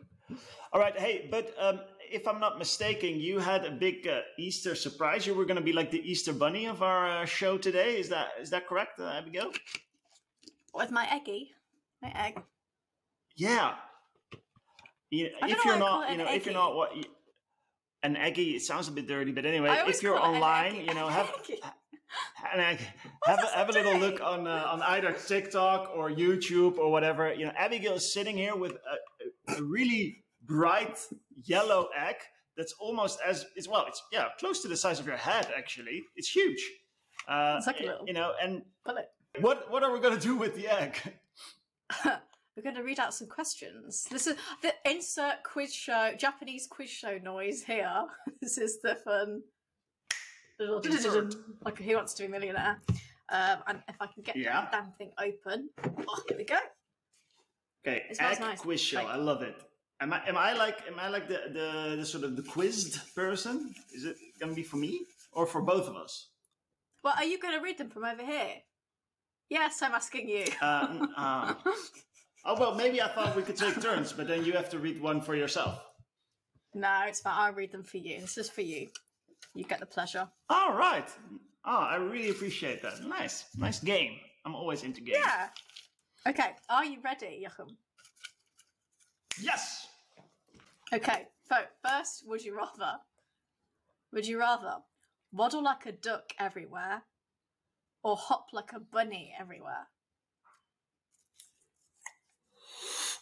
All 0.73 0.81
right, 0.81 0.97
hey, 0.99 1.27
but 1.29 1.53
um, 1.59 1.81
if 2.11 2.27
I'm 2.27 2.39
not 2.39 2.57
mistaken, 2.57 3.19
you 3.19 3.37
had 3.37 3.63
a 3.63 3.71
big 3.71 4.07
uh, 4.07 4.21
Easter 4.39 4.73
surprise. 4.73 5.27
You 5.27 5.35
were 5.35 5.45
going 5.45 5.57
to 5.57 5.63
be 5.63 5.73
like 5.73 5.91
the 5.91 6.01
Easter 6.09 6.33
bunny 6.33 6.65
of 6.65 6.81
our 6.81 7.21
uh, 7.21 7.25
show 7.25 7.59
today. 7.59 7.99
Is 7.99 8.09
that 8.09 8.29
is 8.41 8.49
that 8.49 8.67
correct, 8.67 8.99
uh, 8.99 9.05
Abigail? 9.05 9.51
With 10.73 10.89
my 10.89 11.07
eggy, 11.11 11.51
my 12.01 12.11
egg. 12.15 12.41
Yeah, 13.35 13.75
you, 15.11 15.29
if 15.43 15.65
you're 15.65 15.79
not, 15.79 16.11
you 16.11 16.17
know, 16.17 16.27
if 16.27 16.45
you're 16.45 16.53
not 16.53 16.75
what 16.75 16.91
an 18.03 18.15
eggy, 18.15 18.51
it 18.51 18.61
sounds 18.61 18.87
a 18.87 18.91
bit 18.91 19.07
dirty, 19.07 19.31
but 19.31 19.45
anyway, 19.45 19.83
if 19.87 20.03
you're 20.03 20.19
online, 20.19 20.75
you 20.75 20.93
know, 20.93 21.07
have 21.07 21.31
and 22.51 22.61
I 22.61 22.79
have, 23.25 23.43
a, 23.43 23.47
have 23.57 23.69
a 23.69 23.71
little 23.71 23.97
look 23.97 24.21
on 24.21 24.47
uh, 24.47 24.67
on 24.71 24.81
either 24.81 25.13
TikTok 25.13 25.91
or 25.95 26.09
YouTube 26.09 26.77
or 26.77 26.91
whatever. 26.91 27.33
You 27.33 27.45
know, 27.45 27.53
Abigail 27.55 27.93
is 27.93 28.13
sitting 28.13 28.37
here 28.37 28.55
with 28.55 28.73
a, 28.73 29.53
a 29.57 29.63
really 29.63 30.23
bright 30.45 30.99
yellow 31.43 31.89
egg 31.97 32.15
that's 32.57 32.73
almost 32.79 33.19
as 33.25 33.45
it's 33.55 33.67
well, 33.67 33.85
it's 33.87 34.01
yeah, 34.11 34.27
close 34.39 34.61
to 34.61 34.67
the 34.67 34.77
size 34.77 34.99
of 34.99 35.05
your 35.05 35.17
head. 35.17 35.47
Actually, 35.57 36.03
it's 36.15 36.29
huge. 36.29 36.63
Uh, 37.27 37.55
it's 37.57 37.67
like 37.67 37.79
a 37.79 37.83
little, 37.83 38.05
you 38.07 38.13
know, 38.13 38.33
and 38.41 38.63
what 39.41 39.71
what 39.71 39.83
are 39.83 39.91
we 39.91 39.99
gonna 39.99 40.19
do 40.19 40.35
with 40.35 40.55
the 40.55 40.67
egg? 40.67 40.97
We're 42.59 42.73
going 42.73 42.75
to 42.75 42.83
read 42.83 42.99
out 42.99 43.13
some 43.13 43.27
questions. 43.27 44.05
This 44.11 44.27
is 44.27 44.35
the 44.61 44.73
insert 44.85 45.43
quiz 45.45 45.73
show, 45.73 46.11
Japanese 46.17 46.67
quiz 46.67 46.89
show 46.89 47.17
noise 47.17 47.63
here. 47.63 48.03
this 48.41 48.57
is 48.57 48.81
the 48.81 48.95
fun 48.95 49.43
like 51.63 51.77
who 51.77 51.95
wants 51.95 52.13
to 52.15 52.23
be 52.23 52.27
a 52.27 52.29
millionaire. 52.29 52.81
Um, 53.29 53.59
and 53.65 53.81
if 53.87 53.95
I 54.01 54.07
can 54.07 54.23
get 54.23 54.35
yeah. 54.35 54.51
that 54.59 54.73
damn 54.73 54.91
thing 54.97 55.11
open, 55.17 55.69
oh, 56.05 56.21
here 56.27 56.37
we 56.37 56.43
go. 56.43 56.57
Okay, 57.87 58.03
egg 58.19 58.41
nice. 58.41 58.59
quiz 58.59 58.81
show. 58.81 58.97
Like, 58.97 59.07
I 59.07 59.15
love 59.15 59.41
it. 59.41 59.55
Am 60.01 60.11
I 60.11 60.27
am 60.27 60.35
I 60.35 60.51
like 60.51 60.79
am 60.85 60.99
I 60.99 61.07
like 61.07 61.29
the, 61.29 61.39
the 61.53 61.95
the 61.95 62.05
sort 62.05 62.25
of 62.25 62.35
the 62.35 62.43
quizzed 62.43 63.15
person? 63.15 63.73
Is 63.95 64.03
it 64.03 64.17
gonna 64.37 64.53
be 64.53 64.63
for 64.63 64.75
me 64.75 65.05
or 65.31 65.45
for 65.45 65.61
both 65.61 65.87
of 65.87 65.95
us? 65.95 66.27
Well, 67.05 67.13
are 67.15 67.23
you 67.23 67.39
going 67.39 67.57
to 67.57 67.63
read 67.63 67.77
them 67.77 67.89
from 67.89 68.03
over 68.03 68.25
here? 68.25 68.55
Yes, 69.49 69.81
I'm 69.81 69.93
asking 69.93 70.27
you. 70.27 70.45
Uh, 70.61 71.07
uh, 71.15 71.53
Oh 72.45 72.57
well, 72.59 72.73
maybe 72.75 73.01
I 73.01 73.07
thought 73.09 73.35
we 73.35 73.43
could 73.43 73.57
take 73.57 73.81
turns, 73.81 74.13
but 74.13 74.27
then 74.27 74.45
you 74.45 74.53
have 74.53 74.69
to 74.69 74.79
read 74.79 75.01
one 75.01 75.21
for 75.21 75.35
yourself. 75.35 75.83
No, 76.73 77.03
it's 77.07 77.19
fine. 77.19 77.33
I'll 77.35 77.53
read 77.53 77.71
them 77.71 77.83
for 77.83 77.97
you. 77.97 78.21
This 78.21 78.37
is 78.37 78.49
for 78.49 78.61
you. 78.61 78.87
You 79.55 79.63
get 79.63 79.79
the 79.79 79.85
pleasure. 79.85 80.27
All 80.49 80.73
right. 80.73 81.09
Oh, 81.65 81.77
I 81.77 81.95
really 81.95 82.29
appreciate 82.29 82.81
that. 82.83 83.03
Nice, 83.03 83.45
nice 83.57 83.79
game. 83.79 84.19
I'm 84.45 84.55
always 84.55 84.83
into 84.83 85.01
games. 85.01 85.19
Yeah. 85.21 85.49
Okay. 86.27 86.51
Are 86.69 86.85
you 86.85 86.99
ready, 87.03 87.39
Joachim? 87.41 87.75
Yes. 89.41 89.87
Okay. 90.93 91.27
So 91.47 91.55
first, 91.83 92.23
would 92.27 92.43
you 92.43 92.55
rather? 92.55 92.99
Would 94.13 94.27
you 94.27 94.39
rather 94.39 94.75
waddle 95.31 95.63
like 95.63 95.85
a 95.85 95.91
duck 95.91 96.33
everywhere, 96.39 97.03
or 98.03 98.15
hop 98.15 98.47
like 98.53 98.71
a 98.73 98.79
bunny 98.79 99.33
everywhere? 99.39 99.87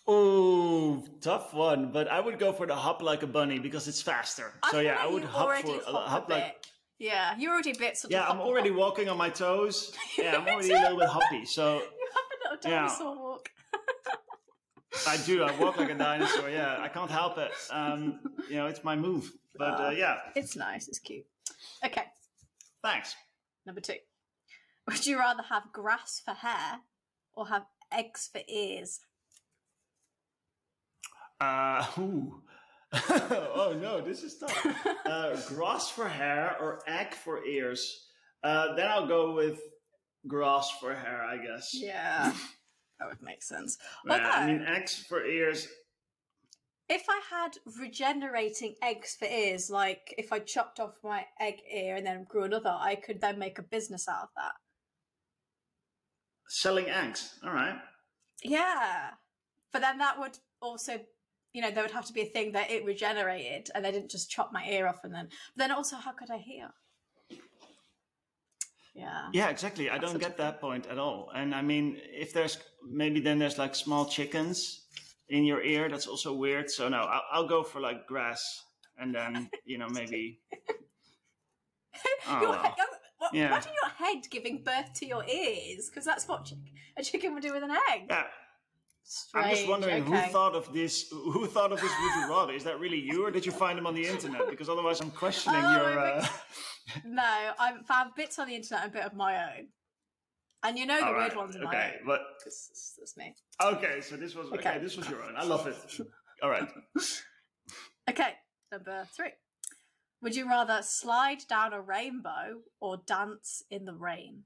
Oh, 0.08 1.04
tough 1.22 1.54
one. 1.54 1.92
But 1.92 2.08
I 2.08 2.20
would 2.20 2.40
go 2.40 2.52
for 2.52 2.66
the 2.66 2.76
hop 2.76 3.02
like 3.02 3.24
a 3.24 3.28
bunny 3.28 3.60
because 3.60 3.88
it's 3.88 4.02
faster. 4.02 4.54
I 4.64 4.72
so 4.72 4.80
yeah, 4.80 4.98
I 5.00 5.08
would 5.08 5.24
hop 5.24 5.58
for 5.60 5.80
hop, 5.86 6.30
like. 6.30 6.66
Yeah, 7.00 7.36
you're 7.38 7.52
already 7.54 7.72
a 7.72 7.76
bit. 7.76 8.04
yeah, 8.10 8.28
I'm 8.28 8.40
already 8.40 8.70
hop. 8.70 8.80
walking 8.80 9.10
on 9.10 9.18
my 9.18 9.30
toes. 9.30 9.94
Yeah, 10.18 10.38
I'm 10.38 10.48
already 10.48 10.72
a 10.72 10.82
little 10.82 10.98
bit 10.98 11.10
hoppy. 11.10 11.46
So 11.46 11.76
you 11.76 12.08
have 12.16 12.26
a 12.32 12.56
little 12.56 12.72
dinosaur 12.72 13.16
yeah. 13.16 13.22
walk. 13.22 13.50
I 15.08 15.18
do. 15.18 15.44
I 15.44 15.52
walk 15.60 15.78
like 15.78 15.92
a 15.92 15.96
dinosaur. 15.96 16.50
Yeah, 16.50 16.78
I 16.82 16.88
can't 16.88 17.12
help 17.12 17.38
it. 17.38 17.52
Um, 17.70 18.20
you 18.50 18.56
know, 18.56 18.66
it's 18.66 18.84
my 18.84 18.96
move. 18.96 19.32
But 19.56 19.80
uh, 19.80 19.90
yeah, 19.90 20.18
it's 20.36 20.56
nice. 20.56 20.88
It's 20.88 21.00
cute. 21.00 21.26
Okay. 21.86 22.04
Thanks. 22.84 23.16
Number 23.66 23.82
two. 23.82 23.96
Would 24.88 25.06
you 25.06 25.20
rather 25.20 25.44
have 25.44 25.64
grass 25.74 26.22
for 26.24 26.34
hair 26.34 26.80
or 27.36 27.48
have 27.48 27.66
eggs 27.92 28.30
for 28.32 28.42
ears? 28.48 29.02
Uh, 31.40 31.86
ooh. 32.00 32.42
oh 32.94 33.78
no, 33.80 34.02
this 34.02 34.24
is 34.24 34.38
tough. 34.38 34.66
Uh, 35.08 35.40
grass 35.48 35.90
for 35.90 36.08
hair 36.08 36.58
or 36.60 36.82
egg 36.88 37.14
for 37.14 37.46
ears? 37.46 38.08
Uh, 38.44 38.76
then 38.76 38.88
I'll 38.88 39.08
go 39.08 39.32
with 39.34 39.60
grass 40.28 40.70
for 40.82 40.94
hair, 40.94 41.24
I 41.24 41.38
guess. 41.38 41.70
Yeah, 41.74 42.34
that 43.00 43.08
would 43.08 43.22
make 43.22 43.42
sense. 43.42 43.78
Yeah, 44.06 44.30
I 44.34 44.46
mean, 44.48 44.66
eggs 44.68 45.06
for 45.08 45.26
ears. 45.26 45.68
if 46.90 47.06
I 47.10 47.22
had 47.30 47.58
regenerating 47.80 48.76
eggs 48.82 49.16
for 49.20 49.26
ears, 49.26 49.70
like 49.70 50.14
if 50.18 50.32
I 50.34 50.40
chopped 50.40 50.80
off 50.80 50.96
my 51.04 51.26
egg 51.40 51.56
ear 51.74 51.96
and 51.98 52.06
then 52.06 52.26
grew 52.30 52.44
another, 52.44 52.76
I 52.78 52.96
could 52.96 53.20
then 53.22 53.40
make 53.40 53.60
a 53.60 53.64
business 53.64 54.08
out 54.08 54.24
of 54.24 54.30
that. 54.36 54.54
Selling 56.50 56.90
eggs. 56.90 57.40
All 57.44 57.52
right. 57.54 57.78
Yeah. 58.44 59.12
But 59.74 59.82
then 59.82 59.98
that 60.00 60.18
would 60.20 60.38
also, 60.62 61.00
you 61.58 61.64
know, 61.64 61.72
there 61.72 61.84
would 61.84 61.92
have 61.92 62.06
to 62.06 62.14
be 62.14 62.22
a 62.22 62.26
thing 62.26 62.52
that 62.52 62.70
it 62.70 62.86
regenerated 62.86 63.72
and 63.74 63.84
they 63.84 63.92
didn't 63.92 64.12
just 64.12 64.30
chop 64.30 64.54
my 64.54 64.64
ear 64.70 64.88
off 64.88 65.04
and 65.04 65.12
then. 65.12 65.28
But 65.56 65.64
then 65.64 65.72
also, 65.72 65.96
how 65.96 66.12
could 66.12 66.30
I 66.30 66.38
hear? 66.38 66.70
Yeah. 68.94 69.30
Yeah, 69.34 69.50
exactly. 69.50 69.90
I 69.90 69.98
don't 69.98 70.20
get 70.20 70.38
that 70.38 70.62
point 70.62 70.86
at 70.86 71.00
all. 71.00 71.32
And 71.34 71.56
I 71.56 71.64
mean, 71.64 71.98
if 72.04 72.32
there's 72.32 72.60
maybe 72.88 73.20
then 73.22 73.40
there's 73.40 73.58
like 73.58 73.74
small 73.74 74.06
chickens 74.06 74.86
in 75.30 75.46
your 75.46 75.64
ear, 75.64 75.90
that's 75.90 76.06
also 76.06 76.32
weird. 76.32 76.70
So 76.70 76.90
no, 76.90 77.00
I'll, 77.00 77.24
I'll 77.32 77.48
go 77.48 77.64
for 77.64 77.80
like 77.80 78.06
grass, 78.06 78.64
and 79.00 79.16
then 79.16 79.50
you 79.66 79.80
know 79.80 79.90
maybe. 80.00 80.40
Oh, 82.30 82.42
your 82.42 82.50
well. 82.52 82.76
Yeah. 83.34 83.48
Imagine 83.48 83.72
your 83.82 83.92
head 83.92 84.30
giving 84.30 84.62
birth 84.64 84.94
to 84.98 85.08
your 85.08 85.24
ears, 85.26 85.90
because 85.90 86.06
that's 86.06 86.28
what 86.28 86.46
chick- 86.46 86.74
a 86.96 87.04
chicken 87.04 87.34
would 87.34 87.42
do 87.42 87.54
with 87.54 87.64
an 87.64 87.72
egg. 87.72 88.04
Yeah, 88.10 88.24
Strange. 89.10 89.46
I'm 89.46 89.56
just 89.56 89.68
wondering 89.70 90.04
okay. 90.04 90.26
who 90.26 90.32
thought 90.34 90.54
of 90.54 90.74
this. 90.74 91.10
Who 91.10 91.48
thought 91.48 91.72
of 91.72 91.80
this 91.80 91.90
would 92.02 92.16
you 92.22 92.30
rather? 92.30 92.52
Is 92.52 92.66
that 92.66 92.78
really 92.78 93.00
you, 93.00 93.26
or 93.26 93.32
did 93.32 93.46
you 93.46 93.54
find 93.54 93.78
them 93.78 93.88
on 93.88 93.94
the 93.96 94.06
internet? 94.06 94.50
Because 94.50 94.68
otherwise, 94.68 95.00
I'm 95.00 95.12
questioning 95.12 95.62
Oh, 95.64 95.72
your. 95.72 96.00
Uh... 96.00 96.28
No, 97.06 97.52
I've 97.60 97.86
found 97.86 98.12
bits 98.16 98.40
on 98.40 98.48
the 98.48 98.56
internet 98.56 98.86
and 98.86 98.94
a 98.94 98.98
bit 98.98 99.06
of 99.06 99.14
my 99.14 99.36
own. 99.44 99.68
And 100.64 100.78
you 100.78 100.86
know 100.86 101.00
the 101.00 101.06
All 101.06 101.16
weird 101.16 101.36
ones 101.36 101.56
are 101.56 101.60
my 101.64 101.68
Okay, 101.68 101.96
own. 102.00 102.06
but 102.08 102.22
that's 102.44 103.18
me. 103.18 103.34
okay, 103.62 104.00
so 104.02 104.16
this 104.16 104.36
was 104.36 104.48
okay. 104.48 104.70
Okay. 104.70 104.80
This 104.80 104.96
was 104.96 105.08
your 105.10 105.22
own. 105.22 105.36
I 105.38 105.44
love 105.44 105.68
it. 105.68 105.76
All 106.44 106.50
right. 106.50 106.68
Okay, 108.10 108.32
number 108.72 109.06
three. 109.16 109.32
Would 110.22 110.36
you 110.36 110.48
rather 110.48 110.80
slide 110.82 111.40
down 111.48 111.74
a 111.74 111.82
rainbow 111.82 112.62
or 112.80 112.98
dance 113.06 113.64
in 113.70 113.86
the 113.86 113.94
rain? 113.94 114.44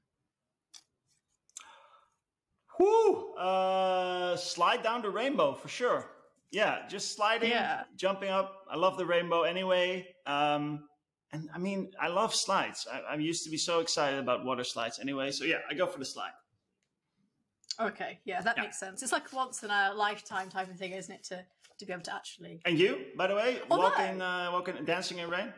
Whoo! 2.79 3.33
Uh, 3.35 4.35
slide 4.37 4.83
down 4.83 5.01
the 5.01 5.09
rainbow 5.09 5.53
for 5.53 5.67
sure. 5.67 6.09
Yeah, 6.51 6.87
just 6.89 7.15
sliding, 7.15 7.51
Yeah. 7.51 7.83
jumping 7.95 8.29
up. 8.29 8.65
I 8.69 8.75
love 8.75 8.97
the 8.97 9.05
rainbow 9.05 9.43
anyway. 9.43 10.07
Um, 10.25 10.87
and 11.31 11.49
I 11.53 11.57
mean, 11.59 11.91
I 11.99 12.07
love 12.09 12.35
slides. 12.35 12.87
I, 12.91 12.99
I 13.01 13.15
used 13.15 13.43
to 13.45 13.49
be 13.49 13.57
so 13.57 13.79
excited 13.79 14.19
about 14.19 14.43
water 14.45 14.63
slides 14.65 14.99
anyway. 14.99 15.31
So 15.31 15.45
yeah, 15.45 15.59
I 15.69 15.73
go 15.73 15.87
for 15.87 15.99
the 15.99 16.05
slide. 16.05 16.33
Okay, 17.79 18.19
yeah, 18.25 18.41
that 18.41 18.57
Yeah. 18.57 18.63
makes 18.63 18.79
sense. 18.79 19.01
It's 19.01 19.13
like 19.13 19.31
once 19.31 19.63
in 19.63 19.69
a 19.71 19.93
lifetime 19.95 20.49
type 20.49 20.69
of 20.69 20.77
thing, 20.77 20.91
isn't 20.91 21.13
it? 21.13 21.23
To 21.25 21.45
to 21.79 21.85
be 21.85 21.93
able 21.93 22.03
to 22.03 22.13
actually. 22.13 22.61
And 22.65 22.77
you, 22.77 23.05
by 23.17 23.25
the 23.27 23.35
way, 23.35 23.59
Although- 23.71 23.83
walking, 23.85 24.21
uh, 24.21 24.49
walking, 24.51 24.85
dancing 24.85 25.17
in 25.19 25.29
rain. 25.29 25.51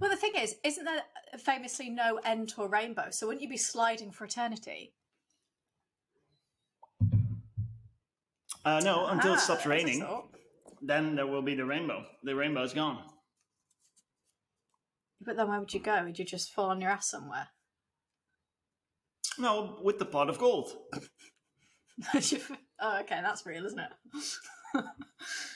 Well, 0.00 0.08
the 0.10 0.16
thing 0.16 0.34
is, 0.36 0.54
isn't 0.62 0.84
there 0.84 1.02
famously 1.38 1.90
no 1.90 2.18
end 2.24 2.48
to 2.50 2.62
a 2.62 2.68
rainbow? 2.68 3.08
So 3.10 3.26
wouldn't 3.26 3.42
you 3.42 3.48
be 3.48 3.56
sliding 3.56 4.10
for 4.12 4.24
eternity? 4.24 4.94
Uh, 8.66 8.80
no, 8.80 9.06
until 9.06 9.32
it 9.34 9.36
Ah, 9.36 9.40
stops 9.40 9.64
raining. 9.64 10.04
Then 10.82 11.14
there 11.14 11.26
will 11.26 11.40
be 11.42 11.54
the 11.54 11.64
rainbow. 11.64 12.04
The 12.24 12.34
rainbow 12.34 12.64
is 12.64 12.72
gone. 12.74 12.98
But 15.20 15.36
then 15.36 15.48
where 15.48 15.60
would 15.60 15.72
you 15.72 15.78
go? 15.80 16.02
Would 16.02 16.18
you 16.18 16.24
just 16.24 16.52
fall 16.52 16.70
on 16.70 16.80
your 16.80 16.90
ass 16.90 17.08
somewhere? 17.08 17.48
No, 19.38 19.78
with 19.82 19.98
the 20.00 20.04
pot 20.04 20.28
of 20.28 20.38
gold. 20.38 20.72
oh, 22.14 22.98
okay, 23.00 23.20
that's 23.22 23.46
real, 23.46 23.64
isn't 23.66 23.78
it? 23.78 23.92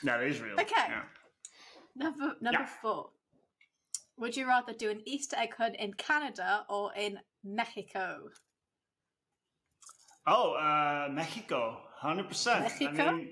That 0.04 0.22
is 0.22 0.40
real. 0.40 0.54
Okay. 0.58 0.72
Yeah. 0.88 1.02
Number 1.94 2.36
number 2.40 2.60
Yeah. 2.60 2.66
four. 2.80 3.10
Would 4.18 4.36
you 4.36 4.46
rather 4.46 4.72
do 4.72 4.88
an 4.90 5.02
Easter 5.04 5.36
egg 5.36 5.54
hunt 5.56 5.76
in 5.78 5.94
Canada 5.94 6.64
or 6.68 6.92
in 6.94 7.18
Mexico? 7.44 8.30
Oh, 10.26 10.52
uh, 10.54 11.08
Mexico, 11.12 11.78
hundred 11.98 12.28
percent. 12.28 12.60
I 12.60 12.68
Mexico? 12.68 13.12
mean, 13.12 13.28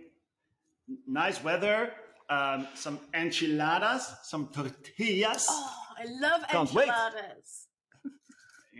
nice 1.07 1.42
weather, 1.42 1.92
um, 2.31 2.66
some 2.74 2.98
enchiladas, 3.14 4.11
some 4.22 4.48
tortillas. 4.48 5.46
Oh, 5.51 5.72
I 5.98 6.05
love 6.20 6.42
Can't 6.48 6.72
wait. 6.74 6.88
enchiladas. 6.88 7.66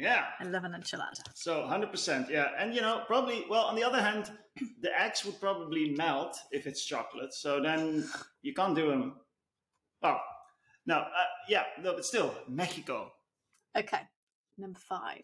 Yeah. 0.01 0.27
I 0.39 0.45
love 0.45 0.63
an 0.63 0.75
enchilada. 0.81 1.25
So 1.35 1.67
hundred 1.67 1.91
percent, 1.91 2.29
yeah. 2.31 2.51
And 2.57 2.73
you 2.73 2.81
know, 2.81 3.03
probably. 3.09 3.45
Well, 3.51 3.65
on 3.65 3.75
the 3.75 3.83
other 3.83 4.01
hand, 4.01 4.31
the 4.81 4.91
eggs 4.97 5.25
would 5.25 5.41
probably 5.41 5.91
melt 5.91 6.39
if 6.53 6.69
it's 6.69 6.85
chocolate. 6.85 7.35
So 7.35 7.61
then 7.61 8.09
you 8.43 8.55
can't 8.55 8.77
do 8.77 8.91
them. 8.91 9.15
Oh, 10.05 10.19
no, 10.87 10.99
uh, 10.99 11.05
yeah, 11.49 11.65
no, 11.83 11.95
but 11.95 12.05
still, 12.05 12.33
Mexico. 12.49 13.11
Okay, 13.77 14.03
number 14.57 14.79
five. 14.79 15.23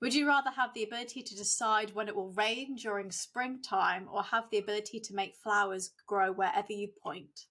Would 0.00 0.14
you 0.14 0.26
rather 0.26 0.50
have 0.50 0.72
the 0.74 0.82
ability 0.82 1.22
to 1.22 1.36
decide 1.36 1.94
when 1.94 2.08
it 2.08 2.16
will 2.16 2.32
rain 2.32 2.76
during 2.76 3.10
springtime 3.10 4.08
or 4.10 4.22
have 4.22 4.44
the 4.50 4.58
ability 4.58 5.00
to 5.00 5.14
make 5.14 5.36
flowers 5.36 5.90
grow 6.06 6.32
wherever 6.32 6.72
you 6.72 6.88
point? 7.02 7.46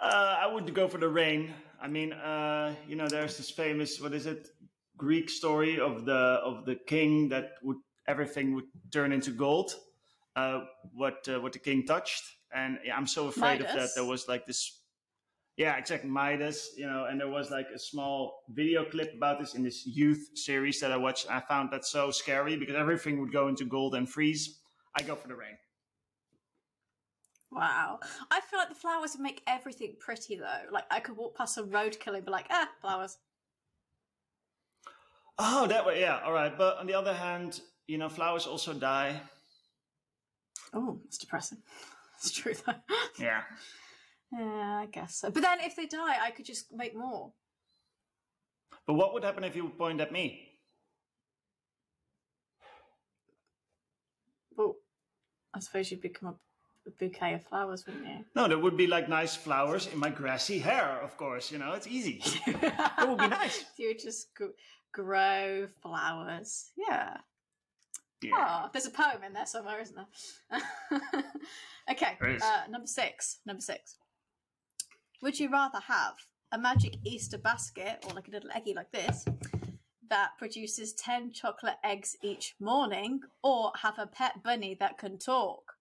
Uh, 0.00 0.36
I 0.40 0.52
would 0.52 0.74
go 0.74 0.88
for 0.88 0.98
the 0.98 1.08
rain. 1.08 1.54
I 1.80 1.86
mean, 1.86 2.12
uh, 2.12 2.74
you 2.88 2.96
know, 2.96 3.06
there's 3.06 3.36
this 3.36 3.50
famous 3.50 4.00
what 4.00 4.12
is 4.12 4.26
it, 4.26 4.48
Greek 4.96 5.30
story 5.30 5.78
of 5.78 6.04
the 6.04 6.40
of 6.44 6.64
the 6.64 6.74
king 6.74 7.28
that 7.28 7.54
would 7.62 7.78
everything 8.08 8.54
would 8.54 8.64
turn 8.90 9.12
into 9.12 9.30
gold. 9.30 9.74
Uh, 10.34 10.60
what 10.92 11.28
uh, 11.28 11.40
what 11.40 11.52
the 11.52 11.58
king 11.58 11.84
touched, 11.86 12.22
and 12.52 12.78
yeah, 12.84 12.96
I'm 12.96 13.06
so 13.06 13.28
afraid 13.28 13.60
of 13.60 13.68
that. 13.68 13.90
There 13.94 14.04
was 14.04 14.28
like 14.28 14.46
this, 14.46 14.81
yeah, 15.62 15.76
exactly 15.76 16.10
Midas, 16.10 16.72
you 16.76 16.86
know, 16.86 17.06
and 17.08 17.20
there 17.20 17.28
was 17.28 17.52
like 17.52 17.68
a 17.72 17.78
small 17.78 18.42
video 18.48 18.84
clip 18.84 19.14
about 19.14 19.38
this 19.38 19.54
in 19.54 19.62
this 19.62 19.86
youth 19.86 20.30
series 20.34 20.80
that 20.80 20.90
I 20.90 20.96
watched. 20.96 21.30
I 21.30 21.38
found 21.38 21.70
that 21.70 21.84
so 21.84 22.10
scary 22.10 22.56
because 22.56 22.74
everything 22.74 23.20
would 23.20 23.32
go 23.32 23.46
into 23.46 23.64
gold 23.64 23.94
and 23.94 24.08
freeze. 24.08 24.58
I 24.98 25.02
go 25.02 25.14
for 25.14 25.28
the 25.28 25.36
rain. 25.36 25.56
Wow. 27.52 28.00
I 28.32 28.40
feel 28.40 28.58
like 28.58 28.70
the 28.70 28.74
flowers 28.74 29.12
would 29.12 29.22
make 29.22 29.40
everything 29.46 29.94
pretty 30.00 30.34
though. 30.34 30.72
Like 30.72 30.84
I 30.90 30.98
could 30.98 31.16
walk 31.16 31.36
past 31.36 31.56
a 31.58 31.62
roadkill 31.62 32.16
and 32.16 32.24
be 32.24 32.32
like, 32.32 32.46
ah, 32.50 32.68
flowers. 32.80 33.18
Oh, 35.38 35.68
that 35.68 35.86
way, 35.86 36.00
yeah, 36.00 36.22
all 36.24 36.32
right. 36.32 36.58
But 36.58 36.78
on 36.78 36.88
the 36.88 36.94
other 36.94 37.14
hand, 37.14 37.60
you 37.86 37.98
know, 37.98 38.08
flowers 38.08 38.48
also 38.48 38.72
die. 38.72 39.20
Oh, 40.74 40.98
it's 41.06 41.18
depressing. 41.18 41.58
It's 42.18 42.30
true 42.30 42.54
though. 42.54 42.74
Yeah. 43.18 43.42
Yeah, 44.32 44.80
I 44.82 44.86
guess 44.90 45.16
so. 45.16 45.30
But 45.30 45.42
then 45.42 45.60
if 45.60 45.76
they 45.76 45.86
die, 45.86 46.16
I 46.22 46.30
could 46.30 46.46
just 46.46 46.72
make 46.72 46.96
more. 46.96 47.32
But 48.86 48.94
what 48.94 49.12
would 49.14 49.24
happen 49.24 49.44
if 49.44 49.54
you 49.54 49.64
would 49.64 49.78
point 49.78 50.00
at 50.00 50.12
me? 50.12 50.48
Well, 54.56 54.76
I 55.54 55.60
suppose 55.60 55.90
you'd 55.90 56.00
become 56.00 56.28
a, 56.30 56.88
a 56.88 56.92
bouquet 56.98 57.34
of 57.34 57.44
flowers, 57.44 57.86
wouldn't 57.86 58.06
you? 58.06 58.24
No, 58.34 58.48
there 58.48 58.58
would 58.58 58.76
be 58.76 58.86
like 58.86 59.08
nice 59.08 59.34
flowers 59.34 59.86
in 59.86 59.98
my 59.98 60.10
grassy 60.10 60.58
hair, 60.58 61.00
of 61.02 61.16
course. 61.16 61.50
You 61.50 61.58
know, 61.58 61.72
it's 61.72 61.86
easy. 61.86 62.22
it 62.46 63.08
would 63.08 63.18
be 63.18 63.28
nice. 63.28 63.64
You 63.78 63.88
would 63.88 64.00
just 64.00 64.34
gr- 64.34 64.56
grow 64.92 65.66
flowers. 65.82 66.70
Yeah. 66.76 67.16
Yeah. 68.22 68.32
Oh, 68.64 68.68
there's 68.72 68.86
a 68.86 68.90
poem 68.90 69.24
in 69.26 69.32
there 69.32 69.46
somewhere, 69.46 69.80
isn't 69.80 69.96
there? 69.96 70.60
okay, 71.90 72.16
There 72.20 72.30
is. 72.36 72.42
uh, 72.42 72.62
number 72.70 72.86
six. 72.86 73.38
Number 73.46 73.60
six. 73.60 73.96
Would 75.22 75.38
you 75.38 75.50
rather 75.50 75.78
have 75.78 76.14
a 76.50 76.58
magic 76.58 76.96
Easter 77.04 77.38
basket 77.38 78.04
or 78.04 78.14
like 78.14 78.26
a 78.26 78.32
little 78.32 78.50
eggy 78.52 78.74
like 78.74 78.90
this 78.90 79.24
that 80.10 80.30
produces 80.36 80.92
10 80.94 81.30
chocolate 81.32 81.76
eggs 81.84 82.16
each 82.22 82.56
morning 82.58 83.20
or 83.40 83.70
have 83.82 84.00
a 84.00 84.06
pet 84.08 84.42
bunny 84.42 84.76
that 84.80 84.98
can 84.98 85.18
talk? 85.18 85.74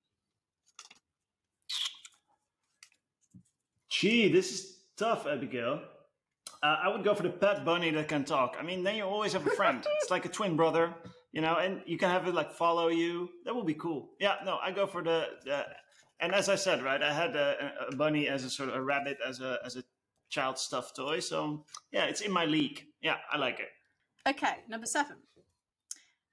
Gee, 3.89 4.32
this 4.32 4.52
is 4.52 4.78
tough, 4.96 5.26
Abigail. 5.26 5.82
Uh, 6.62 6.78
I 6.84 6.89
would 6.89 7.04
go 7.04 7.16
for 7.16 7.24
the 7.24 7.32
pet 7.32 7.66
bunny 7.66 7.89
that 7.89 8.08
can 8.08 8.24
talk. 8.24 8.58
I 8.60 8.64
mean, 8.64 8.84
then 8.84 8.96
you 8.96 9.06
always 9.06 9.34
have 9.34 9.48
a 9.48 9.50
friend. 9.50 9.84
it's 10.02 10.12
like 10.12 10.26
a 10.26 10.30
twin 10.30 10.56
brother, 10.56 10.94
you 11.32 11.42
know, 11.42 11.56
and 11.56 11.82
you 11.88 11.98
can 11.98 12.12
have 12.12 12.28
it 12.28 12.36
like 12.36 12.54
follow 12.54 12.89
you. 12.89 13.28
That 13.46 13.56
would 13.56 13.66
be 13.66 13.74
cool. 13.74 14.12
Yeah, 14.20 14.36
no, 14.46 14.60
I 14.62 14.72
go 14.72 14.86
for 14.86 15.04
the. 15.04 15.30
the 15.46 15.66
and 16.22 16.34
as 16.34 16.47
I 16.49 16.55
said, 16.55 16.84
right, 16.84 17.01
I 17.01 17.11
had 17.13 17.36
a, 17.36 17.74
a 17.91 17.95
bunny 17.95 18.28
as 18.30 18.43
a 18.45 18.49
sort 18.49 18.69
of 18.69 18.76
a 18.76 18.82
rabbit 18.82 19.17
as 19.28 19.41
a 19.41 19.57
as 19.65 19.76
a 19.76 19.84
child 20.30 20.57
stuffed 20.57 20.95
toy. 20.95 21.19
So 21.19 21.65
yeah, 21.91 22.05
it's 22.05 22.22
in 22.22 22.32
my 22.32 22.45
league. 22.45 22.86
Yeah, 23.01 23.17
I 23.32 23.38
like 23.38 23.59
it. 23.59 23.69
Okay, 24.30 24.57
number 24.69 24.86
seven. 24.86 25.17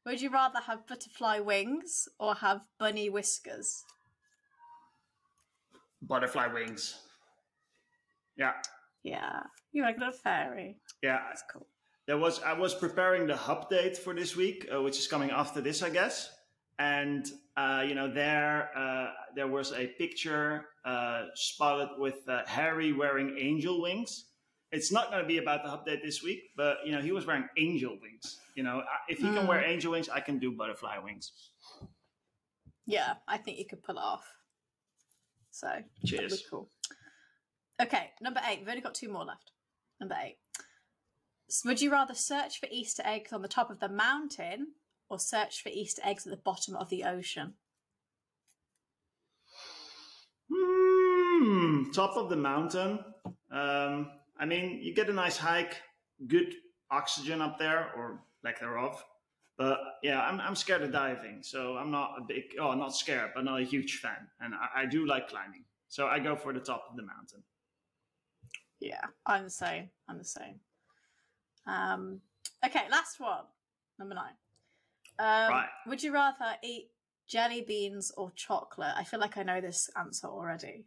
Would 0.07 0.21
you 0.21 0.31
rather 0.31 0.61
have 0.61 0.87
butterfly 0.87 1.41
wings 1.41 2.09
or 2.19 2.35
have 2.37 2.61
bunny 2.79 3.11
whiskers? 3.11 3.83
Butterfly 6.03 6.47
wings. 6.53 6.95
Yeah, 8.37 8.53
Yeah, 9.03 9.43
you're 9.73 9.85
like 9.85 9.97
a 9.97 9.99
little 9.99 10.13
fairy. 10.13 10.77
yeah. 11.03 11.19
That's 11.29 11.43
cool. 11.53 11.67
There 12.07 12.17
was 12.17 12.41
I 12.43 12.53
was 12.53 12.73
preparing 12.75 13.27
the 13.27 13.35
update 13.35 13.97
for 13.99 14.15
this 14.15 14.37
week, 14.37 14.67
uh, 14.73 14.81
which 14.81 14.97
is 14.99 15.07
coming 15.09 15.31
after 15.31 15.61
this, 15.61 15.83
I 15.83 15.91
guess. 15.91 16.31
And 16.79 17.27
uh, 17.57 17.85
you 17.87 17.95
know 17.95 18.09
there 18.13 18.71
uh, 18.77 19.09
there 19.35 19.49
was 19.49 19.73
a 19.73 19.87
picture 19.99 20.67
uh, 20.85 21.25
spotted 21.35 21.89
with 21.99 22.17
uh, 22.29 22.43
Harry 22.47 22.93
wearing 22.93 23.37
angel 23.39 23.83
wings. 23.83 24.27
It's 24.71 24.93
not 24.93 25.11
going 25.11 25.23
to 25.23 25.27
be 25.27 25.39
about 25.39 25.63
the 25.65 25.71
update 25.71 26.03
this 26.03 26.23
week, 26.23 26.43
but 26.57 26.79
you 26.85 26.93
know 26.93 27.01
he 27.01 27.11
was 27.13 27.27
wearing 27.27 27.49
angel 27.57 27.99
wings. 28.01 28.39
You 28.55 28.63
know, 28.65 28.83
if 29.09 29.19
he 29.19 29.25
can 29.25 29.47
wear 29.47 29.63
angel 29.65 29.93
wings, 29.93 30.09
I 30.09 30.21
can 30.21 30.39
do 30.39 30.53
butterfly 30.53 30.99
wings. 30.99 31.33
Yeah, 32.87 33.15
I 33.27 33.39
think 33.39 33.59
you 33.59 33.67
could 33.67 33.83
pull 33.83 33.97
it 33.97 34.03
off. 34.03 34.25
So 35.51 35.69
Cheers. 36.07 36.45
cool. 36.51 36.69
Okay, 37.81 38.11
number 38.21 38.41
eight. 38.49 38.61
We've 38.61 38.69
only 38.69 38.81
got 38.81 38.95
two 38.95 39.09
more 39.09 39.25
left. 39.25 39.53
Number 40.01 40.17
eight. 40.23 40.37
S- 41.51 41.63
Would 41.65 41.81
you 41.81 41.91
rather 41.91 42.15
search 42.15 42.61
for 42.61 42.67
Easter 42.71 43.03
eggs 43.05 43.33
on 43.33 43.43
the 43.43 43.49
top 43.49 43.71
of 43.71 43.81
the 43.81 43.89
mountain 43.89 44.69
or 45.09 45.19
search 45.19 45.63
for 45.63 45.71
Easter 45.71 46.03
eggs 46.05 46.27
at 46.27 46.31
the 46.31 46.37
bottom 46.37 46.77
of 46.77 46.89
the 46.89 47.05
ocean? 47.05 47.55
Hmm, 50.53 51.91
top 51.93 52.17
of 52.17 52.31
the 52.31 52.37
mountain. 52.37 53.01
Um, 53.51 54.11
I 54.39 54.45
mean, 54.47 54.81
you 54.83 54.95
get 54.95 55.09
a 55.09 55.13
nice 55.13 55.37
hike, 55.37 55.77
good 56.27 56.55
oxygen 56.91 57.41
up 57.41 57.59
there, 57.59 57.93
or 57.97 58.21
lack 58.45 58.61
thereof. 58.61 59.05
But 59.57 59.81
yeah, 60.03 60.21
I'm, 60.21 60.41
I'm 60.41 60.55
scared 60.55 60.83
of 60.83 60.93
diving, 60.93 61.43
so 61.43 61.77
I'm 61.77 61.91
not 61.91 62.15
a 62.19 62.23
big, 62.23 62.45
oh, 62.61 62.75
not 62.75 62.95
scared, 62.95 63.33
but 63.35 63.45
not 63.45 63.61
a 63.61 63.65
huge 63.65 63.99
fan. 63.99 64.29
And 64.41 64.55
I, 64.55 64.83
I 64.83 64.87
do 64.87 65.05
like 65.05 65.29
climbing, 65.29 65.65
so 65.89 66.07
I 66.07 66.21
go 66.21 66.37
for 66.37 66.53
the 66.53 66.61
top 66.61 66.87
of 66.89 66.97
the 66.97 67.03
mountain. 67.03 67.43
Yeah, 68.81 69.05
I'm 69.27 69.45
the 69.45 69.51
same. 69.51 69.91
I'm 70.09 70.19
the 70.19 70.25
same. 70.25 70.61
Um, 71.67 72.21
okay, 72.65 72.83
last 72.91 73.19
one. 73.19 73.45
Number 73.99 74.15
nine. 74.15 74.35
Um, 75.19 75.51
Right. 75.51 75.69
Would 75.87 76.03
you 76.03 76.13
rather 76.13 76.57
eat 76.63 76.91
jelly 77.27 77.63
beans 77.63 78.13
or 78.17 78.31
chocolate? 78.37 78.93
I 78.97 79.05
feel 79.05 79.21
like 79.21 79.37
I 79.37 79.43
know 79.43 79.61
this 79.61 79.91
answer 79.97 80.27
already. 80.29 80.85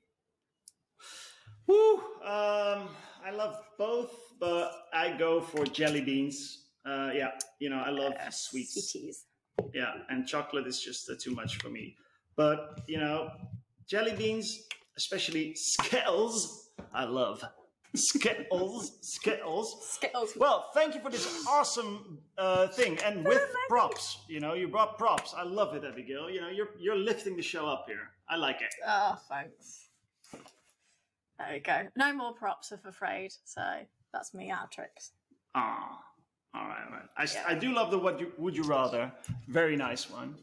Woo! 1.68 1.96
Um, 2.24 2.90
I 3.24 3.32
love 3.34 3.62
both, 3.78 4.12
but 4.40 4.72
I 4.94 5.16
go 5.18 5.42
for 5.42 5.66
jelly 5.66 6.02
beans. 6.02 6.66
Uh, 6.86 7.12
yeah, 7.14 7.32
you 7.60 7.70
know, 7.70 7.78
I 7.86 7.90
love 7.92 8.14
sweets. 8.32 8.92
Sweeties. 8.92 9.26
yeah, 9.74 9.94
and 10.10 10.28
chocolate 10.28 10.66
is 10.68 10.82
just 10.82 11.10
uh, 11.10 11.14
too 11.20 11.32
much 11.32 11.58
for 11.58 11.70
me. 11.70 11.96
But 12.36 12.82
you 12.88 12.98
know, 12.98 13.30
jelly 13.88 14.14
beans, 14.16 14.68
especially 14.98 15.54
Skittles, 15.56 16.72
I 16.94 17.04
love 17.06 17.44
Skittles, 17.94 18.98
Skittles. 19.02 19.86
Skittles. 19.90 20.34
Well, 20.38 20.70
thank 20.74 20.96
you 20.96 21.02
for 21.02 21.10
this 21.12 21.46
awesome 21.48 22.20
uh, 22.38 22.68
thing, 22.68 22.98
and 23.06 23.26
with 23.26 23.42
props. 23.70 24.20
You 24.30 24.40
know, 24.40 24.54
you 24.54 24.68
brought 24.68 24.98
props. 24.98 25.34
I 25.36 25.44
love 25.44 25.76
it, 25.76 25.84
Abigail. 25.84 26.30
You 26.30 26.42
know, 26.42 26.50
you're 26.50 26.70
you're 26.80 26.96
lifting 26.96 27.36
the 27.36 27.42
show 27.42 27.68
up 27.68 27.86
here. 27.88 28.10
I 28.30 28.38
like 28.38 28.62
it. 28.62 28.74
Oh, 28.88 29.18
thanks. 29.28 29.90
There 31.38 31.48
we 31.52 31.60
go. 31.60 31.88
No 31.98 32.14
more 32.14 32.34
props, 32.34 32.72
if 32.72 32.86
afraid. 32.86 33.34
So 33.44 33.62
that's 34.14 34.34
me 34.34 34.50
out 34.52 34.66
of 34.66 34.70
tricks. 34.70 35.12
Ah, 35.54 36.00
all 36.54 36.68
right, 36.68 36.78
all 36.86 36.92
right. 36.94 37.10
I, 37.18 37.24
Yeah. 37.24 37.44
I 37.48 37.56
do 37.56 37.74
love 37.74 37.92
the 37.92 37.98
what 37.98 38.20
you 38.20 38.32
would 38.38 38.56
you 38.56 38.64
rather. 38.64 39.12
Very 39.48 39.76
nice 39.76 40.10
one. 40.10 40.36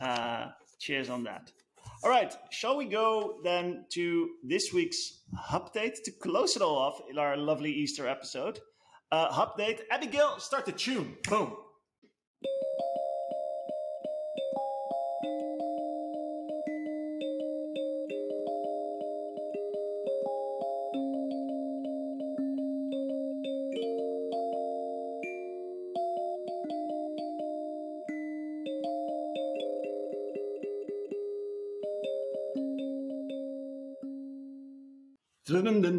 Uh, 0.00 0.48
cheers 0.78 1.08
on 1.08 1.24
that. 1.24 1.50
All 2.02 2.08
right, 2.08 2.34
shall 2.50 2.78
we 2.78 2.86
go 2.86 3.40
then 3.44 3.84
to 3.90 4.30
this 4.42 4.72
week's 4.72 5.20
update 5.50 6.02
to 6.04 6.10
close 6.10 6.56
it 6.56 6.62
all 6.62 6.78
off 6.78 7.02
in 7.10 7.18
our 7.18 7.36
lovely 7.36 7.70
Easter 7.70 8.08
episode? 8.08 8.58
Uh, 9.12 9.28
update, 9.46 9.80
Abigail, 9.90 10.38
start 10.38 10.64
the 10.64 10.72
tune. 10.72 11.18
Boom. 11.28 11.54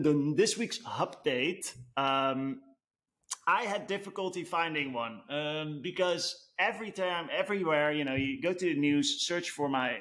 Dun. 0.02 0.36
This 0.36 0.58
week's 0.58 0.80
update. 0.80 1.74
Um, 1.98 2.62
I 3.48 3.64
had 3.64 3.88
difficulty 3.88 4.44
finding 4.44 4.94
one 4.94 5.22
um, 5.30 5.82
because 5.82 6.50
every 6.60 6.92
time, 6.92 7.28
everywhere, 7.32 7.92
you 7.92 8.06
know, 8.06 8.16
you 8.16 8.42
go 8.42 8.54
to 8.54 8.66
the 8.66 8.80
news, 8.80 9.26
search 9.26 9.50
for 9.50 9.68
my 9.68 9.98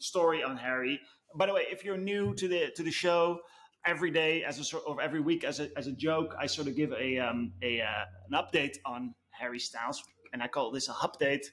story 0.00 0.42
on 0.42 0.56
Harry. 0.56 1.00
By 1.34 1.46
the 1.46 1.54
way, 1.54 1.66
if 1.70 1.84
you're 1.84 1.98
new 1.98 2.34
to 2.34 2.48
the 2.48 2.70
to 2.76 2.82
the 2.82 2.90
show, 2.90 3.40
every 3.84 4.10
day 4.10 4.44
as 4.44 4.58
a 4.58 4.64
sort 4.64 4.84
of 4.86 4.98
every 5.00 5.20
week 5.20 5.44
as 5.44 5.60
a 5.60 5.68
as 5.76 5.86
a 5.86 5.92
joke, 5.92 6.34
I 6.38 6.46
sort 6.46 6.68
of 6.68 6.76
give 6.76 6.92
a 6.92 7.18
um, 7.18 7.52
a 7.62 7.80
uh, 7.80 8.04
an 8.30 8.42
update 8.42 8.76
on 8.84 9.14
Harry 9.30 9.58
Styles, 9.58 10.02
and 10.32 10.42
I 10.42 10.48
call 10.48 10.70
this 10.70 10.88
a 10.88 10.92
update 10.92 11.46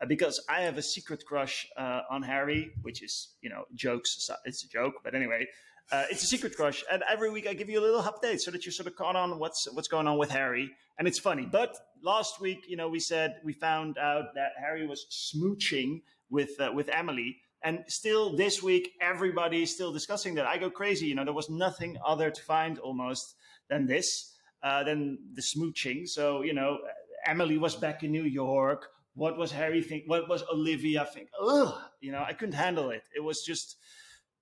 uh, 0.00 0.06
because 0.06 0.44
I 0.48 0.62
have 0.62 0.78
a 0.78 0.82
secret 0.82 1.24
crush 1.26 1.66
uh, 1.76 2.00
on 2.10 2.22
Harry, 2.22 2.72
which 2.82 3.02
is 3.02 3.36
you 3.42 3.50
know 3.50 3.64
jokes. 3.74 4.28
It's 4.44 4.64
a 4.64 4.68
joke, 4.68 4.94
but 5.04 5.14
anyway, 5.14 5.46
uh, 5.92 6.04
it's 6.10 6.22
a 6.22 6.26
secret 6.26 6.54
crush, 6.54 6.84
and 6.90 7.02
every 7.08 7.30
week 7.30 7.48
I 7.48 7.54
give 7.54 7.68
you 7.68 7.80
a 7.80 7.82
little 7.82 8.02
update 8.02 8.40
so 8.40 8.50
that 8.52 8.64
you're 8.64 8.72
sort 8.72 8.86
of 8.86 8.94
caught 8.94 9.16
on 9.16 9.38
what's 9.40 9.66
what's 9.72 9.88
going 9.88 10.06
on 10.06 10.18
with 10.18 10.30
Harry, 10.30 10.70
and 10.98 11.08
it's 11.08 11.18
funny. 11.18 11.48
But 11.50 11.76
last 12.02 12.40
week, 12.40 12.64
you 12.68 12.76
know, 12.76 12.88
we 12.88 13.00
said 13.00 13.40
we 13.44 13.52
found 13.52 13.98
out 13.98 14.34
that 14.36 14.52
Harry 14.60 14.86
was 14.86 15.06
smooching 15.10 16.02
with 16.30 16.50
uh, 16.60 16.70
with 16.72 16.88
Emily, 16.90 17.38
and 17.64 17.84
still 17.88 18.36
this 18.36 18.62
week 18.62 18.92
everybody 19.00 19.64
is 19.64 19.74
still 19.74 19.92
discussing 19.92 20.36
that. 20.36 20.46
I 20.46 20.58
go 20.58 20.70
crazy. 20.70 21.06
You 21.06 21.16
know, 21.16 21.24
there 21.24 21.34
was 21.34 21.50
nothing 21.50 21.98
other 22.06 22.30
to 22.30 22.42
find 22.42 22.78
almost 22.78 23.34
than 23.68 23.86
this, 23.86 24.36
uh, 24.62 24.84
than 24.84 25.18
the 25.34 25.42
smooching. 25.42 26.06
So 26.08 26.42
you 26.42 26.54
know, 26.54 26.78
Emily 27.26 27.58
was 27.58 27.74
back 27.74 28.04
in 28.04 28.12
New 28.12 28.24
York. 28.24 28.86
What 29.14 29.36
was 29.36 29.50
Harry 29.50 29.82
think? 29.82 30.04
What 30.06 30.28
was 30.28 30.44
Olivia 30.52 31.04
think? 31.04 31.30
Ugh, 31.42 31.74
you 32.00 32.12
know, 32.12 32.22
I 32.24 32.32
couldn't 32.32 32.54
handle 32.54 32.90
it. 32.90 33.02
It 33.16 33.24
was 33.24 33.42
just. 33.42 33.76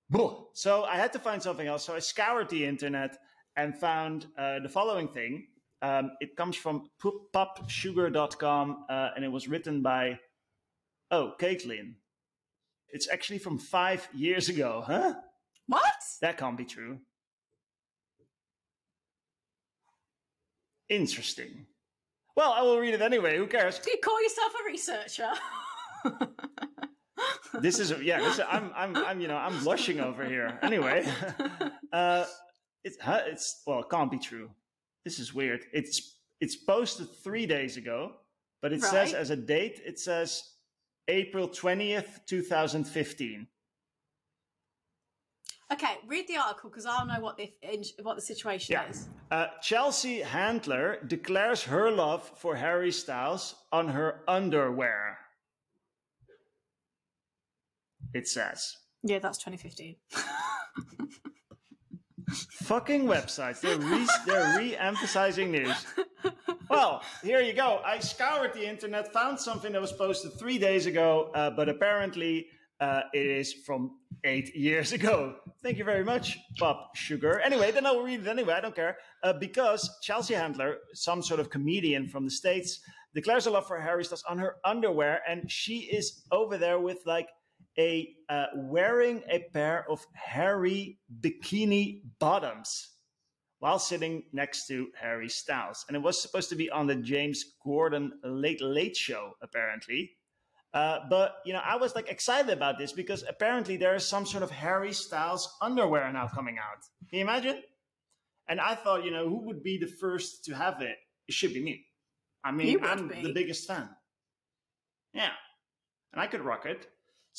Blah. 0.09 0.45
So 0.53 0.83
I 0.83 0.95
had 0.95 1.13
to 1.13 1.19
find 1.19 1.41
something 1.41 1.67
else. 1.67 1.85
So 1.85 1.93
I 1.95 1.99
scoured 1.99 2.49
the 2.49 2.65
internet 2.65 3.17
and 3.55 3.77
found 3.77 4.27
uh, 4.37 4.59
the 4.59 4.69
following 4.69 5.07
thing. 5.07 5.47
Um, 5.81 6.11
it 6.19 6.35
comes 6.35 6.55
from 6.55 6.89
pu- 6.99 7.27
popsugar.com 7.33 8.85
uh, 8.89 9.09
and 9.15 9.23
it 9.23 9.31
was 9.31 9.47
written 9.47 9.81
by, 9.81 10.19
oh, 11.11 11.33
Caitlin. 11.39 11.93
It's 12.89 13.07
actually 13.09 13.39
from 13.39 13.59
five 13.59 14.07
years 14.13 14.49
ago, 14.49 14.83
huh? 14.85 15.13
What? 15.67 15.93
That 16.21 16.37
can't 16.37 16.57
be 16.57 16.65
true. 16.65 16.99
Interesting. 20.89 21.67
Well, 22.35 22.51
I 22.51 22.63
will 22.63 22.79
read 22.79 22.95
it 22.95 23.01
anyway. 23.01 23.37
Who 23.37 23.45
cares? 23.45 23.77
Do 23.79 23.91
you 23.91 23.99
call 24.03 24.21
yourself 24.23 24.53
a 24.59 24.65
researcher? 24.65 25.31
This 27.61 27.79
is 27.79 27.91
yeah. 28.01 28.19
This 28.19 28.35
is, 28.35 28.41
I'm 28.49 28.71
I'm 28.75 28.95
I'm 28.97 29.19
you 29.21 29.27
know 29.27 29.37
I'm 29.37 29.57
blushing 29.63 29.99
over 29.99 30.23
here. 30.25 30.59
Anyway, 30.61 31.07
uh, 31.93 32.25
it's 32.83 32.97
huh, 32.99 33.21
it's 33.25 33.61
well, 33.65 33.79
it 33.79 33.89
can't 33.89 34.11
be 34.11 34.19
true. 34.19 34.49
This 35.05 35.19
is 35.19 35.33
weird. 35.33 35.61
It's 35.73 36.17
it's 36.41 36.55
posted 36.55 37.07
three 37.23 37.45
days 37.45 37.77
ago, 37.77 38.13
but 38.61 38.71
it 38.73 38.81
says 38.83 39.13
as 39.13 39.29
a 39.29 39.35
date 39.35 39.81
it 39.85 39.99
says 39.99 40.43
April 41.07 41.47
twentieth, 41.47 42.21
two 42.27 42.41
thousand 42.41 42.85
fifteen. 42.85 43.47
okay, 45.71 45.97
read 46.07 46.27
the 46.27 46.37
article 46.37 46.69
because 46.69 46.85
I'll 46.85 47.05
know 47.05 47.19
what 47.19 47.37
the 47.37 47.53
what 48.01 48.15
the 48.15 48.21
situation 48.21 48.73
Yeah. 48.73 48.89
is. 48.89 49.07
Uh, 49.31 49.47
Chelsea 49.61 50.19
Handler 50.21 50.97
declares 51.05 51.63
her 51.63 51.91
love 51.91 52.23
for 52.37 52.55
Harry 52.55 52.91
Styles 52.91 53.55
on 53.71 53.87
her 53.89 54.21
underwear. 54.27 55.18
It 58.13 58.27
says. 58.27 58.75
Yeah, 59.03 59.19
that's 59.19 59.37
2015. 59.37 59.95
Fucking 62.63 63.05
websites. 63.05 63.61
They're 63.61 63.77
re- 63.77 64.07
they're 64.25 64.57
re-emphasizing 64.57 65.51
news. 65.51 65.85
Well, 66.69 67.01
here 67.23 67.41
you 67.41 67.53
go. 67.53 67.81
I 67.83 67.97
scoured 67.99 68.53
the 68.53 68.67
internet, 68.67 69.11
found 69.11 69.39
something 69.39 69.71
that 69.71 69.81
was 69.81 69.91
posted 69.91 70.37
three 70.37 70.59
days 70.59 70.85
ago, 70.85 71.31
uh, 71.33 71.49
but 71.49 71.67
apparently 71.67 72.45
uh, 72.79 73.01
it 73.11 73.25
is 73.25 73.53
from 73.65 73.97
eight 74.23 74.55
years 74.55 74.91
ago. 74.91 75.35
Thank 75.63 75.77
you 75.79 75.83
very 75.83 76.03
much, 76.03 76.37
Pop 76.59 76.95
Sugar. 76.95 77.39
Anyway, 77.39 77.71
then 77.71 77.87
I'll 77.87 78.03
read 78.03 78.19
it 78.21 78.27
anyway. 78.27 78.53
I 78.53 78.61
don't 78.61 78.75
care 78.75 78.97
uh, 79.23 79.33
because 79.33 79.89
Chelsea 80.03 80.35
Handler, 80.35 80.77
some 80.93 81.23
sort 81.23 81.39
of 81.39 81.49
comedian 81.49 82.07
from 82.07 82.25
the 82.25 82.31
states, 82.31 82.81
declares 83.15 83.47
a 83.47 83.51
love 83.51 83.65
for 83.67 83.79
Harry 83.79 84.05
Styles 84.05 84.23
on 84.29 84.37
her 84.37 84.57
underwear, 84.63 85.21
and 85.27 85.49
she 85.49 85.79
is 85.79 86.21
over 86.31 86.57
there 86.57 86.79
with 86.79 86.99
like 87.07 87.27
a 87.79 88.13
uh, 88.27 88.47
wearing 88.55 89.23
a 89.29 89.39
pair 89.53 89.89
of 89.89 90.05
hairy 90.13 90.99
bikini 91.21 92.01
bottoms 92.19 92.89
while 93.59 93.79
sitting 93.79 94.23
next 94.33 94.67
to 94.67 94.89
Harry 94.99 95.29
Styles. 95.29 95.85
And 95.87 95.95
it 95.95 96.01
was 96.01 96.21
supposed 96.21 96.49
to 96.49 96.55
be 96.55 96.69
on 96.69 96.87
the 96.87 96.95
James 96.95 97.55
Corden 97.65 98.09
Late 98.23 98.61
Late 98.61 98.95
Show, 98.95 99.31
apparently. 99.41 100.11
Uh, 100.73 100.99
but 101.09 101.37
you 101.45 101.53
know, 101.53 101.61
I 101.63 101.77
was 101.77 101.95
like 101.95 102.09
excited 102.09 102.51
about 102.51 102.77
this 102.77 102.91
because 102.91 103.23
apparently 103.27 103.77
there 103.77 103.95
is 103.95 104.05
some 104.05 104.25
sort 104.25 104.43
of 104.43 104.51
Harry 104.51 104.93
Styles 104.93 105.57
underwear 105.61 106.11
now 106.11 106.27
coming 106.27 106.57
out. 106.57 106.83
Can 107.09 107.19
you 107.19 107.23
imagine? 107.23 107.63
And 108.47 108.59
I 108.59 108.75
thought, 108.75 109.03
you 109.03 109.11
know, 109.11 109.27
who 109.27 109.45
would 109.45 109.63
be 109.63 109.77
the 109.77 109.87
first 109.87 110.45
to 110.45 110.53
have 110.53 110.81
it? 110.81 110.97
It 111.27 111.33
should 111.33 111.53
be 111.53 111.63
me. 111.63 111.85
I 112.43 112.51
mean, 112.51 112.83
I'm 112.83 113.07
be. 113.07 113.21
the 113.21 113.33
biggest 113.33 113.67
fan. 113.67 113.89
Yeah, 115.13 115.31
and 116.13 116.21
I 116.21 116.27
could 116.27 116.41
rock 116.41 116.65
it. 116.65 116.87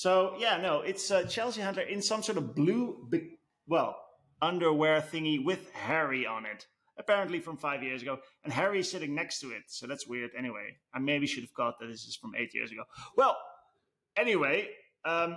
So 0.00 0.32
yeah, 0.38 0.56
no, 0.56 0.80
it's 0.80 1.10
uh, 1.10 1.24
Chelsea 1.24 1.60
Handler 1.60 1.82
in 1.82 2.00
some 2.00 2.22
sort 2.22 2.38
of 2.38 2.54
blue, 2.54 3.06
well, 3.66 3.98
underwear 4.40 5.02
thingy 5.02 5.44
with 5.44 5.70
Harry 5.72 6.26
on 6.26 6.46
it. 6.46 6.66
Apparently 6.96 7.38
from 7.38 7.58
five 7.58 7.82
years 7.82 8.00
ago, 8.00 8.18
and 8.42 8.50
Harry 8.50 8.80
is 8.80 8.90
sitting 8.90 9.14
next 9.14 9.40
to 9.40 9.50
it. 9.50 9.64
So 9.66 9.86
that's 9.86 10.06
weird. 10.06 10.30
Anyway, 10.38 10.78
I 10.94 11.00
maybe 11.00 11.26
should 11.26 11.42
have 11.42 11.52
got 11.52 11.78
that 11.80 11.88
this 11.88 12.04
is 12.04 12.16
from 12.16 12.32
eight 12.34 12.54
years 12.54 12.72
ago. 12.72 12.84
Well, 13.14 13.36
anyway, 14.16 14.68
um, 15.04 15.36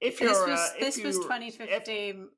if 0.00 0.18
you're 0.18 0.30
This 0.30 0.38
uh, 0.38 0.46
was 0.48 0.72
if 0.76 0.80
this 0.80 1.04
was 1.04 1.16
you- 1.16 1.22
2015. 1.22 2.28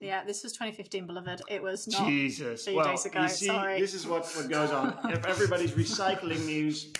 Yeah, 0.00 0.24
this 0.24 0.42
was 0.42 0.52
2015, 0.54 1.06
beloved. 1.06 1.42
It 1.50 1.62
was 1.62 1.86
not. 1.86 2.08
Jesus. 2.08 2.64
three 2.64 2.76
well, 2.76 2.86
days 2.86 3.04
ago, 3.04 3.22
you 3.22 3.28
see, 3.28 3.46
sorry. 3.46 3.78
this 3.78 3.92
is 3.92 4.06
what, 4.06 4.24
what 4.34 4.48
goes 4.48 4.70
on. 4.70 4.98
if 5.12 5.24
everybody's 5.26 5.72
recycling 5.72 6.44
news, 6.46 6.92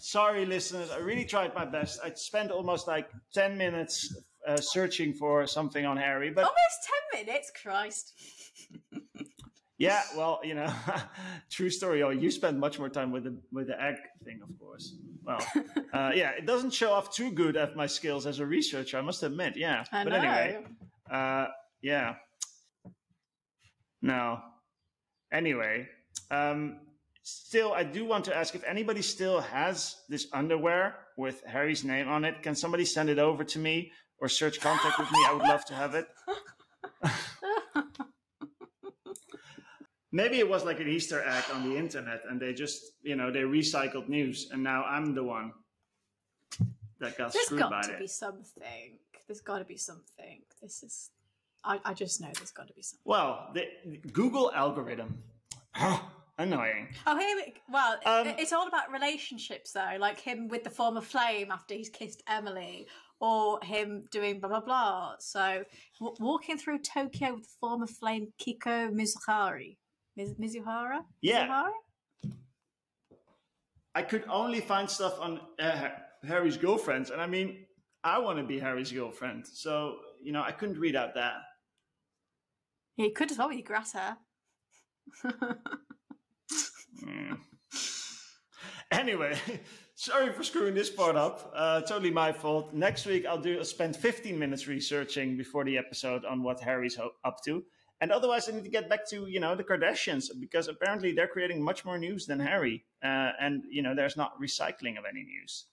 sorry, 0.00 0.44
listeners. 0.46 0.90
I 0.90 0.98
really 0.98 1.24
tried 1.24 1.54
my 1.54 1.64
best. 1.64 2.00
I 2.04 2.12
spent 2.14 2.50
almost 2.50 2.88
like 2.88 3.08
ten 3.32 3.56
minutes 3.56 4.14
uh, 4.46 4.56
searching 4.56 5.12
for 5.12 5.46
something 5.46 5.84
on 5.84 5.96
Harry, 5.96 6.30
but 6.30 6.44
Almost 6.44 6.88
10 7.12 7.26
minutes, 7.26 7.52
Christ. 7.62 8.14
Yeah, 9.80 10.02
well, 10.14 10.40
you 10.44 10.54
know, 10.54 10.70
true 11.50 11.70
story. 11.70 12.02
Oh, 12.02 12.10
you 12.10 12.30
spend 12.30 12.60
much 12.60 12.78
more 12.78 12.90
time 12.90 13.10
with 13.10 13.24
the 13.24 13.40
with 13.50 13.68
the 13.68 13.82
egg 13.82 13.94
thing, 14.26 14.40
of 14.42 14.50
course. 14.58 14.94
Well, 15.24 15.38
uh, 15.94 16.10
yeah, 16.14 16.32
it 16.32 16.44
doesn't 16.44 16.74
show 16.74 16.92
off 16.92 17.14
too 17.14 17.32
good 17.32 17.56
at 17.56 17.76
my 17.76 17.86
skills 17.86 18.26
as 18.26 18.40
a 18.40 18.44
researcher, 18.46 18.98
I 18.98 19.00
must 19.00 19.22
admit. 19.22 19.56
Yeah, 19.56 19.84
I 19.90 20.04
but 20.04 20.10
know. 20.10 20.18
anyway, 20.18 20.64
uh, 21.10 21.46
yeah, 21.80 22.16
no. 24.02 24.40
Anyway, 25.32 25.88
um, 26.30 26.80
still, 27.22 27.72
I 27.72 27.82
do 27.84 28.04
want 28.04 28.24
to 28.26 28.36
ask 28.36 28.54
if 28.54 28.64
anybody 28.64 29.02
still 29.02 29.40
has 29.40 29.96
this 30.08 30.26
underwear 30.32 30.96
with 31.16 31.42
Harry's 31.44 31.84
name 31.84 32.08
on 32.08 32.24
it. 32.24 32.42
Can 32.42 32.54
somebody 32.54 32.84
send 32.84 33.08
it 33.08 33.18
over 33.18 33.44
to 33.44 33.58
me 33.58 33.92
or 34.18 34.28
search 34.28 34.60
contact 34.60 34.98
with 34.98 35.10
me? 35.12 35.24
I 35.26 35.32
would 35.32 35.42
love 35.46 35.64
to 35.66 35.74
have 35.74 35.94
it. 35.94 36.08
Maybe 40.12 40.38
it 40.40 40.48
was 40.48 40.64
like 40.64 40.80
an 40.80 40.88
Easter 40.88 41.22
egg 41.22 41.44
on 41.54 41.68
the 41.68 41.76
internet, 41.76 42.22
and 42.28 42.40
they 42.40 42.52
just, 42.52 42.82
you 43.02 43.14
know, 43.14 43.30
they 43.30 43.42
recycled 43.42 44.08
news, 44.08 44.48
and 44.50 44.62
now 44.62 44.82
I'm 44.82 45.14
the 45.14 45.22
one 45.22 45.52
that 46.98 47.16
got 47.16 47.32
There's 47.32 47.44
screwed 47.46 47.60
got 47.60 47.70
by 47.70 47.82
to 47.82 47.92
it. 47.92 48.00
be 48.00 48.06
something. 48.08 48.98
There's 49.28 49.40
got 49.40 49.58
to 49.58 49.64
be 49.64 49.76
something. 49.76 50.40
This 50.60 50.82
is. 50.82 51.10
I, 51.62 51.78
I 51.84 51.94
just 51.94 52.20
know 52.20 52.28
there's 52.34 52.50
got 52.50 52.66
to 52.66 52.74
be 52.74 52.82
something. 52.82 53.02
Well, 53.04 53.50
the 53.54 53.66
Google 54.12 54.50
algorithm, 54.52 55.22
annoying. 56.40 56.88
Oh, 57.06 57.16
here 57.18 57.36
we. 57.36 57.54
Well, 57.72 57.98
Um, 58.04 58.26
it's 58.38 58.52
all 58.52 58.66
about 58.66 58.90
relationships, 58.90 59.72
though. 59.72 59.96
Like 59.98 60.18
him 60.20 60.48
with 60.48 60.64
the 60.64 60.70
former 60.70 61.00
flame 61.00 61.50
after 61.50 61.74
he's 61.74 61.88
kissed 61.88 62.22
Emily, 62.28 62.86
or 63.20 63.60
him 63.62 64.04
doing 64.10 64.40
blah 64.40 64.48
blah 64.48 64.60
blah. 64.60 65.14
So, 65.18 65.64
w- 66.00 66.16
walking 66.20 66.58
through 66.58 66.80
Tokyo 66.80 67.34
with 67.34 67.44
the 67.44 67.56
former 67.60 67.86
flame 67.86 68.32
Kiko 68.40 68.90
Mizuhari. 68.92 69.76
Miz- 70.16 70.34
Mizuhara? 70.34 71.00
Yeah. 71.20 71.46
Mizuhara? 71.46 71.70
I 73.94 74.02
could 74.02 74.24
only 74.28 74.60
find 74.60 74.88
stuff 74.88 75.18
on 75.20 75.40
uh, 75.58 75.88
Harry's 76.26 76.56
girlfriends, 76.56 77.10
and 77.10 77.20
I 77.20 77.26
mean, 77.26 77.66
I 78.04 78.18
want 78.18 78.38
to 78.38 78.44
be 78.44 78.58
Harry's 78.58 78.92
girlfriend, 78.92 79.46
so 79.46 79.96
you 80.22 80.32
know, 80.32 80.42
I 80.42 80.52
couldn't 80.52 80.78
read 80.78 80.96
out 80.96 81.14
that. 81.14 81.34
Yeah, 82.96 83.06
he 83.06 83.10
could 83.12 83.30
as 83.30 83.38
well 83.38 83.48
with 83.48 83.56
your 83.58 83.66
grass 83.66 83.92
hair. 83.92 84.16
Mm. 87.04 87.38
Anyway, 88.92 89.38
sorry 89.94 90.32
for 90.32 90.42
screwing 90.42 90.74
this 90.74 90.90
part 90.90 91.14
up. 91.16 91.52
Uh, 91.54 91.80
totally 91.82 92.10
my 92.10 92.32
fault. 92.32 92.74
Next 92.74 93.06
week 93.06 93.24
I'll 93.24 93.40
do 93.40 93.62
spend 93.64 93.96
15 93.96 94.36
minutes 94.38 94.66
researching 94.66 95.36
before 95.36 95.64
the 95.64 95.78
episode 95.78 96.24
on 96.24 96.42
what 96.42 96.60
Harry's 96.60 96.96
ho- 96.96 97.12
up 97.24 97.36
to. 97.44 97.64
And 98.00 98.10
otherwise, 98.10 98.48
I 98.48 98.52
need 98.52 98.64
to 98.64 98.70
get 98.70 98.88
back 98.88 99.06
to 99.10 99.26
you 99.28 99.40
know 99.40 99.54
the 99.54 99.62
Kardashians 99.62 100.28
because 100.40 100.68
apparently 100.68 101.12
they're 101.12 101.28
creating 101.28 101.62
much 101.62 101.84
more 101.84 101.98
news 101.98 102.26
than 102.26 102.40
Harry, 102.40 102.84
uh, 103.04 103.32
and 103.38 103.62
you 103.70 103.82
know 103.82 103.94
there's 103.94 104.16
not 104.16 104.40
recycling 104.40 104.98
of 104.98 105.04
any 105.08 105.22
news. 105.22 105.66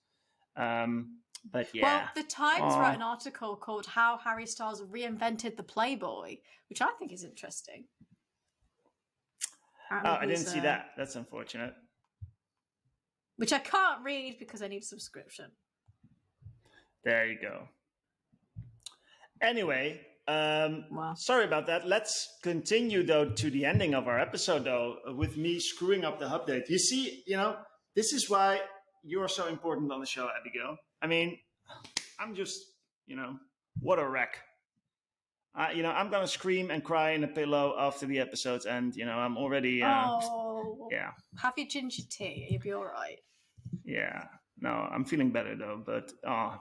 Um, 0.58 1.20
but 1.50 1.74
yeah, 1.74 1.84
Well, 1.84 2.10
the 2.16 2.24
Times 2.24 2.74
Aw. 2.74 2.80
wrote 2.82 2.96
an 2.96 3.02
article 3.02 3.56
called 3.56 3.86
"How 3.86 4.18
Harry 4.18 4.46
Styles 4.46 4.82
Reinvented 4.82 5.56
the 5.56 5.64
Playboy," 5.64 6.38
which 6.70 6.82
I 6.82 6.90
think 7.00 7.14
is 7.14 7.24
interesting. 7.24 7.86
Oh, 9.92 10.18
I 10.22 10.26
didn't 10.26 10.46
see 10.48 10.60
uh, 10.60 10.64
that. 10.64 10.92
That's 10.98 11.16
unfortunate. 11.16 11.74
Which 13.38 13.54
I 13.54 13.60
can't 13.60 14.04
read 14.04 14.38
because 14.40 14.62
I 14.62 14.68
need 14.68 14.82
a 14.82 14.86
subscription. 14.86 15.46
There 17.04 17.28
you 17.28 17.38
go. 17.42 17.68
Anyway, 19.42 20.02
um, 20.28 20.86
Wow. 20.92 21.14
sorry 21.16 21.46
about 21.46 21.68
that. 21.68 21.88
Let's 21.88 22.38
continue 22.44 23.04
though 23.04 23.30
to 23.30 23.50
the 23.50 23.66
ending 23.66 23.94
of 23.94 24.08
our 24.08 24.20
episode 24.20 24.64
though, 24.66 24.98
with 25.16 25.38
me 25.38 25.60
screwing 25.60 26.04
up 26.04 26.20
the 26.20 26.26
update. 26.26 26.68
You 26.70 26.80
see, 26.80 27.24
you 27.28 27.38
know, 27.38 27.58
this 27.96 28.12
is 28.14 28.30
why 28.30 28.62
you're 29.04 29.28
so 29.28 29.48
important 29.48 29.92
on 29.92 30.00
the 30.00 30.06
show, 30.06 30.28
Abigail. 30.40 30.76
I 31.02 31.08
mean, 31.08 31.38
I'm 32.20 32.36
just, 32.36 32.60
you 33.06 33.16
know, 33.16 33.38
what 33.80 34.00
a 34.00 34.10
wreck. 34.10 34.38
I, 35.58 35.72
you 35.72 35.82
know, 35.84 35.90
I'm 35.92 36.10
gonna 36.10 36.28
scream 36.28 36.70
and 36.72 36.84
cry 36.84 37.12
in 37.12 37.24
a 37.24 37.28
pillow 37.28 37.76
after 37.80 38.06
the 38.06 38.20
episodes, 38.20 38.66
and 38.66 38.96
you 38.96 39.06
know, 39.06 39.18
I'm 39.18 39.38
already, 39.38 39.82
uh, 39.82 40.06
oh, 40.08 40.88
yeah, 40.92 41.12
have 41.42 41.54
your 41.58 41.68
ginger 41.68 42.04
tea. 42.10 42.48
You'll 42.50 42.62
be 42.62 42.72
all 42.74 42.86
right. 42.86 43.20
yeah. 43.84 44.26
No, 44.60 44.70
I'm 44.70 45.06
feeling 45.06 45.32
better 45.32 45.56
though, 45.56 45.82
but 45.86 46.12
oh, 46.28 46.56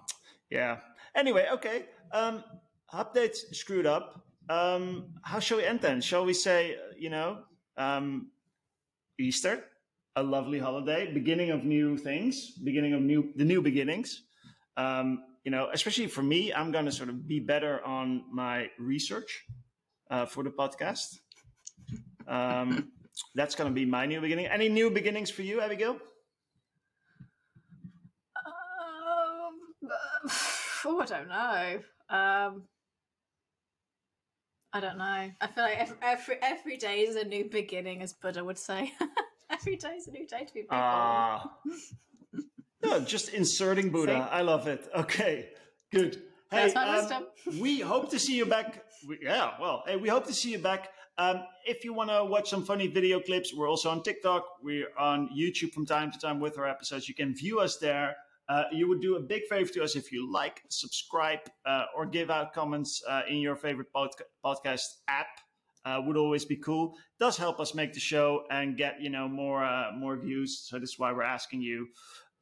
yeah. 0.50 0.78
Anyway, 1.14 1.46
okay. 1.52 1.86
Um, 2.12 2.44
updates 2.92 3.54
screwed 3.54 3.86
up. 3.86 4.22
Um, 4.50 5.14
how 5.22 5.40
shall 5.40 5.58
we 5.58 5.64
end 5.64 5.80
then? 5.80 6.00
Shall 6.00 6.24
we 6.24 6.34
say, 6.34 6.74
uh, 6.74 6.94
you 6.98 7.10
know, 7.10 7.38
um, 7.78 8.30
Easter, 9.18 9.64
a 10.14 10.22
lovely 10.22 10.58
holiday, 10.58 11.10
beginning 11.12 11.50
of 11.50 11.64
new 11.64 11.96
things, 11.96 12.50
beginning 12.62 12.92
of 12.92 13.00
new, 13.00 13.32
the 13.36 13.44
new 13.44 13.62
beginnings. 13.62 14.22
Um, 14.76 15.24
you 15.46 15.52
know, 15.52 15.68
especially 15.72 16.08
for 16.08 16.24
me, 16.24 16.52
I'm 16.52 16.72
going 16.72 16.86
to 16.86 16.92
sort 16.92 17.08
of 17.08 17.28
be 17.28 17.38
better 17.38 17.80
on 17.86 18.24
my 18.32 18.68
research 18.80 19.44
uh, 20.10 20.26
for 20.26 20.42
the 20.42 20.50
podcast. 20.50 21.20
Um, 22.26 22.90
that's 23.36 23.54
going 23.54 23.70
to 23.70 23.74
be 23.74 23.86
my 23.86 24.06
new 24.06 24.20
beginning. 24.20 24.46
Any 24.46 24.68
new 24.68 24.90
beginnings 24.90 25.30
for 25.30 25.42
you, 25.42 25.60
Abigail? 25.60 25.98
Um, 28.44 29.54
oh, 30.84 31.00
I 31.00 31.06
don't 31.06 31.28
know. 31.28 31.78
Um, 32.10 32.62
I 34.72 34.80
don't 34.80 34.98
know. 34.98 35.30
I 35.40 35.46
feel 35.54 35.62
like 35.62 35.78
every 35.78 35.96
every, 36.02 36.36
every 36.42 36.76
day 36.76 37.02
is 37.02 37.14
a 37.14 37.24
new 37.24 37.48
beginning, 37.48 38.02
as 38.02 38.12
Buddha 38.12 38.42
would 38.42 38.58
say. 38.58 38.92
every 39.50 39.76
day 39.76 39.90
is 39.90 40.08
a 40.08 40.10
new 40.10 40.26
day 40.26 40.44
to 40.44 40.52
be 40.52 40.62
born. 40.62 40.80
Ah. 40.82 41.52
no, 42.82 43.00
just 43.00 43.30
inserting 43.30 43.90
Buddha. 43.90 44.12
See? 44.12 44.36
I 44.36 44.42
love 44.42 44.66
it. 44.66 44.88
Okay, 44.94 45.48
good. 45.92 46.22
That's 46.50 46.74
my 46.74 46.98
um, 46.98 47.26
we 47.58 47.80
hope 47.80 48.10
to 48.10 48.18
see 48.18 48.36
you 48.36 48.46
back. 48.46 48.84
We, 49.06 49.18
yeah, 49.22 49.52
well, 49.60 49.82
hey, 49.86 49.96
we 49.96 50.08
hope 50.08 50.26
to 50.26 50.34
see 50.34 50.52
you 50.52 50.58
back. 50.58 50.90
Um, 51.18 51.42
if 51.64 51.84
you 51.84 51.94
want 51.94 52.10
to 52.10 52.24
watch 52.24 52.50
some 52.50 52.64
funny 52.64 52.88
video 52.88 53.20
clips, 53.20 53.54
we're 53.54 53.68
also 53.68 53.90
on 53.90 54.02
TikTok. 54.02 54.44
We're 54.62 54.88
on 54.98 55.30
YouTube 55.36 55.72
from 55.72 55.86
time 55.86 56.12
to 56.12 56.18
time 56.18 56.40
with 56.40 56.58
our 56.58 56.68
episodes. 56.68 57.08
You 57.08 57.14
can 57.14 57.34
view 57.34 57.58
us 57.58 57.78
there. 57.78 58.16
Uh, 58.48 58.64
you 58.70 58.86
would 58.88 59.00
do 59.00 59.16
a 59.16 59.20
big 59.20 59.42
favor 59.48 59.68
to 59.72 59.82
us 59.82 59.96
if 59.96 60.12
you 60.12 60.30
like, 60.30 60.62
subscribe, 60.68 61.40
uh, 61.64 61.86
or 61.96 62.06
give 62.06 62.30
out 62.30 62.52
comments 62.52 63.02
uh, 63.08 63.22
in 63.28 63.38
your 63.38 63.56
favorite 63.56 63.88
podca- 63.94 64.28
podcast 64.44 64.84
app. 65.08 65.26
Uh, 65.84 66.00
would 66.04 66.16
always 66.16 66.44
be 66.44 66.56
cool. 66.56 66.94
Does 67.20 67.36
help 67.36 67.60
us 67.60 67.72
make 67.72 67.92
the 67.92 68.00
show 68.00 68.42
and 68.50 68.76
get 68.76 69.00
you 69.00 69.08
know 69.08 69.28
more 69.28 69.64
uh, 69.64 69.92
more 69.96 70.16
views. 70.16 70.66
So 70.68 70.80
this 70.80 70.90
is 70.90 70.98
why 70.98 71.12
we're 71.12 71.22
asking 71.22 71.62
you 71.62 71.86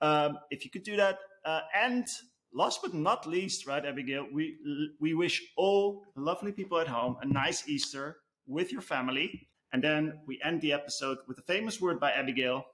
um, 0.01 0.39
if 0.51 0.65
you 0.65 0.71
could 0.71 0.83
do 0.83 0.97
that. 0.97 1.19
Uh, 1.45 1.61
and 1.77 2.07
last 2.53 2.81
but 2.83 2.95
not 2.95 3.27
least, 3.27 3.67
right, 3.67 3.85
Abigail, 3.85 4.27
we 4.33 4.57
we 5.01 5.15
wish 5.15 5.43
all 5.57 6.03
lovely 6.17 6.53
people 6.53 6.79
at 6.79 6.89
home 6.89 7.17
a 7.23 7.27
nice 7.27 7.69
Easter 7.69 8.19
with 8.47 8.73
your 8.73 8.83
family. 8.83 9.49
And 9.73 9.83
then 9.83 10.21
we 10.27 10.41
end 10.45 10.61
the 10.61 10.73
episode 10.73 11.19
with 11.27 11.39
a 11.39 11.43
famous 11.43 11.81
word 11.81 11.99
by 11.99 12.13
Abigail. 12.13 12.65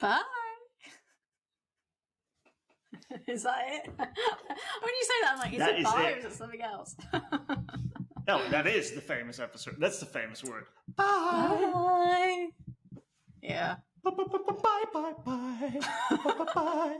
Bye. 0.00 0.20
is 3.28 3.42
that 3.42 3.58
it? 3.68 3.86
when 3.98 4.06
you 4.08 5.04
say 5.04 5.14
that, 5.22 5.32
I'm 5.34 5.38
like, 5.38 5.52
is 5.52 5.58
That 5.58 5.74
it 5.74 5.78
is 5.80 5.84
bye 5.84 6.02
it. 6.10 6.14
or 6.14 6.18
is 6.18 6.24
it 6.24 6.32
something 6.32 6.62
else? 6.62 6.96
No, 8.26 8.40
that 8.48 8.66
is 8.66 8.92
the 8.92 9.02
famous 9.02 9.38
episode. 9.38 9.76
That's 9.78 10.00
the 10.00 10.06
famous 10.06 10.42
word. 10.42 10.64
bye. 10.96 12.46
Yeah. 13.42 13.74
Bye 13.74 13.74
bye 13.74 13.93
Bye 14.04 14.10
bye 14.10 14.26
bye. 14.62 15.14
Bye 15.24 16.44
bye. 16.44 16.54
bye. 16.54 16.98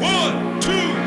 One, 0.00 0.60
two. 0.60 1.01